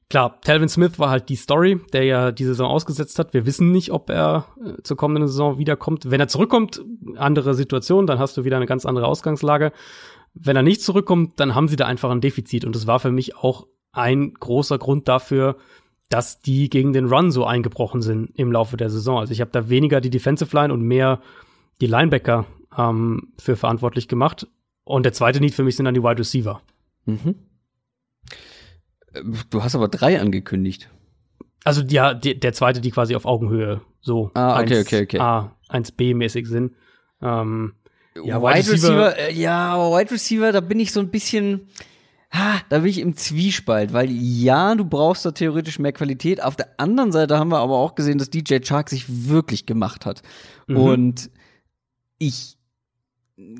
[0.09, 3.33] klar, Talvin Smith war halt die Story, der ja die Saison ausgesetzt hat.
[3.33, 6.09] Wir wissen nicht, ob er äh, zur kommenden Saison wiederkommt.
[6.09, 6.83] Wenn er zurückkommt,
[7.17, 9.73] andere Situation, dann hast du wieder eine ganz andere Ausgangslage.
[10.33, 12.63] Wenn er nicht zurückkommt, dann haben sie da einfach ein Defizit.
[12.63, 15.57] Und das war für mich auch ein großer Grund dafür,
[16.09, 19.19] dass die gegen den Run so eingebrochen sind im Laufe der Saison.
[19.19, 21.19] Also ich habe da weniger die Defensive Line und mehr
[21.81, 22.45] die Linebacker
[22.77, 24.47] ähm, für verantwortlich gemacht.
[24.83, 26.61] Und der zweite Need für mich sind dann die Wide Receiver.
[27.05, 27.35] Mhm.
[29.49, 30.89] Du hast aber drei angekündigt.
[31.63, 35.19] Also ja, die, der zweite, die quasi auf Augenhöhe so ah, okay, 1, okay, okay.
[35.19, 36.75] A, 1B-mäßig sind.
[37.21, 37.73] Ähm,
[38.15, 41.67] ja, Wide, Wide Receiver, Receiver äh, ja, Wide Receiver, da bin ich so ein bisschen,
[42.31, 46.41] ha, da bin ich im Zwiespalt, weil ja, du brauchst da theoretisch mehr Qualität.
[46.41, 50.05] Auf der anderen Seite haben wir aber auch gesehen, dass DJ Chark sich wirklich gemacht
[50.05, 50.21] hat.
[50.67, 50.77] Mhm.
[50.77, 51.29] Und
[52.17, 52.56] ich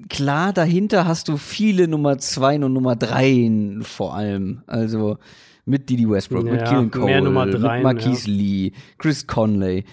[0.10, 3.50] klar, dahinter hast du viele Nummer zwei und Nummer drei
[3.82, 4.64] vor allem.
[4.68, 5.18] Also
[5.66, 8.38] mit Didi Westbrook, ja, mit Keelan Cole, Nummer drei, mit Marquise ja.
[8.38, 9.86] Lee, Chris Conley.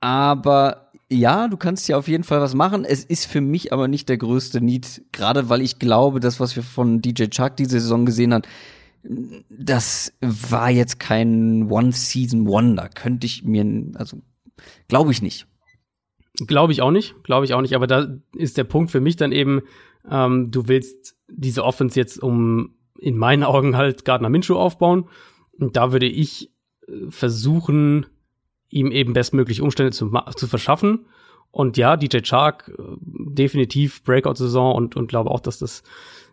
[0.00, 2.84] Aber ja, du kannst ja auf jeden Fall was machen.
[2.84, 6.56] Es ist für mich aber nicht der größte Need, gerade weil ich glaube, das, was
[6.56, 8.42] wir von DJ Chuck diese Saison gesehen haben,
[9.48, 12.88] das war jetzt kein One-Season-Wonder.
[12.88, 13.64] Könnte ich mir,
[13.94, 14.20] also
[14.88, 15.46] glaube ich nicht.
[16.46, 17.74] Glaube ich auch nicht, glaube ich auch nicht.
[17.74, 19.62] Aber da ist der Punkt für mich dann eben,
[20.10, 25.08] ähm, du willst diese Offense jetzt um in meinen Augen halt Gardner Minshew aufbauen.
[25.58, 26.52] Und da würde ich
[26.88, 28.06] äh, versuchen,
[28.68, 31.06] ihm eben bestmöglich Umstände zu, zu verschaffen.
[31.50, 35.82] Und ja, DJ Chark, äh, definitiv Breakout-Saison und, und glaube auch, dass das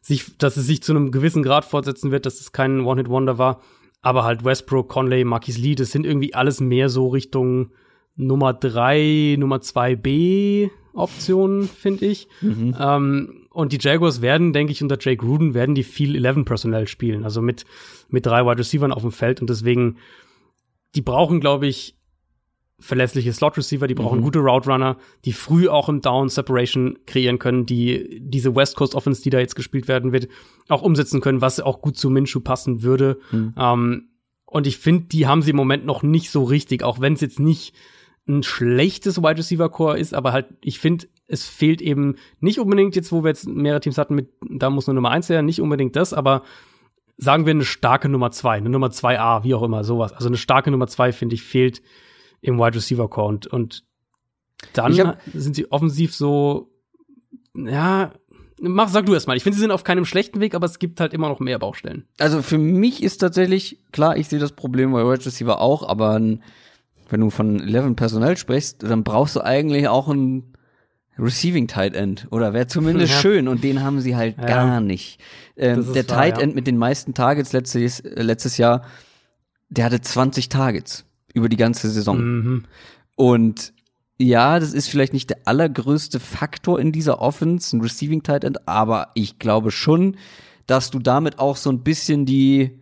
[0.02, 3.62] sich, dass es sich zu einem gewissen Grad fortsetzen wird, dass es kein One-Hit-Wonder war.
[4.02, 7.72] Aber halt Westbrook, Conley, Marquis Lee, das sind irgendwie alles mehr so Richtung
[8.16, 12.28] Nummer drei, Nummer zwei B Optionen, finde ich.
[12.42, 12.76] Mhm.
[12.80, 16.88] Ähm, und die Jaguars werden, denke ich, unter Jake Gruden werden die viel 11 Personell
[16.88, 17.66] spielen, also mit,
[18.10, 19.98] mit drei Wide Receivers auf dem Feld und deswegen,
[20.96, 21.96] die brauchen, glaube ich,
[22.80, 24.24] verlässliche Slot Receiver, die brauchen mhm.
[24.24, 28.94] gute Route Runner, die früh auch im Down Separation kreieren können, die diese West Coast
[28.94, 30.28] Offense, die da jetzt gespielt werden wird,
[30.68, 33.20] auch umsetzen können, was auch gut zu Minshew passen würde.
[33.32, 33.54] Mhm.
[33.58, 34.10] Ähm,
[34.46, 37.22] Und ich finde, die haben sie im Moment noch nicht so richtig, auch wenn es
[37.22, 37.74] jetzt nicht
[38.28, 42.96] ein schlechtes Wide Receiver Core ist, aber halt, ich finde, es fehlt eben nicht unbedingt
[42.96, 45.62] jetzt, wo wir jetzt mehrere Teams hatten mit, da muss eine Nummer eins her, nicht
[45.62, 46.44] unbedingt das, aber
[47.18, 50.14] sagen wir eine starke Nummer zwei, eine Nummer zwei A, wie auch immer, sowas.
[50.14, 51.82] Also eine starke Nummer zwei, finde ich, fehlt
[52.42, 53.84] im Wide Receiver Core und, und
[54.74, 56.72] dann hab, sind sie offensiv so,
[57.54, 58.14] ja,
[58.62, 59.36] mach, sag du erst mal.
[59.36, 61.60] Ich finde, sie sind auf keinem schlechten Weg, aber es gibt halt immer noch mehr
[61.60, 62.08] Baustellen.
[62.18, 66.22] Also für mich ist tatsächlich, klar, ich sehe das Problem bei Wide Receiver auch, aber
[67.10, 70.54] wenn du von 11 Personell sprichst, dann brauchst du eigentlich auch ein
[71.18, 73.20] Receiving Tight End oder wäre zumindest ja.
[73.20, 74.46] schön und den haben sie halt ja.
[74.46, 75.20] gar nicht.
[75.56, 76.56] Ähm, der wahr, Tight End ja.
[76.56, 78.84] mit den meisten Targets letztes, äh, letztes Jahr,
[79.70, 82.20] der hatte 20 Targets über die ganze Saison.
[82.20, 82.64] Mhm.
[83.16, 83.74] Und
[84.18, 88.68] ja, das ist vielleicht nicht der allergrößte Faktor in dieser Offense, ein Receiving Tight End,
[88.68, 90.18] aber ich glaube schon,
[90.68, 92.80] dass du damit auch so ein bisschen die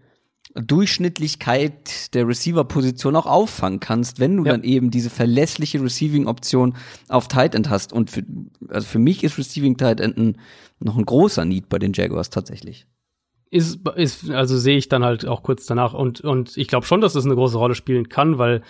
[0.55, 4.51] Durchschnittlichkeit der Receiver-Position auch auffangen kannst, wenn du ja.
[4.51, 6.75] dann eben diese verlässliche Receiving-Option
[7.07, 7.93] auf Tight End hast.
[7.93, 8.23] Und für,
[8.69, 10.37] also für mich ist Receiving Tight End ein,
[10.79, 12.87] noch ein großer Need bei den Jaguars tatsächlich
[13.51, 17.01] ist, ist also sehe ich dann halt auch kurz danach und und ich glaube schon,
[17.01, 18.61] dass das eine große Rolle spielen kann, weil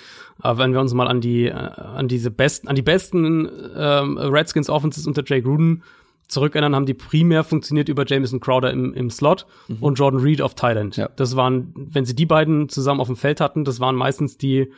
[0.44, 4.18] äh, wenn wir uns mal an die äh, an diese besten an die besten ähm,
[4.18, 5.84] Redskins Offenses unter Jay Gruden
[6.32, 9.78] zurückerinnern, haben die primär funktioniert über Jameson Crowder im, im Slot mhm.
[9.82, 10.98] und Jordan Reed auf Thailand.
[10.98, 11.10] Ja.
[11.16, 14.72] Das waren, wenn sie die beiden zusammen auf dem Feld hatten, das waren meistens die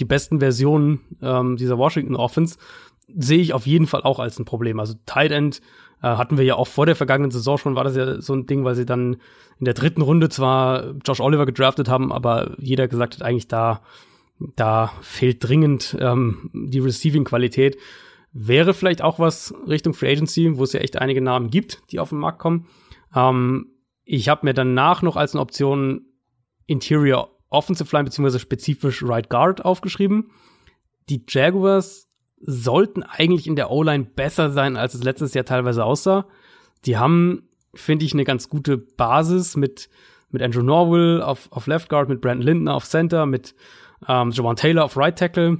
[0.00, 2.56] die besten Versionen ähm, dieser Washington Offense.
[3.16, 4.80] Sehe ich auf jeden Fall auch als ein Problem.
[4.80, 5.60] Also Tight End
[6.02, 8.46] äh, hatten wir ja auch vor der vergangenen Saison schon, war das ja so ein
[8.46, 9.14] Ding, weil sie dann
[9.58, 13.80] in der dritten Runde zwar Josh Oliver gedraftet haben, aber jeder gesagt hat, eigentlich da,
[14.56, 17.76] da fehlt dringend ähm, die Receiving-Qualität.
[18.40, 21.98] Wäre vielleicht auch was Richtung Free Agency, wo es ja echt einige Namen gibt, die
[21.98, 22.68] auf den Markt kommen.
[23.12, 23.72] Ähm,
[24.04, 26.02] ich habe mir danach noch als eine Option
[26.66, 30.30] Interior Offensive Line beziehungsweise spezifisch Right Guard aufgeschrieben.
[31.08, 32.08] Die Jaguars
[32.40, 36.28] sollten eigentlich in der O-Line besser sein, als es letztes Jahr teilweise aussah.
[36.84, 39.88] Die haben, finde ich, eine ganz gute Basis mit,
[40.30, 43.56] mit Andrew Norwell auf, auf Left Guard, mit Brandon Lindner auf Center, mit
[44.06, 45.58] ähm, Javon Taylor auf Right Tackle.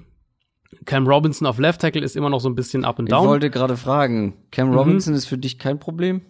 [0.85, 3.25] Cam Robinson auf Left Tackle ist immer noch so ein bisschen up and down.
[3.25, 5.19] Ich wollte gerade fragen, Cam Robinson mhm.
[5.19, 6.21] ist für dich kein Problem?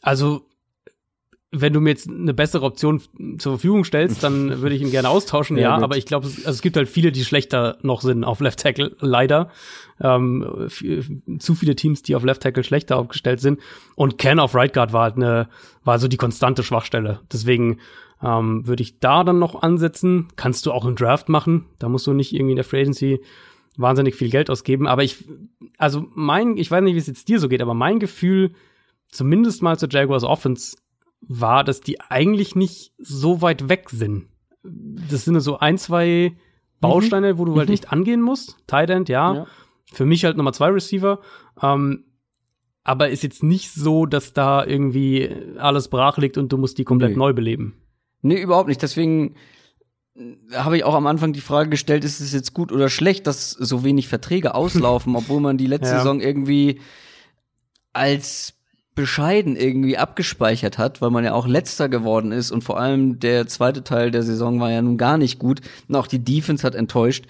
[0.00, 0.46] Also
[1.54, 3.02] wenn du mir jetzt eine bessere Option
[3.38, 6.38] zur Verfügung stellst, dann würde ich ihn gerne austauschen, ja, ja aber ich glaube, es,
[6.38, 9.50] also es gibt halt viele, die schlechter noch sind auf Left Tackle, leider.
[10.00, 10.68] Ähm,
[11.38, 13.60] zu viele Teams, die auf Left Tackle schlechter aufgestellt sind.
[13.94, 15.48] Und Ken auf Right Guard war halt eine,
[15.84, 17.20] war so die konstante Schwachstelle.
[17.30, 17.78] Deswegen
[18.22, 20.28] ähm, würde ich da dann noch ansetzen.
[20.36, 21.66] Kannst du auch einen Draft machen.
[21.78, 23.20] Da musst du nicht irgendwie in der Free Agency
[23.76, 24.86] wahnsinnig viel Geld ausgeben.
[24.86, 25.24] Aber ich,
[25.78, 28.52] also mein, ich weiß nicht, wie es jetzt dir so geht, aber mein Gefühl,
[29.08, 30.76] zumindest mal zur Jaguars Offense,
[31.20, 34.26] war, dass die eigentlich nicht so weit weg sind.
[34.62, 36.36] Das sind so ein, zwei
[36.80, 37.38] Bausteine, mhm.
[37.38, 37.74] wo du halt mhm.
[37.74, 38.56] echt angehen musst.
[38.66, 39.34] Tight End, ja.
[39.34, 39.46] ja.
[39.92, 41.20] Für mich halt Nummer zwei Receiver.
[41.62, 42.04] Ähm,
[42.84, 46.84] aber ist jetzt nicht so, dass da irgendwie alles brach liegt und du musst die
[46.84, 47.18] komplett nee.
[47.18, 47.76] neu beleben.
[48.22, 48.82] Nee, überhaupt nicht.
[48.82, 49.36] Deswegen
[50.52, 53.52] habe ich auch am Anfang die Frage gestellt, ist es jetzt gut oder schlecht, dass
[53.52, 55.98] so wenig Verträge auslaufen, obwohl man die letzte ja.
[55.98, 56.80] Saison irgendwie
[57.92, 58.54] als
[58.94, 63.46] bescheiden irgendwie abgespeichert hat, weil man ja auch letzter geworden ist und vor allem der
[63.46, 66.74] zweite Teil der Saison war ja nun gar nicht gut und auch die Defense hat
[66.74, 67.24] enttäuscht.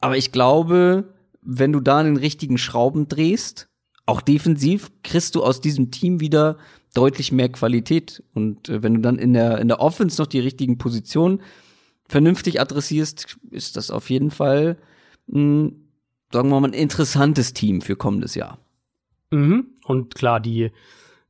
[0.00, 3.68] Aber ich glaube, wenn du da den richtigen Schrauben drehst,
[4.06, 6.56] auch defensiv, kriegst du aus diesem Team wieder
[6.94, 8.22] deutlich mehr Qualität.
[8.34, 11.40] Und äh, wenn du dann in der, in der Offense noch die richtigen Positionen
[12.12, 14.76] vernünftig adressierst, ist das auf jeden Fall,
[15.28, 15.72] mh,
[16.30, 18.58] sagen wir mal, ein interessantes Team für kommendes Jahr.
[19.30, 19.68] Mhm.
[19.84, 20.70] Und klar, die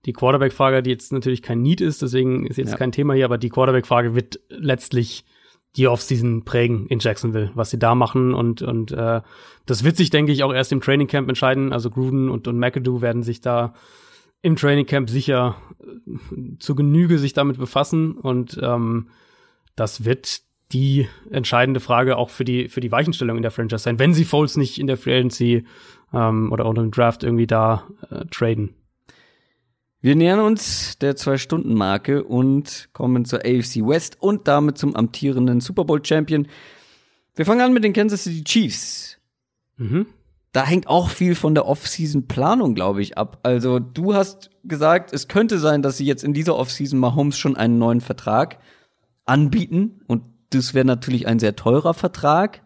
[0.04, 2.76] die Quarterback-Frage, die jetzt natürlich kein Need ist, deswegen ist jetzt ja.
[2.76, 5.24] kein Thema hier, aber die Quarterback-Frage wird letztlich
[5.76, 9.22] die Offseason prägen in Jacksonville, was sie da machen und und äh,
[9.64, 11.72] das wird sich, denke ich, auch erst im Training Camp entscheiden.
[11.72, 13.74] Also Gruden und und McAdoo werden sich da
[14.42, 19.10] im Training Camp sicher äh, zu Genüge sich damit befassen und ähm,
[19.76, 20.42] das wird
[20.72, 24.24] die entscheidende Frage auch für die für die Weichenstellung in der Franchise sein, wenn sie
[24.24, 25.64] Foles nicht in der Free Agency
[26.12, 28.74] ähm, oder unter dem Draft irgendwie da äh, traden.
[30.00, 35.84] Wir nähern uns der Zwei-Stunden-Marke und kommen zur AFC West und damit zum amtierenden Super
[35.84, 36.48] Bowl-Champion.
[37.36, 39.18] Wir fangen an mit den Kansas City Chiefs.
[39.76, 40.06] Mhm.
[40.50, 43.38] Da hängt auch viel von der Off-Season-Planung, glaube ich, ab.
[43.44, 47.56] Also du hast gesagt, es könnte sein, dass sie jetzt in dieser Off-Season Mahomes schon
[47.56, 48.58] einen neuen Vertrag
[49.24, 50.24] anbieten und
[50.54, 52.62] das wäre natürlich ein sehr teurer Vertrag.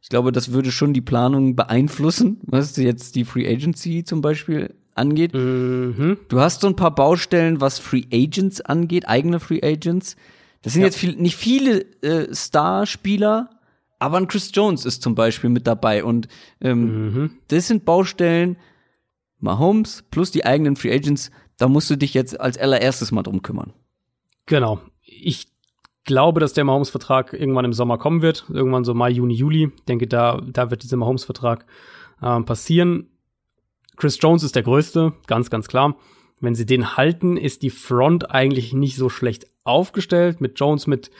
[0.00, 4.74] Ich glaube, das würde schon die Planung beeinflussen, was jetzt die Free Agency zum Beispiel
[4.94, 5.32] angeht.
[5.32, 6.18] Mhm.
[6.28, 10.16] Du hast so ein paar Baustellen, was Free Agents angeht, eigene Free Agents.
[10.62, 10.86] Das sind ja.
[10.86, 13.50] jetzt viel, nicht viele äh, Starspieler,
[13.98, 16.04] aber ein Chris Jones ist zum Beispiel mit dabei.
[16.04, 16.28] Und
[16.60, 17.30] ähm, mhm.
[17.48, 18.56] das sind Baustellen,
[19.38, 23.42] Mahomes plus die eigenen Free Agents, da musst du dich jetzt als allererstes mal drum
[23.42, 23.72] kümmern.
[24.46, 24.80] Genau.
[25.04, 25.51] Ich
[26.04, 28.46] glaube, dass der Mahomes-Vertrag irgendwann im Sommer kommen wird.
[28.52, 29.72] Irgendwann so Mai, Juni, Juli.
[29.74, 31.66] Ich denke, da, da wird dieser Mahomes-Vertrag
[32.20, 33.08] äh, passieren.
[33.96, 35.96] Chris Jones ist der größte, ganz, ganz klar.
[36.40, 40.40] Wenn sie den halten, ist die Front eigentlich nicht so schlecht aufgestellt.
[40.40, 41.10] Mit Jones, mit,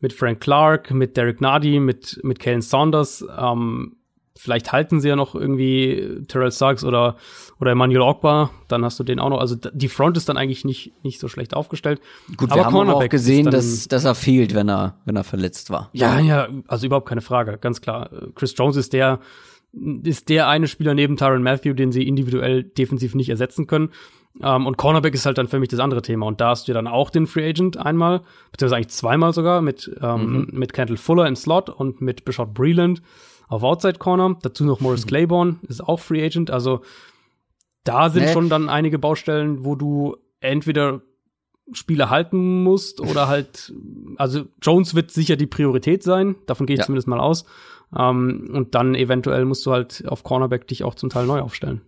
[0.00, 3.24] mit Frank Clark, mit Derek Nardi, mit, mit Kellen Saunders.
[3.36, 3.96] Ähm,
[4.38, 7.16] vielleicht halten sie ja noch irgendwie Terrell Suggs oder,
[7.60, 8.50] oder Emmanuel Ogba.
[8.68, 9.40] Dann hast du den auch noch.
[9.40, 12.00] Also die Front ist dann eigentlich nicht, nicht so schlecht aufgestellt.
[12.36, 15.70] Gut, aber wir haben auch gesehen, dass, dass er fehlt, wenn er, wenn er verletzt
[15.70, 15.90] war.
[15.92, 18.10] Ja, ja, also überhaupt keine Frage, ganz klar.
[18.34, 19.18] Chris Jones ist der,
[20.04, 23.90] ist der eine Spieler neben Tyron Matthew, den sie individuell defensiv nicht ersetzen können.
[24.40, 26.26] Um, ähm, und Cornerback ist halt dann für mich das andere Thema.
[26.26, 28.20] Und da hast du dann auch den Free Agent einmal,
[28.52, 30.48] beziehungsweise eigentlich zweimal sogar, mit, ähm, mhm.
[30.52, 33.02] mit Kendall Fuller im Slot und mit Bishop Breland
[33.48, 34.36] auf Outside Corner.
[34.42, 35.06] Dazu noch Morris.
[35.08, 36.50] Claiborne, ist auch Free Agent.
[36.50, 36.82] Also
[37.84, 38.32] da sind nee.
[38.32, 41.02] schon dann einige Baustellen, wo du entweder
[41.72, 43.72] Spieler halten musst oder halt,
[44.16, 46.86] also Jones wird sicher die Priorität sein, davon gehe ich ja.
[46.86, 47.44] zumindest mal aus.
[47.90, 51.40] Um, ähm, und dann eventuell musst du halt auf Cornerback dich auch zum Teil neu
[51.40, 51.80] aufstellen.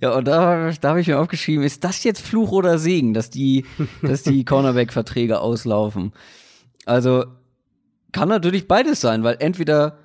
[0.00, 3.28] Ja, und da, da habe ich mir aufgeschrieben, ist das jetzt Fluch oder Segen, dass
[3.28, 3.66] die,
[4.02, 6.12] dass die Cornerback-Verträge auslaufen?
[6.86, 7.26] Also
[8.12, 9.98] kann natürlich beides sein, weil entweder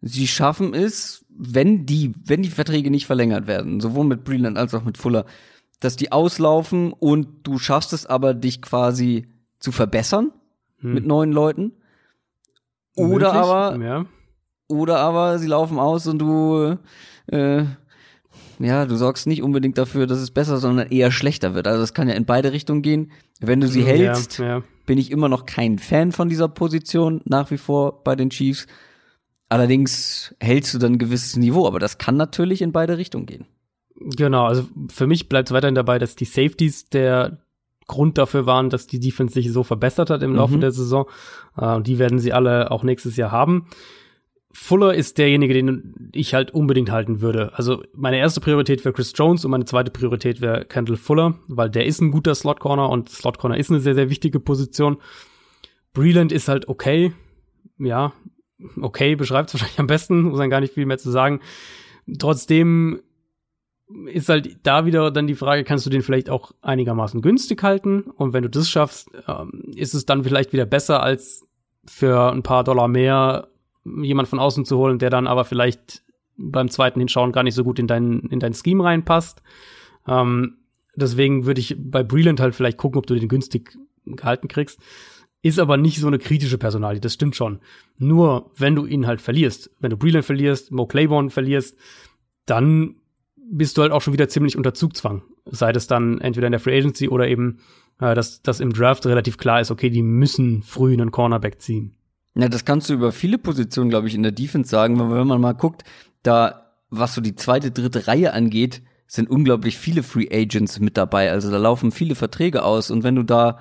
[0.00, 4.74] sie schaffen es, wenn die, wenn die Verträge nicht verlängert werden, sowohl mit Breland als
[4.74, 5.24] auch mit Fuller,
[5.80, 9.28] dass die auslaufen und du schaffst es aber, dich quasi
[9.60, 10.32] zu verbessern
[10.78, 10.94] hm.
[10.94, 11.72] mit neuen Leuten.
[12.96, 13.50] Oder Möglich?
[13.50, 14.06] aber, ja.
[14.68, 16.76] oder aber sie laufen aus und du,
[17.28, 17.64] äh,
[18.58, 21.68] ja, du sorgst nicht unbedingt dafür, dass es besser, sondern eher schlechter wird.
[21.68, 23.12] Also das kann ja in beide Richtungen gehen.
[23.40, 24.62] Wenn du sie hältst, ja, ja.
[24.84, 28.66] bin ich immer noch kein Fan von dieser Position nach wie vor bei den Chiefs.
[29.48, 33.46] Allerdings hältst du dann ein gewisses Niveau, aber das kann natürlich in beide Richtungen gehen.
[33.96, 37.38] Genau, also für mich bleibt es weiterhin dabei, dass die Safeties der
[37.86, 40.60] Grund dafür waren, dass die Defense sich so verbessert hat im Laufe mhm.
[40.60, 41.06] der Saison.
[41.56, 43.66] Äh, die werden sie alle auch nächstes Jahr haben.
[44.52, 47.52] Fuller ist derjenige, den ich halt unbedingt halten würde.
[47.54, 51.70] Also meine erste Priorität wäre Chris Jones und meine zweite Priorität wäre Kendall Fuller, weil
[51.70, 54.98] der ist ein guter Slot Corner und Slot Corner ist eine sehr, sehr wichtige Position.
[55.92, 57.12] Breland ist halt okay.
[57.78, 58.12] Ja,
[58.80, 61.40] okay, beschreibt es wahrscheinlich am besten, muss man gar nicht viel mehr zu sagen.
[62.18, 63.00] Trotzdem
[64.06, 68.02] ist halt da wieder dann die Frage, kannst du den vielleicht auch einigermaßen günstig halten?
[68.02, 71.46] Und wenn du das schaffst, ähm, ist es dann vielleicht wieder besser, als
[71.86, 73.48] für ein paar Dollar mehr
[73.84, 76.02] jemand von außen zu holen, der dann aber vielleicht
[76.36, 79.42] beim zweiten Hinschauen gar nicht so gut in dein, in dein Scheme reinpasst.
[80.06, 80.58] Ähm,
[80.94, 84.80] deswegen würde ich bei Breland halt vielleicht gucken, ob du den günstig gehalten kriegst.
[85.42, 87.60] Ist aber nicht so eine kritische Personalie, das stimmt schon.
[87.96, 91.76] Nur, wenn du ihn halt verlierst, wenn du Breland verlierst, Mo Claiborne verlierst,
[92.46, 92.96] dann
[93.50, 95.22] bist du halt auch schon wieder ziemlich unter Zugzwang.
[95.46, 97.60] Sei das dann entweder in der Free Agency oder eben,
[98.00, 101.94] äh, dass, dass im Draft relativ klar ist, okay, die müssen früh einen Cornerback ziehen.
[102.34, 104.98] Ja, das kannst du über viele Positionen, glaube ich, in der Defense sagen.
[104.98, 105.84] Wenn man mal guckt,
[106.22, 111.30] da, was so die zweite, dritte Reihe angeht, sind unglaublich viele Free Agents mit dabei.
[111.30, 112.90] Also da laufen viele Verträge aus.
[112.90, 113.58] Und wenn du da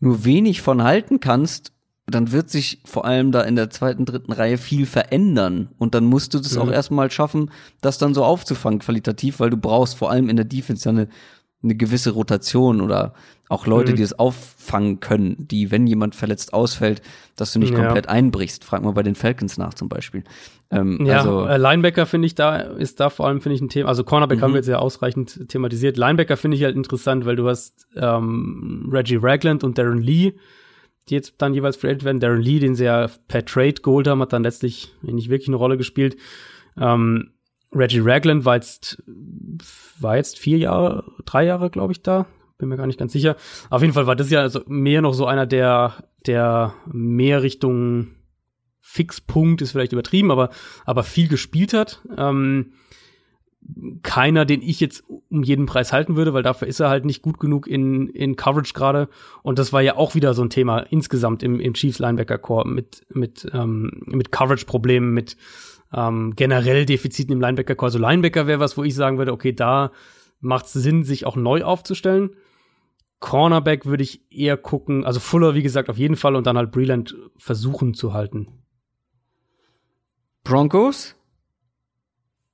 [0.00, 1.72] nur wenig von halten kannst,
[2.06, 5.68] dann wird sich vor allem da in der zweiten, dritten Reihe viel verändern.
[5.78, 6.62] Und dann musst du das mhm.
[6.62, 7.50] auch erstmal schaffen,
[7.80, 11.08] das dann so aufzufangen, qualitativ, weil du brauchst vor allem in der Defense ja eine,
[11.62, 13.12] eine gewisse Rotation oder
[13.48, 13.96] auch Leute, mhm.
[13.96, 17.02] die das auffangen können, die, wenn jemand verletzt ausfällt,
[17.36, 17.82] dass du nicht ja.
[17.82, 18.64] komplett einbrichst.
[18.64, 20.24] Frag mal bei den Falcons nach zum Beispiel.
[20.70, 23.70] Ähm, ja, also, äh, Linebacker finde ich da, ist da vor allem, finde ich, ein
[23.70, 23.88] Thema.
[23.88, 24.42] Also Cornerback mhm.
[24.42, 25.96] haben wir jetzt ja ausreichend thematisiert.
[25.96, 30.34] Linebacker finde ich halt interessant, weil du hast ähm, Reggie Ragland und Darren Lee,
[31.08, 32.20] die jetzt dann jeweils traded werden.
[32.20, 35.56] Darren Lee, den sie ja per Trade geholt haben, hat dann letztlich nicht wirklich eine
[35.56, 36.16] Rolle gespielt.
[36.78, 37.30] Ähm,
[37.74, 39.02] Reggie Ragland war jetzt,
[40.00, 42.26] war jetzt vier Jahre, drei Jahre, glaube ich, da.
[42.58, 43.36] Bin mir gar nicht ganz sicher.
[43.70, 45.94] Auf jeden Fall war das ja also mehr noch so einer, der,
[46.26, 48.08] der mehr Richtung
[48.80, 50.50] Fixpunkt ist vielleicht übertrieben, aber,
[50.84, 52.00] aber viel gespielt hat.
[52.16, 52.72] Ähm,
[54.02, 57.22] keiner, den ich jetzt um jeden Preis halten würde, weil dafür ist er halt nicht
[57.22, 59.08] gut genug in, in Coverage gerade.
[59.42, 62.66] Und das war ja auch wieder so ein Thema insgesamt im, im Chiefs Linebacker Core
[62.66, 65.36] mit, mit, ähm, mit Coverage-Problemen, mit
[65.92, 67.88] ähm, generell Defiziten im Linebacker Core.
[67.88, 69.92] Also Linebacker wäre was, wo ich sagen würde, okay, da
[70.40, 72.30] macht es Sinn, sich auch neu aufzustellen.
[73.20, 76.70] Cornerback würde ich eher gucken, also Fuller, wie gesagt, auf jeden Fall und dann halt
[76.70, 78.48] Breland versuchen zu halten.
[80.44, 81.14] Broncos?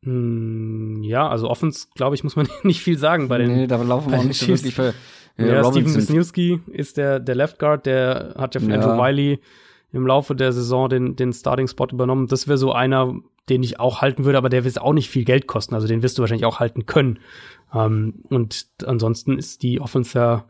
[0.02, 3.54] Mm, ja, also Offens, glaube ich, muss man nicht viel sagen bei den.
[3.54, 4.62] Nee, da laufen wir auch nicht so Chiefs.
[4.64, 4.94] wirklich für.
[5.36, 8.76] Ja, Steven Wisniewski ist der, der Left Guard, der hat ja von Ja.
[8.76, 9.40] Andrew Wiley
[9.94, 12.26] im Laufe der Saison den, den Starting-Spot übernommen.
[12.26, 13.14] Das wäre so einer,
[13.48, 15.74] den ich auch halten würde, aber der wird auch nicht viel Geld kosten.
[15.74, 17.20] Also den wirst du wahrscheinlich auch halten können.
[17.72, 20.46] Ähm, und ansonsten ist die Offense ja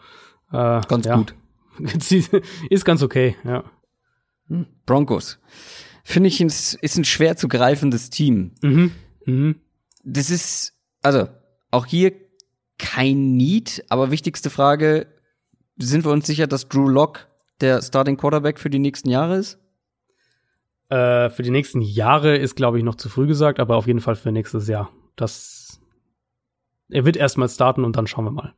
[0.50, 1.34] äh, Ganz ja, gut.
[2.70, 3.64] ist ganz okay, ja.
[4.86, 5.38] Broncos.
[6.04, 8.52] Finde ich, ist, ist ein schwer zu greifendes Team.
[8.62, 8.92] Mhm.
[9.26, 9.56] Mhm.
[10.04, 11.28] Das ist, also,
[11.70, 12.12] auch hier
[12.78, 15.06] kein Need, aber wichtigste Frage,
[15.76, 17.26] sind wir uns sicher, dass Drew Lock
[17.60, 19.58] der Starting Quarterback für die nächsten Jahre ist?
[20.88, 24.00] Äh, für die nächsten Jahre ist, glaube ich, noch zu früh gesagt, aber auf jeden
[24.00, 24.90] Fall für nächstes Jahr.
[25.16, 25.80] Das
[26.90, 28.54] er wird erstmal starten und dann schauen wir mal.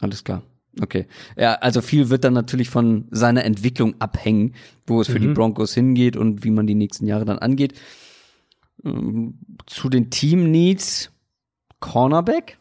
[0.00, 0.42] Alles klar.
[0.82, 1.06] Okay.
[1.38, 4.54] Ja, also viel wird dann natürlich von seiner Entwicklung abhängen,
[4.86, 5.34] wo es für die Mhm.
[5.34, 7.80] Broncos hingeht und wie man die nächsten Jahre dann angeht.
[8.84, 11.10] Ähm, Zu den Team-Needs
[11.80, 12.58] Cornerback?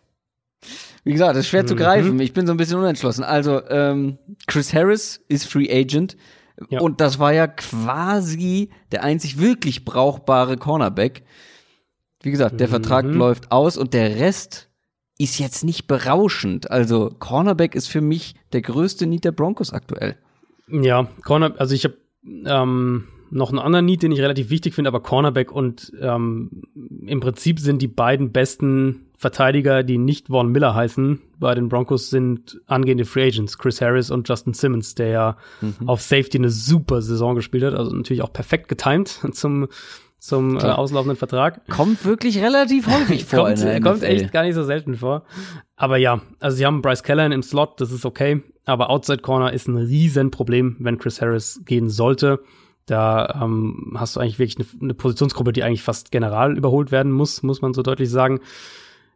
[1.06, 1.80] Wie gesagt, das ist schwer zu Mhm.
[1.80, 2.20] greifen.
[2.20, 3.24] Ich bin so ein bisschen unentschlossen.
[3.24, 4.18] Also, ähm,
[4.48, 6.18] Chris Harris ist Free Agent.
[6.70, 6.80] Ja.
[6.82, 11.24] Und das war ja quasi der einzig wirklich brauchbare Cornerback.
[12.24, 12.72] Wie gesagt, der Mhm.
[12.72, 14.70] Vertrag läuft aus und der Rest
[15.20, 16.72] ist jetzt nicht berauschend.
[16.72, 20.18] Also Cornerback ist für mich der größte Need der Broncos aktuell.
[20.68, 21.96] Ja, Corner, also ich habe
[22.46, 26.64] ähm, noch einen anderen Need, den ich relativ wichtig finde, aber Cornerback und ähm,
[27.06, 32.10] im Prinzip sind die beiden besten Verteidiger, die nicht Von Miller heißen, bei den Broncos
[32.10, 35.38] sind angehende Free Agents, Chris Harris und Justin Simmons, der ja
[35.86, 39.68] auf Safety eine super Saison gespielt hat, also natürlich auch perfekt getimed zum
[40.26, 41.68] zum äh, auslaufenden Vertrag.
[41.68, 45.24] Kommt wirklich relativ häufig vor kommt, der kommt echt gar nicht so selten vor.
[45.76, 48.42] Aber ja, also sie haben Bryce Callahan im Slot, das ist okay.
[48.66, 52.40] Aber Outside Corner ist ein Riesenproblem, wenn Chris Harris gehen sollte.
[52.88, 57.12] Da ähm, hast du eigentlich wirklich eine, eine Positionsgruppe, die eigentlich fast general überholt werden
[57.12, 58.40] muss, muss man so deutlich sagen.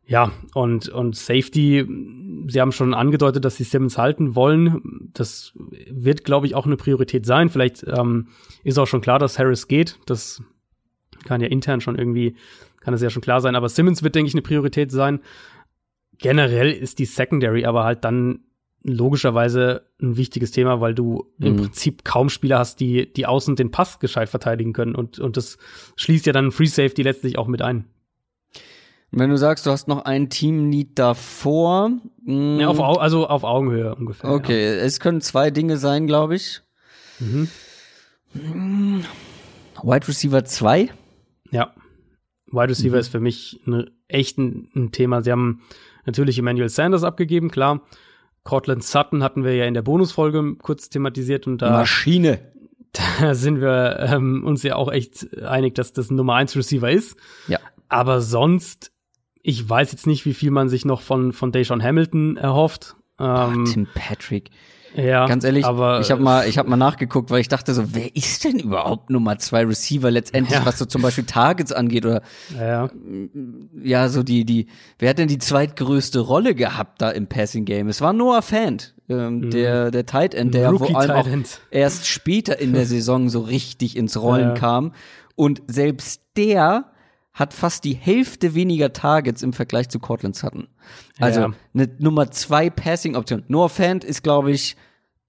[0.10, 1.86] Ja, und, und Safety,
[2.48, 5.11] sie haben schon angedeutet, dass sie Simmons halten wollen.
[5.14, 7.49] Das wird, glaube ich, auch eine Priorität sein.
[7.49, 8.30] Vielleicht ähm,
[8.64, 9.99] ist auch schon klar, dass Harris geht.
[10.07, 10.41] Das
[11.26, 12.36] kann ja intern schon irgendwie,
[12.80, 13.56] kann es ja schon klar sein.
[13.56, 15.19] Aber Simmons wird, denke ich, eine Priorität sein.
[16.18, 18.40] Generell ist die Secondary aber halt dann
[18.81, 21.57] logischerweise ein wichtiges Thema, weil du im Mhm.
[21.57, 24.95] Prinzip kaum Spieler hast, die, die außen den Pass gescheit verteidigen können.
[24.95, 25.60] Und, und das
[25.98, 27.86] schließt ja dann Free Safety letztlich auch mit ein.
[29.11, 31.90] Wenn du sagst, du hast noch ein Team-Need davor.
[32.23, 34.30] mh, Ja, auf, Au- also auf Augenhöhe ungefähr.
[34.31, 36.61] okay, es können zwei Dinge sein, glaube ich.
[37.19, 37.48] Mhm.
[39.84, 40.90] Wide Receiver 2.
[41.52, 41.73] Ja.
[42.52, 42.99] Wide Receiver Mhm.
[42.99, 45.22] ist für mich ein, echt ein, ein Thema.
[45.22, 45.61] Sie haben
[46.06, 47.81] natürlich Emmanuel Sanders abgegeben, klar.
[48.44, 52.40] Cortland Sutton hatten wir ja in der Bonusfolge kurz thematisiert und da, Maschine.
[53.19, 56.90] da sind wir ähm, uns ja auch echt einig, dass das ein Nummer 1 Receiver
[56.90, 57.18] ist.
[57.48, 57.60] Ja.
[57.90, 58.91] Aber sonst,
[59.50, 62.96] ich weiß jetzt nicht, wie viel man sich noch von, von Deshaun Hamilton erhofft.
[63.20, 64.50] Ähm, Tim Patrick.
[64.96, 67.94] ja, Ganz ehrlich, aber ich habe mal, ich habe mal nachgeguckt, weil ich dachte so,
[67.94, 70.66] wer ist denn überhaupt Nummer zwei Receiver letztendlich, Ja.
[70.66, 72.22] was so zum Beispiel Targets angeht oder
[72.58, 72.90] ja,
[73.84, 74.68] ja so die die,
[75.00, 77.88] wer hat denn die zweitgrößte Rolle gehabt da im Passing Game?
[77.90, 81.28] Es war Noah Fant, ähm, der der Tight End, der vor allem auch
[81.72, 84.54] erst später in der Saison so richtig ins Rollen Ja.
[84.54, 84.94] kam
[85.36, 86.86] und selbst der
[87.40, 90.68] hat fast die Hälfte weniger Targets im Vergleich zu Cortland Sutton.
[91.20, 91.52] Also Ja.
[91.74, 93.44] eine Nummer zwei Passing-Option.
[93.48, 94.76] Noah Fant ist, glaube ich,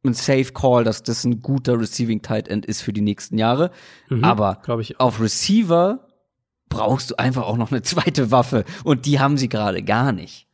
[0.04, 3.70] ein Safe Call, dass das ein guter Receiving Tight End ist für die nächsten Jahre.
[4.22, 4.62] Aber Mhm.
[4.64, 4.98] glaube ich.
[4.98, 6.06] auf Receiver
[6.68, 7.82] brauchst du einfach auch noch eine
[8.22, 10.46] zweite Waffe und die haben sie gerade gar nicht.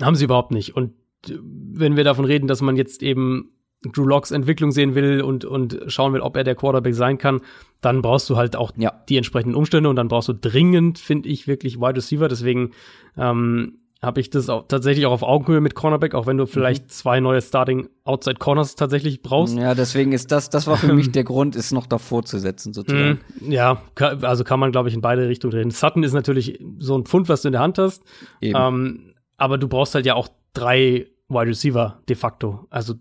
[0.00, 0.74] Haben sie überhaupt nicht.
[0.76, 0.92] Und
[1.28, 3.50] äh, wenn wir davon reden, dass man jetzt eben
[3.92, 7.40] Drew Locks Entwicklung sehen will und, und schauen will, ob er der Quarterback sein kann,
[7.80, 8.92] dann brauchst du halt auch Ja.
[9.08, 12.28] die entsprechenden Umstände und dann brauchst du dringend, finde ich, wirklich Wide Receiver.
[12.28, 12.70] Deswegen
[13.16, 16.90] ähm, habe ich das auch tatsächlich auch auf Augenhöhe mit Cornerback, auch wenn du vielleicht
[16.90, 19.56] zwei neue Starting Outside Corners tatsächlich brauchst.
[19.56, 22.72] Ja, deswegen ist das, das war für mich der Grund, es noch davor zu setzen,
[22.72, 23.20] sozusagen.
[23.40, 23.52] Mhm.
[23.52, 23.80] Ja,
[24.22, 25.70] also kann man, glaube ich, in beide Richtungen drehen.
[25.70, 28.02] Sutton ist natürlich so ein Pfund, was du in der Hand hast.
[28.40, 32.66] Ähm, aber du brauchst halt ja auch drei Wide Receiver de facto.
[32.70, 32.94] Also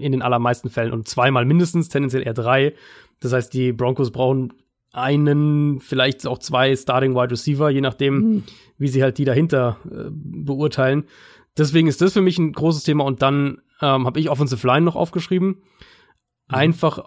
[0.00, 2.74] in den allermeisten Fällen und zweimal mindestens, tendenziell eher drei.
[3.20, 4.52] Das heißt, die Broncos brauchen
[4.92, 8.44] einen, vielleicht auch zwei Starting Wide Receiver, je nachdem,
[8.78, 11.04] wie sie halt die dahinter äh, beurteilen.
[11.56, 13.04] Deswegen ist das für mich ein großes Thema.
[13.04, 15.62] Und dann ähm, habe ich Offensive Line noch aufgeschrieben.
[16.48, 17.04] Einfach,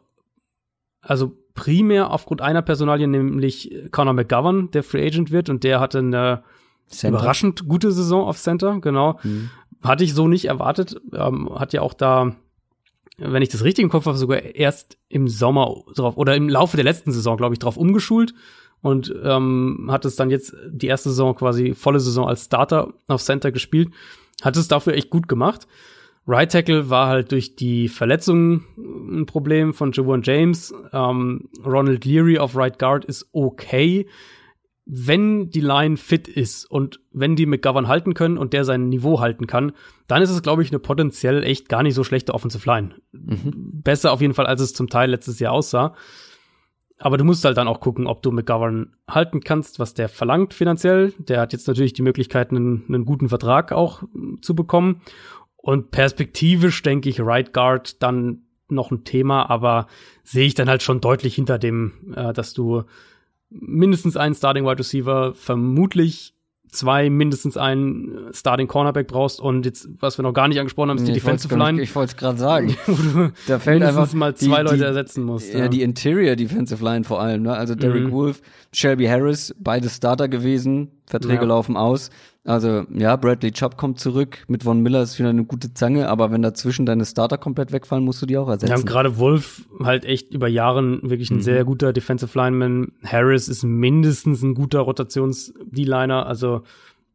[1.02, 5.50] also primär aufgrund einer Personalie, nämlich Conor McGovern, der Free Agent wird.
[5.50, 6.44] Und der hatte eine
[6.88, 7.18] Center.
[7.18, 9.20] überraschend gute Saison auf Center, genau.
[9.24, 9.50] Mhm.
[9.82, 11.02] Hatte ich so nicht erwartet.
[11.14, 12.36] Ähm, hat ja auch da,
[13.18, 16.78] wenn ich das richtig im Kopf habe, sogar erst im Sommer drauf oder im Laufe
[16.78, 18.34] der letzten Saison, glaube ich, drauf umgeschult
[18.82, 23.22] und ähm, hat es dann jetzt die erste Saison quasi volle Saison als Starter auf
[23.22, 23.90] Center gespielt.
[24.42, 25.68] Hat es dafür echt gut gemacht.
[26.28, 30.74] Right Tackle war halt durch die Verletzungen ein Problem von Javon James.
[30.92, 34.08] Ähm, Ronald Leary auf Right Guard ist okay.
[34.86, 39.22] Wenn die Line fit ist und wenn die McGovern halten können und der sein Niveau
[39.22, 39.72] halten kann,
[40.08, 42.96] dann ist es, glaube ich, eine potenziell echt gar nicht so schlechte Offensive Line.
[43.12, 43.82] Mhm.
[43.82, 45.96] Besser auf jeden Fall, als es zum Teil letztes Jahr aussah.
[47.00, 50.54] Aber du musst halt dann auch gucken, ob du McGovern halten kannst, was der verlangt
[50.54, 51.14] finanziell.
[51.18, 54.04] Der hat jetzt natürlich die Möglichkeit, einen, einen guten Vertrag auch
[54.42, 55.02] zu bekommen.
[55.58, 59.88] Und perspektivisch denke ich Right Guard dann noch ein Thema, aber
[60.24, 62.84] sehe ich dann halt schon deutlich hinter dem, äh, dass du
[63.60, 66.34] mindestens einen Starting Wide Receiver, vermutlich
[66.74, 70.98] zwei, mindestens einen Starting Cornerback brauchst und jetzt, was wir noch gar nicht angesprochen haben,
[70.98, 71.82] ist die Defensive Line.
[71.82, 72.76] Ich wollte es gerade sagen.
[73.48, 75.54] da fällt einfach mal zwei die, Leute die, ersetzen musst.
[75.54, 77.54] Ja, ja, die Interior Defensive Line vor allem, ne?
[77.54, 78.12] Also Derek mhm.
[78.12, 78.42] Wolf,
[78.74, 81.48] Shelby Harris, beide Starter gewesen, Verträge ja.
[81.48, 82.10] laufen aus.
[82.46, 84.44] Also ja, Bradley Chubb kommt zurück.
[84.48, 88.04] Mit Von Miller ist wieder eine gute Zange, aber wenn dazwischen deine Starter komplett wegfallen,
[88.04, 88.72] musst du die auch ersetzen.
[88.72, 91.42] Ja, und gerade Wolf halt echt über Jahren wirklich ein mhm.
[91.42, 92.92] sehr guter Defensive Lineman.
[93.06, 96.26] Harris ist mindestens ein guter Rotations-D-Liner.
[96.26, 96.64] Also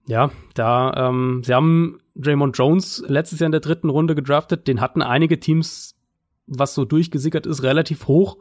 [0.06, 4.66] ja, da ähm, sie haben Draymond Jones letztes Jahr in der dritten Runde gedraftet.
[4.66, 5.94] Den hatten einige Teams,
[6.46, 8.38] was so durchgesickert ist, relativ hoch.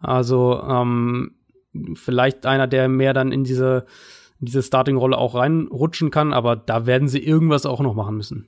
[0.00, 1.34] Also ähm,
[1.94, 3.84] vielleicht einer, der mehr dann in diese
[4.42, 8.46] in diese Starting-Rolle auch reinrutschen kann, aber da werden sie irgendwas auch noch machen müssen.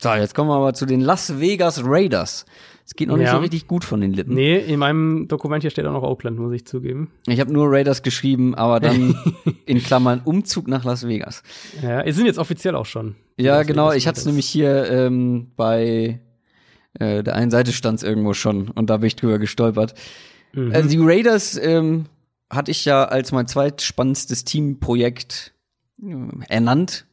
[0.00, 2.46] So, jetzt kommen wir aber zu den Las Vegas Raiders.
[2.86, 3.24] Es geht noch ja.
[3.24, 4.32] nicht so richtig gut von den Lippen.
[4.32, 7.10] Nee, in meinem Dokument hier steht auch noch Oakland, muss ich zugeben.
[7.26, 9.14] Ich habe nur Raiders geschrieben, aber dann
[9.66, 11.42] in Klammern Umzug nach Las Vegas.
[11.82, 13.16] Ja, es sind jetzt offiziell auch schon.
[13.36, 13.92] Ja, genau.
[13.92, 16.20] Ich hatte es nämlich hier ähm, bei
[16.98, 19.92] äh, der einen Seite stand es irgendwo schon und da bin ich drüber gestolpert.
[20.54, 20.72] Mhm.
[20.72, 22.06] Also die Raiders ähm,
[22.50, 25.54] hatte ich ja als mein zweitspannendstes Teamprojekt
[26.02, 26.14] äh,
[26.48, 27.06] ernannt.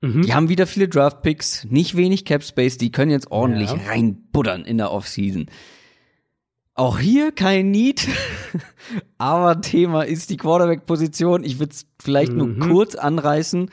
[0.00, 0.22] Mhm.
[0.22, 3.78] Die haben wieder viele Draftpicks, nicht wenig Cap Space, die können jetzt ordentlich ja.
[3.88, 5.46] reinbuddern in der Offseason.
[6.74, 8.06] Auch hier kein Need,
[9.18, 11.42] aber Thema ist die Quarterback-Position.
[11.42, 12.38] Ich würde es vielleicht mhm.
[12.38, 13.70] nur kurz anreißen.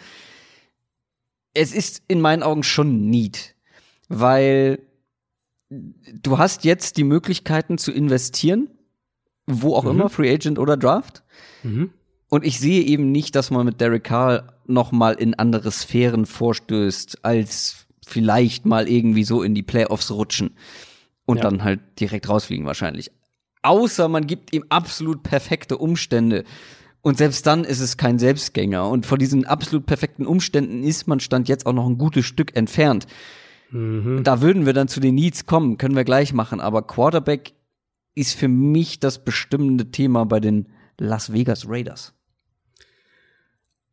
[1.53, 3.55] Es ist in meinen Augen schon Need,
[4.07, 4.79] weil
[5.69, 8.69] du hast jetzt die Möglichkeiten zu investieren
[9.47, 9.91] wo auch mhm.
[9.91, 11.23] immer, Free Agent oder Draft.
[11.63, 11.91] Mhm.
[12.29, 16.25] Und ich sehe eben nicht, dass man mit Derek Carr noch mal in andere Sphären
[16.25, 20.55] vorstößt, als vielleicht mal irgendwie so in die Playoffs rutschen
[21.25, 21.43] und ja.
[21.43, 23.11] dann halt direkt rausfliegen wahrscheinlich.
[23.61, 26.43] Außer man gibt ihm absolut perfekte Umstände.
[27.01, 28.87] Und selbst dann ist es kein Selbstgänger.
[28.89, 32.55] Und vor diesen absolut perfekten Umständen ist man Stand jetzt auch noch ein gutes Stück
[32.55, 33.07] entfernt.
[33.71, 34.23] Mhm.
[34.23, 36.61] Da würden wir dann zu den Needs kommen, können wir gleich machen.
[36.61, 37.53] Aber Quarterback
[38.15, 40.69] ist für mich das bestimmende Thema bei den
[40.99, 42.13] Las Vegas Raiders.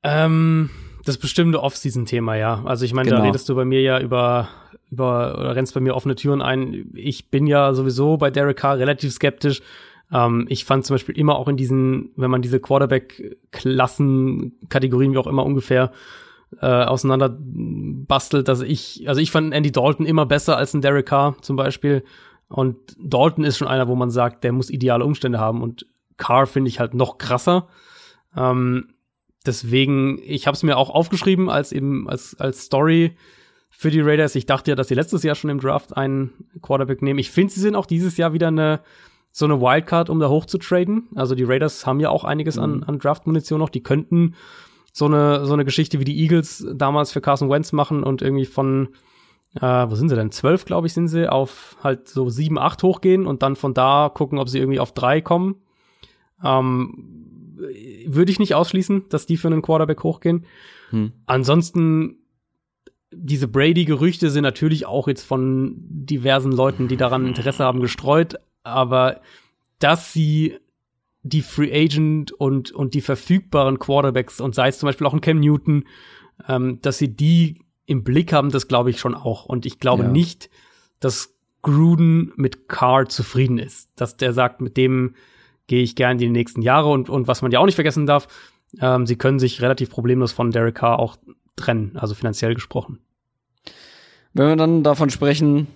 [0.02, 0.70] Ähm,
[1.04, 2.62] das bestimmte Off-Season-Thema, ja.
[2.64, 3.20] Also ich meine, genau.
[3.22, 4.48] da redest du bei mir ja über,
[4.90, 6.90] über, oder rennst bei mir offene Türen ein.
[6.94, 9.62] Ich bin ja sowieso bei Derek Carr relativ skeptisch.
[10.12, 15.18] Ähm, ich fand zum Beispiel immer auch in diesen, wenn man diese Quarterback-Klassen, Kategorien wie
[15.18, 15.92] auch immer ungefähr
[16.60, 21.06] äh, auseinander bastelt, dass ich, also ich fand Andy Dalton immer besser als ein Derek
[21.06, 22.02] Carr zum Beispiel.
[22.50, 25.62] Und Dalton ist schon einer, wo man sagt, der muss ideale Umstände haben.
[25.62, 25.86] Und
[26.16, 27.68] Carr finde ich halt noch krasser.
[28.36, 28.88] Ähm,
[29.46, 33.16] deswegen, ich habe es mir auch aufgeschrieben als eben als als Story
[33.70, 34.34] für die Raiders.
[34.34, 37.20] Ich dachte ja, dass sie letztes Jahr schon im Draft einen Quarterback nehmen.
[37.20, 38.80] Ich finde, sie sind auch dieses Jahr wieder eine
[39.30, 41.08] so eine Wildcard, um da hoch zu traden.
[41.14, 42.62] Also die Raiders haben ja auch einiges mhm.
[42.62, 43.68] an, an Draft-Munition noch.
[43.68, 44.34] Die könnten
[44.92, 48.46] so eine so eine Geschichte wie die Eagles damals für Carson Wentz machen und irgendwie
[48.46, 48.88] von
[49.54, 50.30] äh, wo sind sie denn?
[50.30, 54.10] Zwölf, glaube ich, sind sie, auf halt so sieben, acht hochgehen und dann von da
[54.12, 55.56] gucken, ob sie irgendwie auf drei kommen.
[56.44, 57.56] Ähm,
[58.06, 60.46] würde ich nicht ausschließen, dass die für einen Quarterback hochgehen.
[60.90, 61.12] Hm.
[61.26, 62.18] Ansonsten,
[63.12, 69.20] diese Brady-Gerüchte sind natürlich auch jetzt von diversen Leuten, die daran Interesse haben, gestreut, aber
[69.80, 70.58] dass sie
[71.22, 75.20] die Free Agent und, und die verfügbaren Quarterbacks und sei es zum Beispiel auch ein
[75.20, 75.84] Cam Newton,
[76.48, 77.58] ähm, dass sie die
[77.90, 79.46] im Blick haben, das glaube ich schon auch.
[79.46, 80.08] Und ich glaube ja.
[80.08, 80.48] nicht,
[81.00, 83.90] dass Gruden mit Carr zufrieden ist.
[83.96, 85.16] Dass der sagt, mit dem
[85.66, 88.28] gehe ich gern die nächsten Jahre und, und was man ja auch nicht vergessen darf,
[88.80, 91.16] ähm, sie können sich relativ problemlos von Derek Carr auch
[91.56, 93.00] trennen, also finanziell gesprochen.
[94.34, 95.66] Wenn wir dann davon sprechen,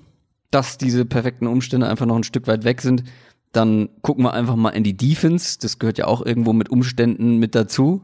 [0.53, 3.03] dass diese perfekten Umstände einfach noch ein Stück weit weg sind,
[3.51, 5.59] dann gucken wir einfach mal in die Defense.
[5.61, 8.03] Das gehört ja auch irgendwo mit Umständen mit dazu.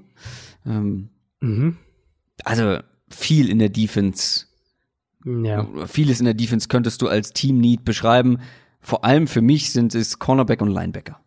[0.66, 1.10] Ähm,
[1.40, 1.76] mhm.
[2.44, 2.80] Also
[3.10, 4.46] viel in der Defense.
[5.24, 5.66] Ja.
[5.86, 8.38] Vieles in der Defense könntest du als Team Need beschreiben.
[8.80, 11.20] Vor allem für mich sind es Cornerback und Linebacker.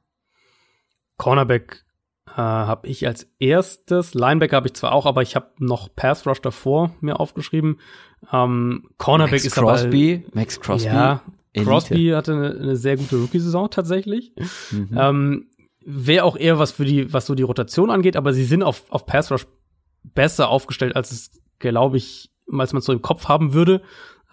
[1.18, 1.86] Cornerback
[2.28, 4.16] äh, habe ich als erstes.
[4.16, 7.80] Linebacker habe ich zwar auch, aber ich habe noch Pass Rush davor mir aufgeschrieben.
[8.32, 10.88] Ähm, Cornerback Max ist Crosby, aber, Max Crosby.
[10.88, 11.22] Ja,
[11.54, 11.70] Elite.
[11.70, 14.34] Crosby hatte eine, eine, sehr gute Rookie-Saison tatsächlich.
[14.72, 14.90] Mhm.
[14.98, 15.48] Ähm,
[15.86, 18.86] Wäre auch eher was für die, was so die Rotation angeht, aber sie sind auf,
[18.90, 19.46] auf Pass Rush
[20.04, 21.32] besser aufgestellt, als es,
[21.72, 23.82] glaube ich, als man so im Kopf haben würde.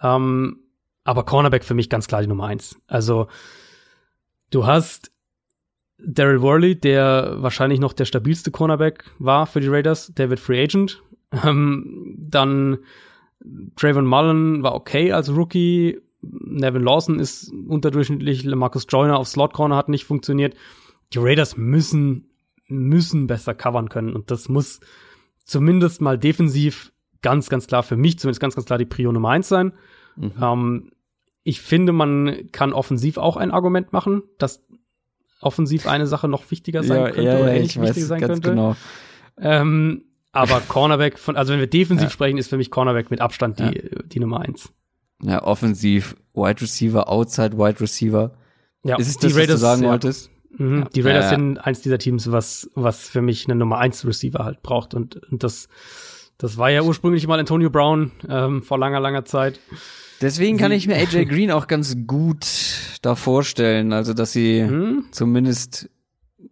[0.01, 0.59] Ähm,
[1.03, 2.79] aber Cornerback für mich ganz klar die Nummer eins.
[2.87, 3.27] Also,
[4.51, 5.11] du hast
[5.97, 10.61] Daryl Worley, der wahrscheinlich noch der stabilste Cornerback war für die Raiders, der wird Free
[10.61, 11.01] Agent.
[11.43, 12.79] Ähm, dann
[13.75, 15.99] Trayvon Mullen war okay als Rookie.
[16.21, 18.45] Nevin Lawson ist unterdurchschnittlich.
[18.45, 20.55] Marcus Joyner auf Slot Corner hat nicht funktioniert.
[21.13, 22.29] Die Raiders müssen,
[22.67, 24.13] müssen besser covern können.
[24.13, 24.81] Und das muss
[25.43, 26.91] zumindest mal defensiv
[27.21, 29.73] ganz, ganz klar für mich, zumindest ganz, ganz klar die Prio Nummer eins sein.
[30.15, 30.33] Mhm.
[30.41, 30.91] Ähm,
[31.43, 34.63] ich finde, man kann offensiv auch ein Argument machen, dass
[35.41, 38.49] offensiv eine Sache noch wichtiger sein ja, könnte ja, oder ähnlich wichtig sein könnte.
[38.51, 38.75] Genau.
[39.37, 42.11] Ähm, aber Cornerback von, also wenn wir defensiv ja.
[42.11, 44.71] sprechen, ist für mich Cornerback mit Abstand die, die Nummer eins.
[45.23, 48.31] Ja, offensiv, Wide Receiver, Outside Wide Receiver.
[48.83, 50.31] Ja, ist es das, Raiders, was du sagen wolltest?
[50.57, 54.43] Mhm, die Raiders sind eins dieser Teams, was, was für mich eine Nummer eins Receiver
[54.43, 55.67] halt braucht und, und das,
[56.41, 59.59] das war ja ursprünglich mal Antonio Brown ähm, vor langer, langer Zeit.
[60.21, 62.47] Deswegen kann ich mir AJ Green auch ganz gut
[63.03, 65.05] da vorstellen, also dass sie hm?
[65.11, 65.89] zumindest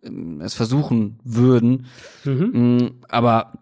[0.04, 1.88] ähm, es versuchen würden.
[2.24, 2.78] Mhm.
[2.78, 3.54] Mm, aber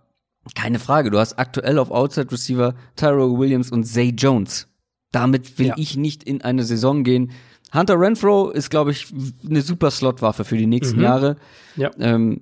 [0.54, 4.68] keine Frage, du hast aktuell auf Outside Receiver Tyrell Williams und Zay Jones.
[5.14, 5.76] Damit will ja.
[5.78, 7.32] ich nicht in eine Saison gehen.
[7.74, 9.08] Hunter Renfro ist, glaube ich,
[9.48, 11.04] eine super Slotwaffe für die nächsten mhm.
[11.04, 11.36] Jahre.
[11.76, 11.92] Ja.
[12.00, 12.42] Ähm,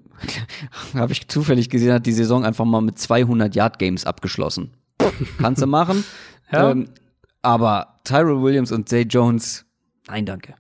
[0.94, 4.72] Habe ich zufällig gesehen, hat die Saison einfach mal mit 200 Yard Games abgeschlossen.
[5.40, 6.04] Kannst du machen.
[6.52, 6.72] ja.
[6.72, 6.90] Ähm,
[7.42, 9.66] aber Tyrell Williams und Zay Jones,
[10.08, 10.56] nein, danke.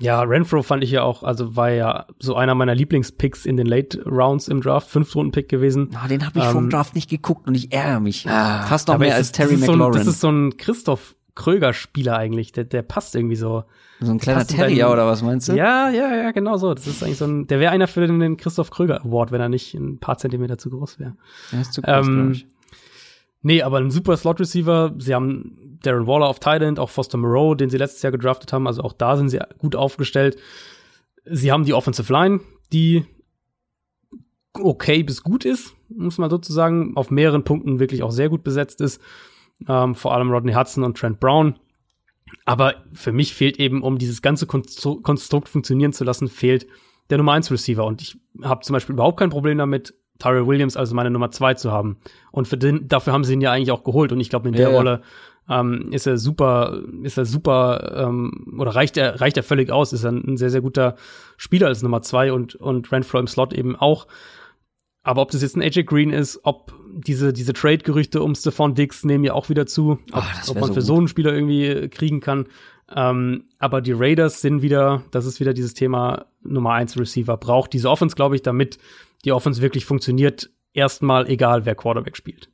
[0.00, 3.66] Ja, Renfro fand ich ja auch, also war ja so einer meiner Lieblingspicks in den
[3.66, 5.90] Late Rounds im Draft, Fünf-Runden-Pick gewesen.
[5.94, 8.28] Ah, den habe ich ähm, vom Draft nicht geguckt und ich ärgere mich.
[8.28, 9.94] Ah, Fast noch mehr als Terry McLaurin.
[9.94, 13.64] So ein, das ist so ein Christoph Kröger-Spieler eigentlich, der, der passt irgendwie so.
[14.00, 15.54] So ein kleiner Terrier deinen, oder was meinst du?
[15.54, 16.74] Ja, ja, ja, genau so.
[16.74, 19.48] Das ist eigentlich so ein, der wäre einer für den, Christoph Kröger Award, wenn er
[19.48, 21.16] nicht ein paar Zentimeter zu groß wäre.
[21.52, 22.46] Er ist zu groß, ähm, ich.
[23.42, 24.94] Nee, aber ein super Slot-Receiver.
[24.98, 28.66] Sie haben Darren Waller auf Thailand, auch Foster Moreau, den sie letztes Jahr gedraftet haben.
[28.66, 30.36] Also auch da sind sie gut aufgestellt.
[31.24, 32.40] Sie haben die Offensive Line,
[32.72, 33.06] die
[34.54, 38.80] okay bis gut ist, muss man sozusagen, auf mehreren Punkten wirklich auch sehr gut besetzt
[38.80, 39.00] ist.
[39.66, 41.58] Ähm, vor allem Rodney Hudson und Trent Brown.
[42.44, 46.66] Aber für mich fehlt eben, um dieses ganze Konstrukt funktionieren zu lassen, fehlt
[47.10, 47.84] der Nummer 1 Receiver.
[47.84, 51.54] Und ich habe zum Beispiel überhaupt kein Problem damit, Tyrell Williams als meine Nummer zwei
[51.54, 51.98] zu haben.
[52.32, 54.12] Und für den, dafür haben sie ihn ja eigentlich auch geholt.
[54.12, 55.02] Und ich glaube, in der ja, Rolle
[55.48, 59.92] ähm, ist er super, ist er super, ähm, oder reicht er, reicht er völlig aus,
[59.92, 60.96] ist er ein sehr, sehr guter
[61.36, 64.06] Spieler als Nummer zwei und, und Renfro im Slot eben auch.
[65.08, 69.04] Aber ob das jetzt ein AJ Green ist, ob diese, diese Trade-Gerüchte um Stephon Diggs
[69.04, 70.82] nehmen ja auch wieder zu, ob, oh, ob man so für gut.
[70.82, 72.46] so einen Spieler irgendwie kriegen kann.
[72.94, 77.72] Ähm, aber die Raiders sind wieder, das ist wieder dieses Thema Nummer eins Receiver, braucht
[77.72, 78.76] diese Offense, glaube ich, damit
[79.24, 82.50] die Offense wirklich funktioniert, erstmal egal, wer Quarterback spielt.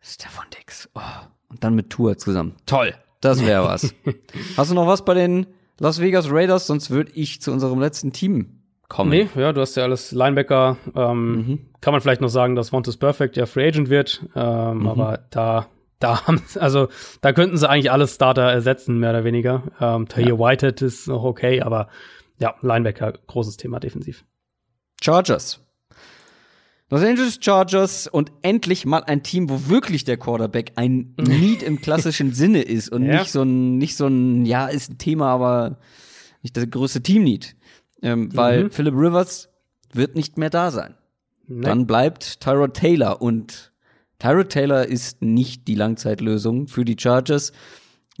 [0.00, 0.88] Stefan Dix.
[0.94, 1.00] Oh.
[1.48, 2.54] Und dann mit Tour zusammen.
[2.66, 2.94] Toll.
[3.20, 3.92] Das wäre was.
[4.56, 5.48] hast du noch was bei den
[5.80, 6.68] Las Vegas Raiders?
[6.68, 8.59] Sonst würde ich zu unserem letzten Team
[8.90, 9.08] kommen.
[9.08, 10.76] Nee, ja, du hast ja alles Linebacker.
[10.94, 11.58] Ähm, mhm.
[11.80, 14.22] Kann man vielleicht noch sagen, dass Vontaze Perfect ja Free Agent wird.
[14.36, 14.88] Ähm, mhm.
[14.88, 15.68] Aber da,
[15.98, 16.88] da haben, also
[17.22, 19.62] da könnten sie eigentlich alle Starter ersetzen, mehr oder weniger.
[19.80, 20.38] Ähm, Tahir ja.
[20.38, 21.88] Whitehead ist noch okay, aber
[22.38, 24.24] ja, Linebacker, großes Thema defensiv.
[25.00, 25.64] Chargers.
[26.90, 31.80] Los Angeles Chargers und endlich mal ein Team, wo wirklich der Quarterback ein Need im
[31.80, 33.20] klassischen Sinne ist und ja.
[33.20, 35.78] nicht so ein, nicht so ein, ja, ist ein Thema, aber
[36.42, 37.54] nicht das größte Team-Need.
[38.02, 38.36] Ähm, mhm.
[38.36, 39.48] Weil Philip Rivers
[39.92, 40.94] wird nicht mehr da sein.
[41.46, 41.62] Nein.
[41.62, 43.72] Dann bleibt Tyrod Taylor und
[44.18, 47.52] Tyrod Taylor ist nicht die Langzeitlösung für die Chargers.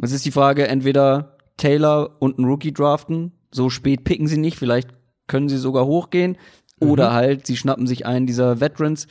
[0.00, 4.58] Es ist die Frage, entweder Taylor und ein Rookie draften, so spät picken sie nicht,
[4.58, 4.88] vielleicht
[5.26, 6.38] können sie sogar hochgehen,
[6.80, 7.14] oder mhm.
[7.14, 9.06] halt, sie schnappen sich einen dieser Veterans.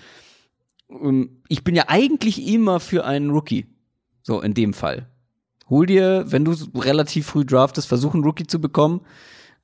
[0.90, 3.68] Ähm, ich bin ja eigentlich immer für einen Rookie.
[4.24, 5.08] So, in dem Fall.
[5.70, 9.02] Hol dir, wenn du relativ früh draftest, versuch einen Rookie zu bekommen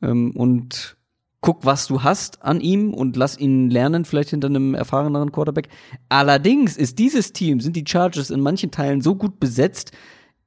[0.02, 0.98] ähm, und
[1.42, 5.70] guck, was du hast an ihm und lass ihn lernen, vielleicht hinter einem erfahreneren Quarterback.
[6.10, 9.92] Allerdings ist dieses Team, sind die Chargers in manchen Teilen so gut besetzt,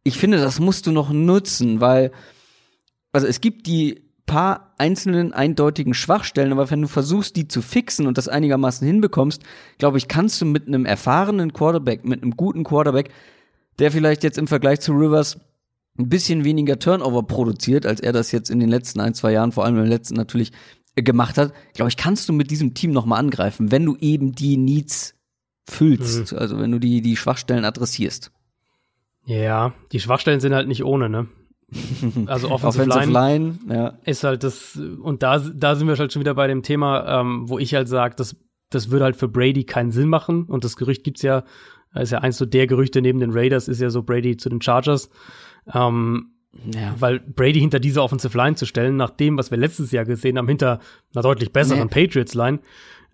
[0.09, 2.13] ich finde, das musst du noch nutzen, weil,
[3.13, 8.07] also es gibt die paar einzelnen eindeutigen Schwachstellen, aber wenn du versuchst, die zu fixen
[8.07, 9.43] und das einigermaßen hinbekommst,
[9.79, 13.11] glaube ich, kannst du mit einem erfahrenen Quarterback, mit einem guten Quarterback,
[13.79, 15.39] der vielleicht jetzt im Vergleich zu Rivers
[15.99, 19.53] ein bisschen weniger Turnover produziert, als er das jetzt in den letzten ein, zwei Jahren,
[19.53, 20.53] vor allem im letzten natürlich
[20.95, 24.33] gemacht hat, glaube ich, kannst du mit diesem Team noch mal angreifen, wenn du eben
[24.33, 25.15] die Needs
[25.69, 26.39] füllst, mhm.
[26.39, 28.33] also wenn du die die Schwachstellen adressierst.
[29.27, 31.29] Ja, die Schwachstellen sind halt nicht ohne, ne?
[32.27, 33.99] Also Offensive, Offensive Line, Line ja.
[34.05, 37.49] ist halt das und da da sind wir halt schon wieder bei dem Thema, ähm,
[37.49, 38.37] wo ich halt sage, das
[38.71, 41.45] das würde halt für Brady keinen Sinn machen und das Gerücht gibt's ja,
[41.95, 44.61] ist ja eins so der Gerüchte neben den Raiders ist ja so Brady zu den
[44.61, 45.11] Chargers.
[45.73, 46.33] Ähm,
[46.73, 46.95] ja.
[46.99, 50.39] Weil Brady hinter dieser Offensive Line zu stellen, nach dem, was wir letztes Jahr gesehen
[50.39, 50.81] haben, hinter
[51.15, 52.07] einer deutlich besseren nee.
[52.07, 52.61] Patriots Line,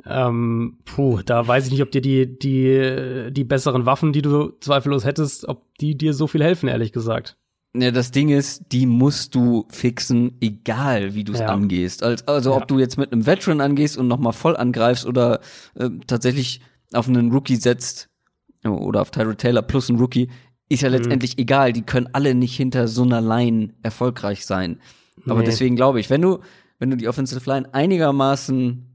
[0.07, 4.53] ähm, puh, da weiß ich nicht, ob dir die, die, die besseren Waffen, die du
[4.61, 7.37] zweifellos hättest, ob die dir so viel helfen, ehrlich gesagt.
[7.77, 11.47] Ja, das Ding ist, die musst du fixen, egal wie du es ja.
[11.47, 12.03] angehst.
[12.05, 12.57] Also, also ja.
[12.57, 15.41] ob du jetzt mit einem Veteran angehst und nochmal voll angreifst oder
[15.75, 16.61] äh, tatsächlich
[16.93, 18.11] auf einen Rookie setzt
[18.65, 20.31] oder auf Tyrell Taylor plus einen Rookie,
[20.69, 20.97] ist ja mhm.
[20.97, 21.43] letztendlich mhm.
[21.43, 21.73] egal.
[21.73, 24.81] Die können alle nicht hinter so einer Line erfolgreich sein.
[25.27, 25.47] Aber nee.
[25.47, 26.41] deswegen glaube ich, wenn du,
[26.78, 28.91] wenn du die Offensive Line einigermaßen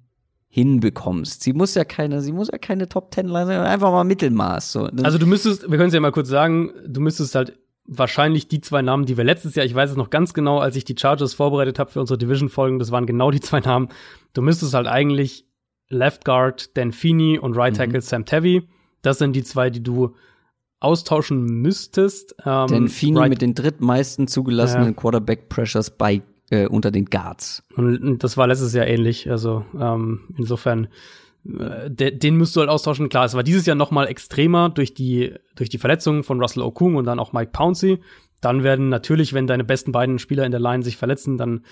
[0.52, 1.44] hinbekommst.
[1.44, 4.72] Sie muss ja keine, sie muss ja keine Top Ten Line sein, einfach mal Mittelmaß.
[4.72, 4.90] So.
[5.04, 8.60] Also du müsstest, wir können es ja mal kurz sagen, du müsstest halt wahrscheinlich die
[8.60, 10.96] zwei Namen, die wir letztes Jahr, ich weiß es noch ganz genau, als ich die
[10.98, 13.90] Chargers vorbereitet habe für unsere Division-Folgen, das waren genau die zwei Namen.
[14.34, 15.46] Du müsstest halt eigentlich
[15.88, 17.78] Left Guard Dan Feeney und Right mhm.
[17.78, 18.04] Tackle mhm.
[18.04, 18.68] Sam Tevy.
[19.02, 20.16] Das sind die zwei, die du
[20.80, 22.36] austauschen müsstest.
[22.46, 24.94] Ähm, Feeney right mit den drittmeisten zugelassenen ja.
[24.94, 27.64] Quarterback Pressures bei äh, unter den Guards.
[27.76, 29.30] Und das war letztes Jahr ähnlich.
[29.30, 30.88] Also ähm, insofern,
[31.46, 33.10] äh, den müsst du halt austauschen.
[33.10, 36.64] Klar, es war dieses Jahr noch mal extremer durch die durch die Verletzungen von Russell
[36.64, 38.00] Okung und dann auch Mike Pouncey.
[38.42, 41.66] Dann werden natürlich, wenn deine besten beiden Spieler in der Line sich verletzen, dann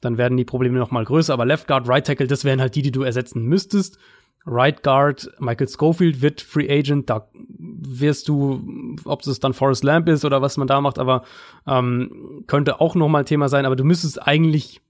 [0.00, 1.32] dann werden die Probleme noch mal größer.
[1.32, 3.98] Aber Left Guard, Right Tackle, das wären halt die, die du ersetzen müsstest.
[4.46, 10.08] Right Guard, Michael Schofield wird Free Agent, da wirst du, ob es dann Forrest Lamp
[10.08, 11.24] ist oder was man da macht, aber
[11.66, 14.80] ähm, könnte auch noch mal Thema sein, aber du müsstest eigentlich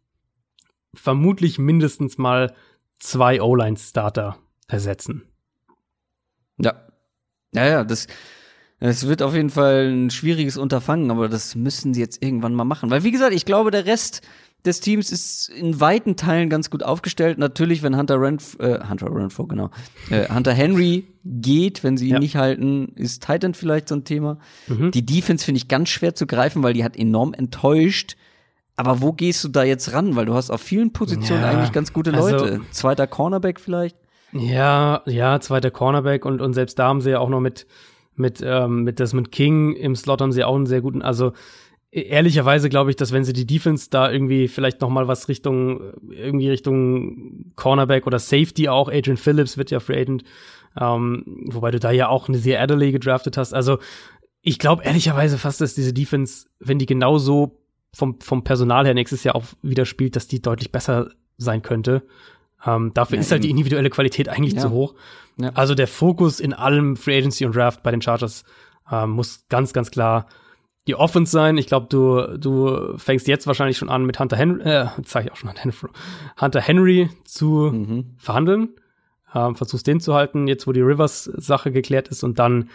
[0.94, 2.54] vermutlich mindestens mal
[2.98, 4.36] zwei O-Line-Starter
[4.68, 5.22] ersetzen.
[6.58, 6.74] Ja.
[7.54, 8.08] Ja, ja, das,
[8.78, 12.64] es wird auf jeden Fall ein schwieriges Unterfangen, aber das müssen sie jetzt irgendwann mal
[12.64, 12.90] machen.
[12.90, 14.22] Weil, wie gesagt, ich glaube, der Rest
[14.66, 17.38] des Teams ist in weiten Teilen ganz gut aufgestellt.
[17.38, 19.70] Natürlich, wenn Hunter Renf äh, Hunter Renfro, genau,
[20.10, 22.18] äh, Hunter Henry geht, wenn sie ihn ja.
[22.18, 24.38] nicht halten, ist Titan vielleicht so ein Thema.
[24.66, 24.90] Mhm.
[24.90, 28.16] Die Defense finde ich ganz schwer zu greifen, weil die hat enorm enttäuscht.
[28.76, 30.16] Aber wo gehst du da jetzt ran?
[30.16, 32.42] Weil du hast auf vielen Positionen ja, eigentlich ganz gute Leute.
[32.42, 33.96] Also, Zweiter Cornerback vielleicht?
[34.32, 37.66] Ja, ja, zweiter Cornerback und, und selbst da haben sie ja auch noch mit,
[38.18, 41.32] mit, ähm, mit Desmond King im Slot haben sie auch einen sehr guten, also
[41.90, 45.80] ehrlicherweise glaube ich, dass wenn sie die Defense da irgendwie vielleicht noch mal was Richtung
[46.10, 50.24] irgendwie Richtung Cornerback oder Safety auch Adrian Phillips wird ja Free Agent,
[50.78, 53.54] ähm, wobei du da ja auch eine sehr Adderley gedraftet hast.
[53.54, 53.78] Also
[54.42, 57.62] ich glaube ehrlicherweise fast, dass diese Defense, wenn die genauso
[57.94, 62.02] vom vom Personal her nächstes Jahr auch wieder spielt, dass die deutlich besser sein könnte.
[62.64, 64.60] Ähm, dafür ja, ist halt die individuelle Qualität eigentlich ja.
[64.60, 64.94] zu hoch.
[65.38, 65.50] Ja.
[65.50, 68.44] Also der Fokus in allem Free Agency und Draft bei den Chargers
[68.90, 70.26] ähm, muss ganz ganz klar
[70.86, 71.58] die Offense sein.
[71.58, 75.32] Ich glaube, du, du fängst jetzt wahrscheinlich schon an, mit Hunter Henry, äh, sag ich
[75.32, 75.50] auch schon,
[76.40, 78.14] Hunter Henry zu mhm.
[78.18, 78.68] verhandeln.
[79.34, 82.70] Ähm, versuchst den zu halten, jetzt wo die Rivers-Sache geklärt ist und dann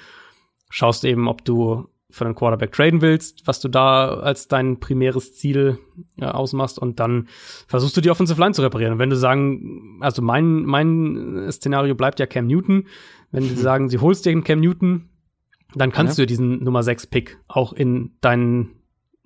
[0.69, 4.79] schaust du eben, ob du für einen Quarterback traden willst, was du da als dein
[4.79, 5.79] primäres Ziel
[6.17, 7.27] ja, ausmachst und dann
[7.67, 8.93] versuchst du die Offensive Line zu reparieren.
[8.93, 12.87] Und wenn du sagen, also mein, mein Szenario bleibt ja Cam Newton,
[13.31, 15.09] wenn sie sagen, sie holst dir den Cam Newton,
[15.75, 16.23] dann kannst ja.
[16.23, 18.81] du diesen Nummer 6 Pick auch in deinen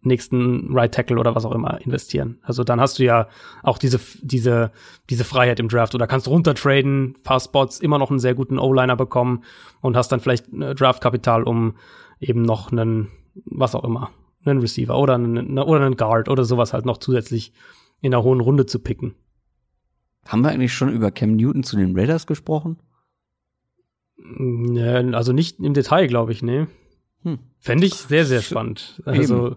[0.06, 2.40] nächsten Right Tackle oder was auch immer investieren.
[2.44, 3.28] Also dann hast du ja
[3.64, 4.72] auch diese, diese,
[5.10, 8.96] diese Freiheit im Draft oder kannst runtertraden, paar Spots, immer noch einen sehr guten O-Liner
[8.96, 9.44] bekommen
[9.82, 11.76] und hast dann vielleicht Draftkapital, um
[12.30, 13.10] eben noch einen,
[13.46, 14.12] was auch immer,
[14.44, 17.54] einen Receiver oder einen, oder einen Guard oder sowas halt noch zusätzlich
[18.02, 19.16] in einer hohen Runde zu picken.
[20.28, 22.78] Haben wir eigentlich schon über Cam Newton zu den Raiders gesprochen?
[25.14, 26.66] Also nicht im Detail, glaube ich, nee.
[27.24, 27.40] Hm.
[27.60, 29.02] Fände ich sehr, sehr spannend.
[29.06, 29.56] Also Eben.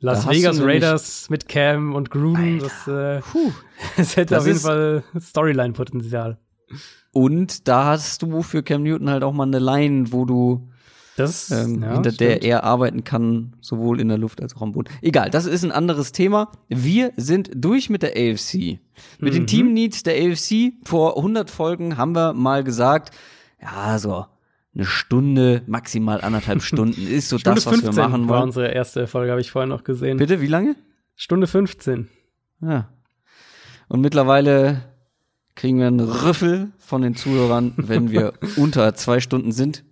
[0.00, 3.20] Las Vegas Raiders mit Cam und Gruden, das, äh,
[3.96, 6.38] das hätte das auf jeden Fall Storyline-Potenzial.
[7.12, 10.71] Und da hast du für Cam Newton halt auch mal eine Line, wo du
[11.16, 14.62] das, ähm, ja, hinter das der er arbeiten kann, sowohl in der Luft als auch
[14.62, 14.90] am Boden.
[15.02, 16.50] Egal, das ist ein anderes Thema.
[16.68, 18.78] Wir sind durch mit der AFC.
[19.18, 19.38] Mit mhm.
[19.38, 20.72] den Team Needs der AFC.
[20.84, 23.14] Vor 100 Folgen haben wir mal gesagt,
[23.60, 24.26] ja, so
[24.74, 28.28] eine Stunde, maximal anderthalb Stunden ist so Stunde das, was wir machen wollen.
[28.28, 30.18] war unsere erste Folge, habe ich vorhin noch gesehen.
[30.18, 30.76] Bitte, wie lange?
[31.14, 32.08] Stunde 15.
[32.62, 32.88] Ja.
[33.88, 34.82] Und mittlerweile
[35.54, 39.84] kriegen wir einen Rüffel von den Zuhörern, wenn wir unter zwei Stunden sind.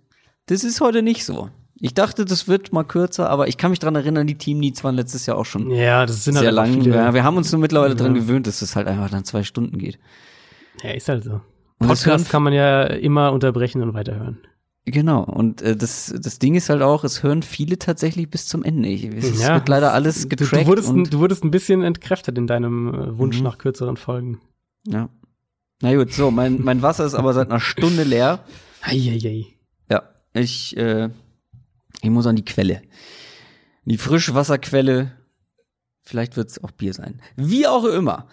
[0.51, 1.49] Das ist heute nicht so.
[1.79, 4.83] Ich dachte, das wird mal kürzer, aber ich kann mich dran erinnern, die Team Needs
[4.83, 6.73] waren letztes Jahr auch schon Ja, das sind sehr halt lang.
[6.73, 6.95] viele.
[6.95, 8.21] Ja, wir haben uns nur mittlerweile dran Ja.
[8.21, 9.97] gewöhnt, dass es halt einfach dann zwei Stunden geht.
[10.83, 11.41] Ja, ist halt so.
[11.79, 14.39] Und das Podcast kann man ja immer unterbrechen und weiterhören.
[14.85, 15.23] Genau.
[15.23, 18.89] Und äh, das, das Ding ist halt auch, es hören viele tatsächlich bis zum Ende.
[18.93, 21.81] Es Ja, wird leider alles Du, getrackt du, wurdest, ein- und du wurdest ein bisschen
[21.81, 23.43] entkräftet in deinem äh, Wunsch Mhm.
[23.43, 24.39] nach kürzeren Folgen.
[24.87, 25.09] ja.
[25.83, 28.43] Na gut, so, mein, mein Wasser ist aber seit einer Stunde leer.
[28.83, 29.47] Eieiei.
[30.33, 31.09] Ich, äh,
[32.01, 32.81] ich muss an die Quelle.
[33.85, 35.11] Die Frischwasserquelle.
[36.03, 37.21] Vielleicht wird es auch Bier sein.
[37.35, 38.27] Wie auch immer.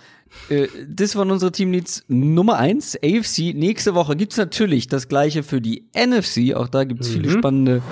[0.48, 3.54] Äh, das waren unsere Teamleads Nummer eins AFC.
[3.54, 6.54] Nächste Woche gibt's natürlich das gleiche für die NFC.
[6.54, 7.38] Auch da gibt's viele Mhm.
[7.38, 7.82] spannende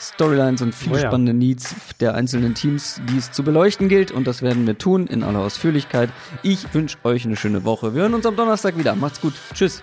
[0.00, 1.06] Storylines und viele Oh ja.
[1.08, 4.12] spannende Needs der einzelnen Teams, die es zu beleuchten gilt.
[4.12, 6.10] Und das werden wir tun in aller Ausführlichkeit.
[6.42, 7.94] Ich wünsche euch eine schöne Woche.
[7.94, 8.94] Wir hören uns am Donnerstag wieder.
[8.94, 9.34] Macht's gut.
[9.54, 9.82] Tschüss.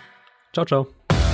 [0.54, 1.25] Ciao, ciao.